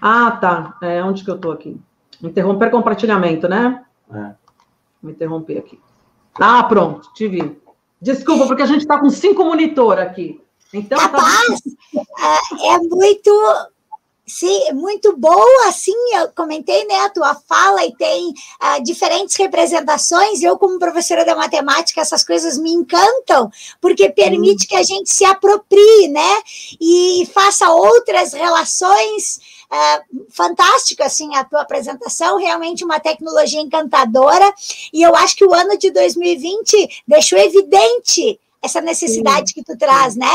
Ah, 0.00 0.32
tá. 0.32 0.76
É 0.82 1.02
onde 1.04 1.22
que 1.22 1.30
eu 1.30 1.36
estou 1.36 1.52
aqui? 1.52 1.80
Interromper 2.22 2.70
compartilhamento, 2.70 3.48
né? 3.48 3.84
É. 4.10 4.34
Vou 5.02 5.12
interromper 5.12 5.58
aqui. 5.58 5.78
Ah, 6.40 6.62
pronto, 6.64 7.12
te 7.14 7.28
vi. 7.28 7.56
Desculpa, 8.00 8.46
porque 8.46 8.62
a 8.62 8.66
gente 8.66 8.80
está 8.80 8.98
com 8.98 9.08
cinco 9.10 9.44
monitor 9.44 9.98
aqui. 9.98 10.40
Então, 10.72 10.98
Capaz, 10.98 11.62
tá... 12.18 12.40
é 12.62 12.78
muito 12.78 13.30
Sim, 14.26 14.72
muito 14.72 15.14
boa, 15.18 15.70
sim, 15.70 15.92
eu 16.14 16.30
comentei, 16.34 16.86
né, 16.86 16.94
a 17.00 17.10
tua 17.10 17.34
fala 17.34 17.84
e 17.84 17.94
tem 17.94 18.30
uh, 18.30 18.82
diferentes 18.82 19.36
representações, 19.36 20.42
eu 20.42 20.56
como 20.56 20.78
professora 20.78 21.26
de 21.26 21.34
matemática, 21.34 22.00
essas 22.00 22.24
coisas 22.24 22.56
me 22.56 22.72
encantam, 22.72 23.50
porque 23.82 24.08
permite 24.08 24.64
hum. 24.64 24.68
que 24.70 24.76
a 24.76 24.82
gente 24.82 25.12
se 25.12 25.26
aproprie, 25.26 26.08
né, 26.08 26.42
e 26.80 27.28
faça 27.34 27.68
outras 27.68 28.32
relações 28.32 29.40
uh, 29.74 30.26
fantásticas, 30.30 31.08
assim, 31.08 31.34
a 31.34 31.44
tua 31.44 31.62
apresentação, 31.62 32.38
realmente 32.38 32.84
uma 32.84 33.00
tecnologia 33.00 33.60
encantadora, 33.60 34.52
e 34.92 35.02
eu 35.02 35.14
acho 35.16 35.36
que 35.36 35.44
o 35.44 35.52
ano 35.52 35.76
de 35.76 35.90
2020 35.90 37.02
deixou 37.06 37.38
evidente 37.38 38.38
essa 38.62 38.80
necessidade 38.80 39.50
sim, 39.50 39.54
que 39.54 39.64
tu 39.64 39.76
traz, 39.76 40.16
né? 40.16 40.26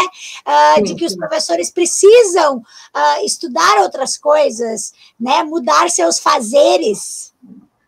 Uh, 0.46 0.84
de 0.84 0.94
que 0.94 1.06
os 1.06 1.16
professores 1.16 1.72
precisam 1.72 2.58
uh, 2.58 3.26
estudar 3.26 3.82
outras 3.82 4.18
coisas, 4.18 4.94
né? 5.20 5.42
Mudar 5.42 5.90
seus 5.90 6.20
fazeres. 6.20 7.34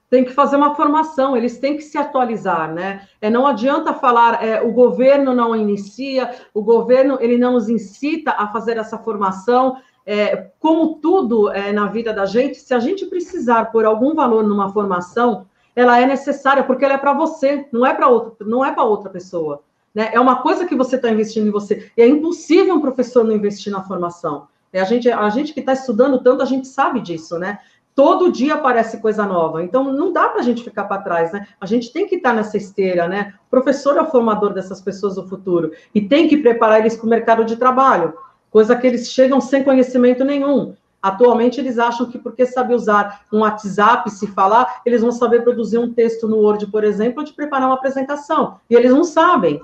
Tem 0.09 0.25
que 0.25 0.33
fazer 0.33 0.57
uma 0.57 0.75
formação, 0.75 1.37
eles 1.37 1.57
têm 1.57 1.77
que 1.77 1.83
se 1.83 1.97
atualizar, 1.97 2.73
né? 2.73 3.07
É, 3.21 3.29
não 3.29 3.47
adianta 3.47 3.93
falar, 3.93 4.43
é, 4.43 4.61
o 4.61 4.71
governo 4.71 5.33
não 5.33 5.55
inicia, 5.55 6.35
o 6.53 6.61
governo 6.61 7.17
ele 7.21 7.37
não 7.37 7.53
nos 7.53 7.69
incita 7.69 8.31
a 8.31 8.51
fazer 8.51 8.77
essa 8.77 8.97
formação. 8.97 9.77
É, 10.05 10.47
como 10.59 10.95
tudo 10.95 11.51
é, 11.51 11.71
na 11.71 11.87
vida 11.87 12.11
da 12.13 12.25
gente, 12.25 12.57
se 12.57 12.73
a 12.73 12.79
gente 12.79 13.05
precisar 13.05 13.65
por 13.65 13.85
algum 13.85 14.15
valor 14.15 14.43
numa 14.43 14.71
formação, 14.71 15.45
ela 15.75 15.99
é 15.99 16.05
necessária 16.05 16.63
porque 16.63 16.83
ela 16.83 16.95
é 16.95 16.97
para 16.97 17.13
você, 17.13 17.67
não 17.71 17.85
é 17.85 17.93
para 17.93 18.07
outra, 18.07 18.45
não 18.45 18.65
é 18.65 18.71
para 18.71 18.83
outra 18.83 19.09
pessoa. 19.09 19.61
Né? 19.93 20.09
É 20.13 20.19
uma 20.19 20.41
coisa 20.41 20.65
que 20.65 20.75
você 20.75 20.95
está 20.95 21.09
investindo 21.09 21.47
em 21.47 21.51
você. 21.51 21.91
E 21.95 22.01
é 22.01 22.07
impossível 22.07 22.75
um 22.75 22.81
professor 22.81 23.23
não 23.23 23.35
investir 23.35 23.71
na 23.71 23.83
formação. 23.83 24.47
É 24.73 24.79
a 24.79 24.85
gente, 24.85 25.09
a 25.11 25.29
gente 25.29 25.53
que 25.53 25.59
está 25.59 25.73
estudando 25.73 26.21
tanto, 26.23 26.41
a 26.41 26.45
gente 26.45 26.67
sabe 26.67 27.01
disso, 27.01 27.37
né? 27.37 27.59
Todo 27.93 28.31
dia 28.31 28.53
aparece 28.53 29.01
coisa 29.01 29.25
nova. 29.25 29.61
Então, 29.61 29.91
não 29.91 30.13
dá 30.13 30.29
para 30.29 30.39
a 30.39 30.43
gente 30.43 30.63
ficar 30.63 30.85
para 30.85 31.01
trás, 31.01 31.33
né? 31.33 31.45
A 31.59 31.65
gente 31.65 31.91
tem 31.91 32.07
que 32.07 32.15
estar 32.15 32.33
nessa 32.33 32.55
esteira, 32.55 33.05
né? 33.05 33.33
O 33.47 33.49
professor 33.49 33.97
é 33.97 34.01
o 34.01 34.09
formador 34.09 34.53
dessas 34.53 34.79
pessoas 34.79 35.15
do 35.15 35.27
futuro 35.27 35.73
e 35.93 35.99
tem 35.99 36.25
que 36.25 36.37
preparar 36.37 36.79
eles 36.79 36.95
para 36.95 37.05
o 37.05 37.09
mercado 37.09 37.43
de 37.43 37.57
trabalho, 37.57 38.13
coisa 38.51 38.75
que 38.75 38.85
eles 38.85 39.09
chegam 39.09 39.41
sem 39.41 39.63
conhecimento 39.63 40.23
nenhum. 40.23 40.75
Atualmente, 41.01 41.59
eles 41.59 41.79
acham 41.79 42.05
que 42.05 42.19
porque 42.19 42.45
sabe 42.45 42.75
usar 42.75 43.21
um 43.33 43.39
WhatsApp, 43.39 44.11
se 44.11 44.27
falar, 44.27 44.81
eles 44.85 45.01
vão 45.01 45.11
saber 45.11 45.43
produzir 45.43 45.79
um 45.79 45.91
texto 45.91 46.27
no 46.27 46.37
Word, 46.37 46.67
por 46.67 46.83
exemplo, 46.83 47.23
de 47.23 47.33
preparar 47.33 47.69
uma 47.69 47.75
apresentação. 47.75 48.59
E 48.69 48.75
eles 48.75 48.91
não 48.91 49.03
sabem. 49.03 49.59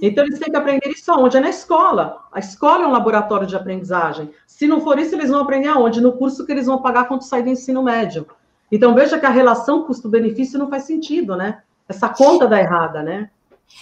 Então, 0.00 0.24
eles 0.24 0.38
têm 0.38 0.50
que 0.50 0.56
aprender 0.56 0.88
isso 0.88 1.10
aonde? 1.10 1.36
É 1.36 1.40
na 1.40 1.48
escola. 1.48 2.24
A 2.30 2.38
escola 2.38 2.84
é 2.84 2.86
um 2.86 2.92
laboratório 2.92 3.46
de 3.46 3.56
aprendizagem. 3.56 4.30
Se 4.46 4.68
não 4.68 4.80
for 4.80 4.98
isso, 4.98 5.14
eles 5.14 5.30
vão 5.30 5.40
aprender 5.40 5.68
aonde? 5.68 6.00
No 6.00 6.12
curso 6.12 6.46
que 6.46 6.52
eles 6.52 6.66
vão 6.66 6.80
pagar 6.80 7.08
quando 7.08 7.22
sair 7.22 7.42
do 7.42 7.48
ensino 7.48 7.82
médio. 7.82 8.26
Então, 8.70 8.94
veja 8.94 9.18
que 9.18 9.26
a 9.26 9.30
relação 9.30 9.82
custo-benefício 9.84 10.58
não 10.58 10.68
faz 10.68 10.84
sentido, 10.84 11.34
né? 11.34 11.62
Essa 11.88 12.08
conta 12.08 12.46
dá 12.46 12.60
errada, 12.60 13.02
né? 13.02 13.30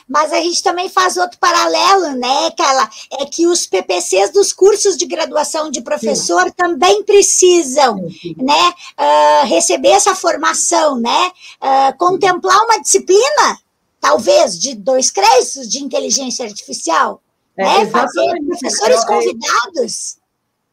Mas 0.09 0.32
a 0.32 0.41
gente 0.41 0.62
também 0.62 0.89
faz 0.89 1.16
outro 1.16 1.39
paralelo, 1.39 2.16
né, 2.18 2.51
Carla? 2.57 2.89
É 3.18 3.24
que 3.24 3.47
os 3.47 3.66
PPCs 3.66 4.32
dos 4.32 4.53
cursos 4.53 4.97
de 4.97 5.07
graduação 5.07 5.70
de 5.70 5.80
professor 5.80 6.45
Sim. 6.45 6.53
também 6.57 7.03
precisam, 7.05 8.09
Sim. 8.11 8.35
né, 8.37 8.72
uh, 8.99 9.47
receber 9.47 9.91
essa 9.91 10.14
formação, 10.14 11.01
né, 11.01 11.30
uh, 11.61 11.97
contemplar 11.97 12.64
uma 12.64 12.80
disciplina 12.80 13.59
talvez, 14.05 14.59
de 14.59 14.74
dois 14.74 15.11
créditos 15.11 15.66
de 15.66 15.82
inteligência 15.82 16.45
artificial, 16.45 17.22
é, 17.57 17.64
né? 17.64 17.87
Fazer 17.87 18.35
professores 18.47 19.03
é, 19.03 19.07
convidados. 19.07 20.18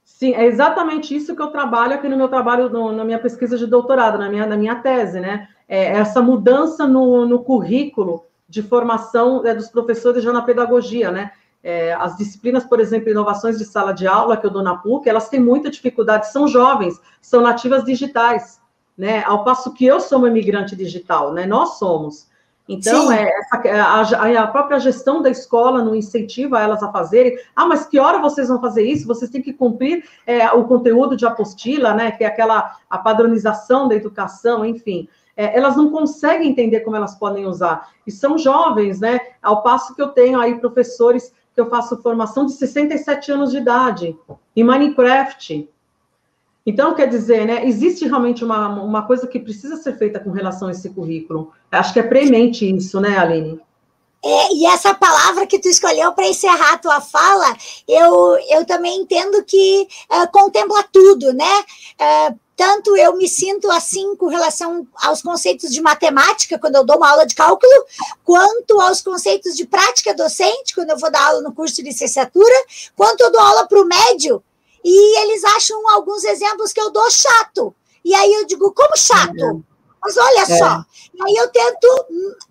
Sim, 0.04 0.34
é 0.34 0.46
exatamente 0.46 1.16
isso 1.16 1.34
que 1.34 1.42
eu 1.42 1.48
trabalho 1.48 1.94
aqui 1.94 2.10
no 2.10 2.18
meu 2.18 2.28
trabalho, 2.28 2.70
no, 2.70 2.92
na 2.92 3.06
minha 3.06 3.20
pesquisa 3.20 3.58
de 3.58 3.66
doutorado, 3.66 4.18
na 4.18 4.30
minha, 4.30 4.46
na 4.46 4.58
minha 4.58 4.76
tese, 4.76 5.22
né? 5.22 5.48
É 5.66 5.86
essa 5.94 6.22
mudança 6.22 6.86
no, 6.86 7.26
no 7.26 7.42
currículo 7.42 8.26
de 8.52 8.62
formação 8.62 9.48
é, 9.48 9.56
dos 9.56 9.70
professores 9.70 10.22
já 10.22 10.34
na 10.34 10.42
pedagogia, 10.42 11.10
né? 11.10 11.32
É, 11.64 11.94
as 11.94 12.18
disciplinas, 12.18 12.66
por 12.66 12.80
exemplo, 12.82 13.10
inovações 13.10 13.58
de 13.58 13.64
sala 13.64 13.94
de 13.94 14.06
aula 14.06 14.36
que 14.36 14.46
eu 14.46 14.50
dou 14.50 14.62
na 14.62 14.76
PUC, 14.76 15.08
elas 15.08 15.30
têm 15.30 15.40
muita 15.40 15.70
dificuldade, 15.70 16.30
são 16.30 16.48
jovens, 16.48 17.00
são 17.22 17.42
nativas 17.42 17.86
digitais, 17.86 18.60
né? 18.98 19.24
Ao 19.26 19.46
passo 19.46 19.74
que 19.74 19.86
eu 19.86 20.02
sou 20.02 20.18
uma 20.18 20.28
imigrante 20.28 20.76
digital, 20.76 21.32
né? 21.34 21.46
Nós 21.46 21.80
somos. 21.80 22.30
Então, 22.68 23.12
é, 23.12 23.30
essa, 23.40 23.58
a, 23.58 24.44
a, 24.44 24.48
própria 24.48 24.80
gestão 24.80 25.22
da 25.22 25.30
escola 25.30 25.84
não 25.84 25.96
incentiva 25.96 26.60
elas 26.60 26.84
a 26.84 26.92
fazerem. 26.92 27.38
Ah, 27.56 27.66
mas 27.66 27.86
que 27.86 28.00
hora 28.00 28.20
vocês 28.20 28.50
vão 28.50 28.60
fazer 28.60 28.84
isso? 28.84 29.08
Vocês 29.08 29.32
têm 29.32 29.42
que 29.42 29.54
cumprir 29.54 30.04
é, 30.26 30.52
o 30.52 30.66
conteúdo 30.66 31.16
de 31.16 31.26
apostila, 31.26 31.94
né? 31.94 32.12
Que 32.12 32.26
é 32.26 32.28
aquela 32.28 32.76
a 32.90 32.98
padronização 32.98 33.88
da 33.88 33.96
educação, 33.96 34.66
enfim. 34.66 35.08
É, 35.36 35.58
elas 35.58 35.76
não 35.76 35.90
conseguem 35.90 36.50
entender 36.50 36.82
como 36.82 36.96
elas 36.96 37.16
podem 37.16 37.46
usar. 37.46 37.90
E 38.06 38.12
são 38.12 38.38
jovens, 38.38 39.00
né? 39.00 39.20
Ao 39.42 39.64
passo 39.64 39.96
que 39.96 40.02
eu 40.02 40.10
tenho 40.10 40.40
aí 40.40 40.60
professores 40.60 41.34
que 41.54 41.60
eu 41.60 41.70
faço 41.70 42.02
formação 42.02 42.46
de 42.46 42.54
67 42.54 43.32
anos 43.32 43.52
de 43.52 43.58
idade 43.58 44.18
em 44.56 44.64
Minecraft. 44.64 45.70
Então, 46.66 46.94
quer 46.94 47.08
dizer, 47.08 47.46
né, 47.46 47.66
existe 47.66 48.06
realmente 48.06 48.44
uma, 48.46 48.70
uma 48.82 49.02
coisa 49.08 49.28
que 49.28 49.40
precisa 49.40 49.78
ser 49.78 49.98
feita 49.98 50.20
com 50.20 50.30
relação 50.30 50.68
a 50.68 50.72
esse 50.72 50.90
currículo. 50.92 51.52
Acho 51.72 51.94
que 51.94 52.00
é 52.00 52.04
premente 52.04 52.70
isso, 52.70 53.02
né, 53.02 53.18
Aline? 53.18 53.60
É, 54.24 54.54
e 54.54 54.68
essa 54.68 54.94
palavra 54.94 55.48
que 55.48 55.58
tu 55.58 55.68
escolheu 55.68 56.14
para 56.14 56.28
encerrar 56.28 56.74
a 56.74 56.78
tua 56.78 57.02
fala, 57.02 57.58
eu, 57.88 58.38
eu 58.50 58.66
também 58.66 59.02
entendo 59.02 59.44
que 59.44 59.88
é, 60.10 60.28
contempla 60.28 60.84
tudo, 60.84 61.34
né? 61.34 61.66
É, 61.98 62.34
tanto 62.56 62.96
eu 62.96 63.18
me 63.18 63.28
sinto 63.28 63.72
assim 63.72 64.16
com 64.16 64.28
relação 64.28 64.88
aos 65.02 65.24
conceitos 65.24 65.72
de 65.72 65.82
matemática, 65.82 66.60
quando 66.60 66.76
eu 66.76 66.84
dou 66.84 66.98
uma 66.98 67.10
aula 67.10 67.26
de 67.26 67.34
cálculo, 67.34 67.72
quanto 68.24 68.80
aos 68.80 69.02
conceitos 69.02 69.56
de 69.56 69.66
prática 69.66 70.14
docente, 70.14 70.76
quando 70.76 70.92
eu 70.92 71.00
vou 71.00 71.12
dar 71.12 71.30
aula 71.30 71.42
no 71.42 71.56
curso 71.56 71.78
de 71.78 71.82
licenciatura, 71.82 72.56
quanto 72.96 73.22
eu 73.22 73.32
dou 73.32 73.42
aula 73.42 73.68
para 73.68 73.82
o 73.82 73.86
médio, 73.86 74.44
e 74.84 75.20
eles 75.24 75.44
acham 75.44 75.90
alguns 75.90 76.24
exemplos 76.24 76.72
que 76.72 76.80
eu 76.80 76.92
dou 76.92 77.10
chato. 77.10 77.74
E 78.06 78.14
aí 78.14 78.32
eu 78.34 78.46
digo, 78.46 78.72
como 78.72 78.96
chato? 78.96 79.64
Mas 80.02 80.18
olha 80.18 80.42
é. 80.42 80.58
só. 80.58 80.86
E 81.14 81.22
aí 81.22 81.36
eu 81.36 81.48
tento 81.50 82.06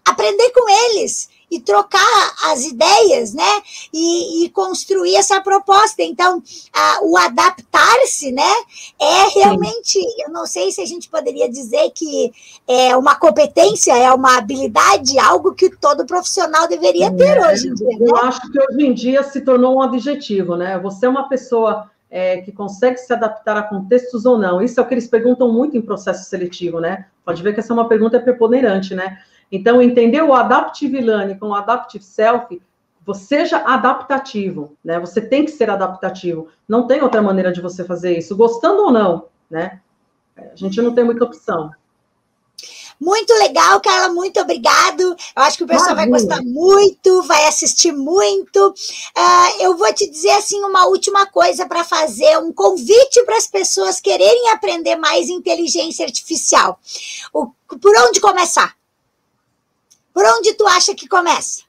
aprender 0.04 0.50
com 0.50 0.68
eles 0.68 1.28
e 1.50 1.58
trocar 1.58 2.34
as 2.44 2.64
ideias, 2.64 3.34
né? 3.34 3.62
E, 3.92 4.44
e 4.44 4.50
construir 4.50 5.16
essa 5.16 5.40
proposta. 5.40 6.02
Então, 6.02 6.40
a, 6.72 7.00
o 7.02 7.16
adaptar-se, 7.16 8.30
né? 8.30 8.52
É 9.00 9.28
realmente, 9.34 10.00
Sim. 10.00 10.06
eu 10.20 10.30
não 10.30 10.46
sei 10.46 10.70
se 10.70 10.80
a 10.80 10.86
gente 10.86 11.08
poderia 11.08 11.50
dizer 11.50 11.90
que 11.90 12.32
é 12.68 12.96
uma 12.96 13.16
competência, 13.16 13.96
é 13.96 14.12
uma 14.12 14.38
habilidade, 14.38 15.18
algo 15.18 15.54
que 15.54 15.70
todo 15.76 16.06
profissional 16.06 16.68
deveria 16.68 17.10
ter 17.10 17.36
é, 17.36 17.52
hoje 17.52 17.68
em 17.68 17.74
dia. 17.74 17.96
Eu 17.98 18.14
né? 18.14 18.20
acho 18.22 18.40
que 18.52 18.60
hoje 18.60 18.86
em 18.86 18.94
dia 18.94 19.22
se 19.24 19.40
tornou 19.40 19.76
um 19.76 19.82
adjetivo, 19.82 20.54
né? 20.56 20.78
Você 20.78 21.06
é 21.06 21.08
uma 21.08 21.28
pessoa 21.28 21.90
é, 22.10 22.38
que 22.38 22.50
consegue 22.50 22.98
se 22.98 23.12
adaptar 23.12 23.56
a 23.56 23.62
contextos 23.62 24.26
ou 24.26 24.36
não? 24.36 24.60
Isso 24.60 24.80
é 24.80 24.82
o 24.82 24.86
que 24.86 24.94
eles 24.94 25.06
perguntam 25.06 25.52
muito 25.52 25.76
em 25.76 25.82
processo 25.82 26.28
seletivo, 26.28 26.80
né? 26.80 27.06
Pode 27.24 27.42
ver 27.42 27.54
que 27.54 27.60
essa 27.60 27.72
é 27.72 27.74
uma 27.74 27.88
pergunta 27.88 28.18
preponderante, 28.18 28.94
né? 28.94 29.18
Então, 29.52 29.80
entender 29.80 30.22
o 30.22 30.34
adaptive 30.34 31.00
learning 31.00 31.38
com 31.38 31.48
o 31.48 31.54
adaptive 31.54 32.04
self, 32.04 32.60
você 33.04 33.24
seja 33.38 33.58
adaptativo, 33.58 34.76
né? 34.84 34.98
Você 35.00 35.20
tem 35.20 35.44
que 35.44 35.50
ser 35.50 35.70
adaptativo. 35.70 36.48
Não 36.68 36.86
tem 36.86 37.02
outra 37.02 37.22
maneira 37.22 37.52
de 37.52 37.60
você 37.60 37.84
fazer 37.84 38.16
isso, 38.18 38.36
gostando 38.36 38.82
ou 38.82 38.92
não, 38.92 39.26
né? 39.50 39.80
A 40.36 40.56
gente 40.56 40.80
não 40.80 40.94
tem 40.94 41.04
muita 41.04 41.24
opção. 41.24 41.70
Muito 43.00 43.32
legal, 43.32 43.80
Carla, 43.80 44.12
muito 44.12 44.38
obrigado. 44.38 45.02
Eu 45.02 45.42
acho 45.42 45.56
que 45.56 45.64
o 45.64 45.66
pessoal 45.66 45.96
vai 45.96 46.06
gostar 46.06 46.42
muito, 46.42 47.22
vai 47.22 47.46
assistir 47.46 47.92
muito. 47.92 48.68
Uh, 48.68 49.62
eu 49.62 49.74
vou 49.74 49.90
te 49.94 50.08
dizer 50.10 50.32
assim 50.32 50.62
uma 50.62 50.86
última 50.86 51.24
coisa 51.26 51.66
para 51.66 51.82
fazer, 51.82 52.36
um 52.38 52.52
convite 52.52 53.24
para 53.24 53.38
as 53.38 53.46
pessoas 53.46 54.02
quererem 54.02 54.50
aprender 54.50 54.96
mais 54.96 55.30
inteligência 55.30 56.04
artificial. 56.04 56.78
O, 57.32 57.46
por 57.80 57.96
onde 58.06 58.20
começar? 58.20 58.76
Por 60.12 60.24
onde 60.26 60.52
tu 60.52 60.66
acha 60.66 60.94
que 60.94 61.08
começa? 61.08 61.62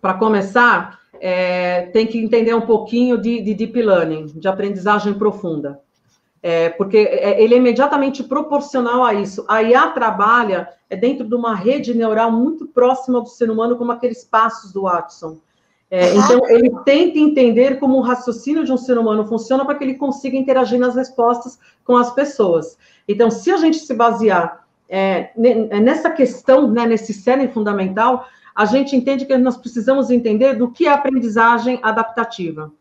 Para 0.00 0.14
começar, 0.14 1.00
é, 1.20 1.82
tem 1.92 2.06
que 2.06 2.16
entender 2.16 2.54
um 2.54 2.60
pouquinho 2.60 3.18
de, 3.18 3.42
de 3.42 3.54
deep 3.54 3.82
learning, 3.82 4.26
de 4.26 4.46
aprendizagem 4.46 5.14
profunda 5.14 5.80
é, 6.42 6.70
porque 6.70 6.96
é, 6.96 7.42
ele 7.42 7.54
é 7.54 7.58
imediatamente 7.58 8.22
proporcional 8.24 9.04
a 9.04 9.14
isso. 9.14 9.44
A 9.48 9.62
IA 9.62 9.88
trabalha 9.88 10.68
é 10.88 10.96
dentro 10.96 11.26
de 11.26 11.34
uma 11.34 11.54
rede 11.54 11.94
neural 11.94 12.32
muito 12.32 12.66
próxima 12.66 13.20
do 13.20 13.28
ser 13.28 13.50
humano, 13.50 13.76
como 13.76 13.92
aqueles 13.92 14.24
passos 14.24 14.72
do 14.72 14.82
Watson. 14.82 15.38
É, 15.90 16.14
então, 16.14 16.48
ele 16.48 16.70
tenta 16.84 17.18
entender 17.18 17.80
como 17.80 17.98
o 17.98 18.00
raciocínio 18.00 18.64
de 18.64 18.72
um 18.72 18.76
ser 18.76 18.96
humano 18.96 19.26
funciona 19.26 19.64
para 19.64 19.74
que 19.74 19.82
ele 19.82 19.94
consiga 19.94 20.36
interagir 20.36 20.78
nas 20.78 20.94
respostas 20.94 21.58
com 21.84 21.96
as 21.96 22.14
pessoas. 22.14 22.78
Então, 23.08 23.28
se 23.28 23.50
a 23.50 23.56
gente 23.56 23.78
se 23.78 23.92
basear 23.92 24.64
é, 24.88 25.30
nessa 25.36 26.08
questão, 26.10 26.70
né, 26.70 26.86
nesse 26.86 27.12
cerne 27.12 27.48
fundamental, 27.48 28.26
a 28.54 28.64
gente 28.64 28.94
entende 28.94 29.24
que 29.24 29.36
nós 29.36 29.56
precisamos 29.56 30.10
entender 30.10 30.54
do 30.54 30.70
que 30.70 30.86
é 30.86 30.92
aprendizagem 30.92 31.80
adaptativa. 31.82 32.72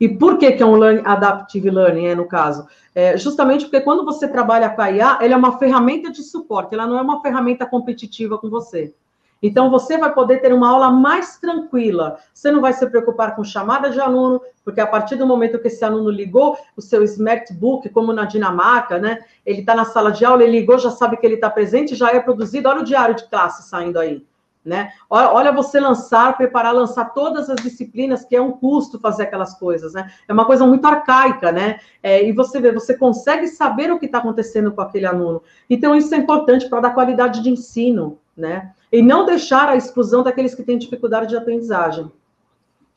E 0.00 0.08
por 0.08 0.38
que, 0.38 0.52
que 0.52 0.62
é 0.62 0.66
um 0.66 0.76
learning, 0.76 1.02
adaptive 1.04 1.70
learning, 1.70 2.06
é, 2.06 2.14
no 2.14 2.26
caso? 2.26 2.66
É, 2.94 3.16
justamente 3.16 3.64
porque 3.64 3.80
quando 3.80 4.04
você 4.04 4.26
trabalha 4.28 4.70
com 4.70 4.82
a 4.82 4.90
IA, 4.90 5.18
ela 5.20 5.34
é 5.34 5.36
uma 5.36 5.58
ferramenta 5.58 6.10
de 6.10 6.22
suporte, 6.22 6.74
ela 6.74 6.86
não 6.86 6.98
é 6.98 7.02
uma 7.02 7.22
ferramenta 7.22 7.64
competitiva 7.64 8.36
com 8.38 8.50
você. 8.50 8.94
Então, 9.42 9.70
você 9.70 9.98
vai 9.98 10.14
poder 10.14 10.40
ter 10.40 10.52
uma 10.52 10.68
aula 10.68 10.88
mais 10.88 11.36
tranquila. 11.36 12.18
Você 12.32 12.52
não 12.52 12.60
vai 12.60 12.72
se 12.72 12.86
preocupar 12.86 13.34
com 13.34 13.42
chamada 13.42 13.90
de 13.90 14.00
aluno, 14.00 14.40
porque 14.64 14.80
a 14.80 14.86
partir 14.86 15.16
do 15.16 15.26
momento 15.26 15.58
que 15.58 15.66
esse 15.66 15.84
aluno 15.84 16.10
ligou 16.10 16.56
o 16.76 16.80
seu 16.80 17.02
smartbook, 17.02 17.88
como 17.88 18.12
na 18.12 18.24
Dinamarca, 18.24 19.00
né? 19.00 19.18
Ele 19.44 19.60
está 19.60 19.74
na 19.74 19.84
sala 19.84 20.12
de 20.12 20.24
aula, 20.24 20.44
ele 20.44 20.60
ligou, 20.60 20.78
já 20.78 20.92
sabe 20.92 21.16
que 21.16 21.26
ele 21.26 21.34
está 21.34 21.50
presente, 21.50 21.96
já 21.96 22.10
é 22.10 22.20
produzido. 22.20 22.68
Olha 22.68 22.82
o 22.82 22.84
diário 22.84 23.16
de 23.16 23.28
classe 23.28 23.68
saindo 23.68 23.98
aí. 23.98 24.24
Né? 24.64 24.92
Olha 25.10 25.50
você 25.50 25.80
lançar, 25.80 26.36
preparar, 26.36 26.72
lançar 26.72 27.06
todas 27.12 27.50
as 27.50 27.60
disciplinas, 27.60 28.24
que 28.24 28.36
é 28.36 28.40
um 28.40 28.52
custo 28.52 29.00
fazer 29.00 29.24
aquelas 29.24 29.58
coisas, 29.58 29.92
né? 29.92 30.08
É 30.28 30.32
uma 30.32 30.44
coisa 30.44 30.64
muito 30.64 30.86
arcaica, 30.86 31.50
né? 31.50 31.80
É, 32.00 32.24
e 32.24 32.30
você 32.30 32.60
vê, 32.60 32.70
você 32.70 32.96
consegue 32.96 33.48
saber 33.48 33.90
o 33.90 33.98
que 33.98 34.06
está 34.06 34.18
acontecendo 34.18 34.70
com 34.70 34.80
aquele 34.80 35.04
aluno. 35.04 35.42
Então, 35.68 35.96
isso 35.96 36.14
é 36.14 36.18
importante 36.18 36.68
para 36.68 36.80
dar 36.80 36.94
qualidade 36.94 37.42
de 37.42 37.50
ensino, 37.50 38.20
né? 38.36 38.72
E 38.92 39.02
não 39.02 39.26
deixar 39.26 39.68
a 39.68 39.74
exclusão 39.74 40.22
daqueles 40.22 40.54
que 40.54 40.62
têm 40.62 40.78
dificuldade 40.78 41.30
de 41.30 41.36
aprendizagem. 41.36 42.12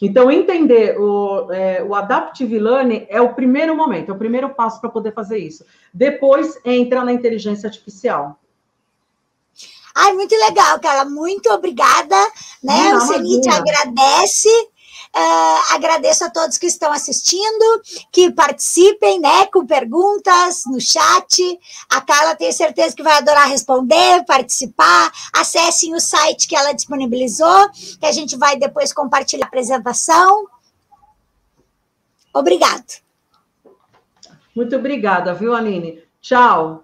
Então, 0.01 0.29
entender 0.29 0.99
o, 0.99 1.51
é, 1.51 1.81
o 1.81 1.95
Adaptive 1.95 2.59
Learning 2.59 3.05
é 3.09 3.21
o 3.21 3.33
primeiro 3.33 3.75
momento, 3.75 4.11
é 4.11 4.13
o 4.13 4.17
primeiro 4.17 4.49
passo 4.49 4.81
para 4.81 4.89
poder 4.89 5.13
fazer 5.13 5.37
isso. 5.37 5.65
Depois, 5.93 6.59
entra 6.65 7.03
na 7.03 7.13
inteligência 7.13 7.67
artificial. 7.67 8.37
Ai, 9.95 10.11
muito 10.13 10.35
legal, 10.35 10.79
cara. 10.81 11.05
Muito 11.05 11.49
obrigada. 11.49 12.17
Né? 12.61 12.91
Não, 12.91 12.97
o 12.97 13.01
Ceni 13.01 13.39
te 13.39 13.49
agradece. 13.49 14.49
Uh, 15.15 15.73
agradeço 15.73 16.25
a 16.25 16.29
todos 16.29 16.57
que 16.57 16.65
estão 16.65 16.91
assistindo, 16.91 17.81
que 18.11 18.29
participem, 18.31 19.17
né, 19.17 19.45
com 19.45 19.65
perguntas 19.65 20.63
no 20.65 20.81
chat. 20.81 21.57
A 21.89 22.01
Carla 22.01 22.35
tenho 22.35 22.51
certeza 22.51 22.93
que 22.93 23.01
vai 23.01 23.17
adorar 23.17 23.47
responder, 23.47 24.25
participar. 24.25 25.09
Acessem 25.33 25.95
o 25.95 26.01
site 26.01 26.49
que 26.49 26.55
ela 26.55 26.73
disponibilizou, 26.73 27.69
que 27.97 28.05
a 28.05 28.11
gente 28.11 28.35
vai 28.35 28.57
depois 28.57 28.91
compartilhar 28.91 29.45
a 29.45 29.47
apresentação. 29.47 30.47
Obrigado. 32.33 33.01
Muito 34.53 34.75
obrigada, 34.75 35.33
viu, 35.33 35.55
Aline? 35.55 36.03
Tchau. 36.21 36.83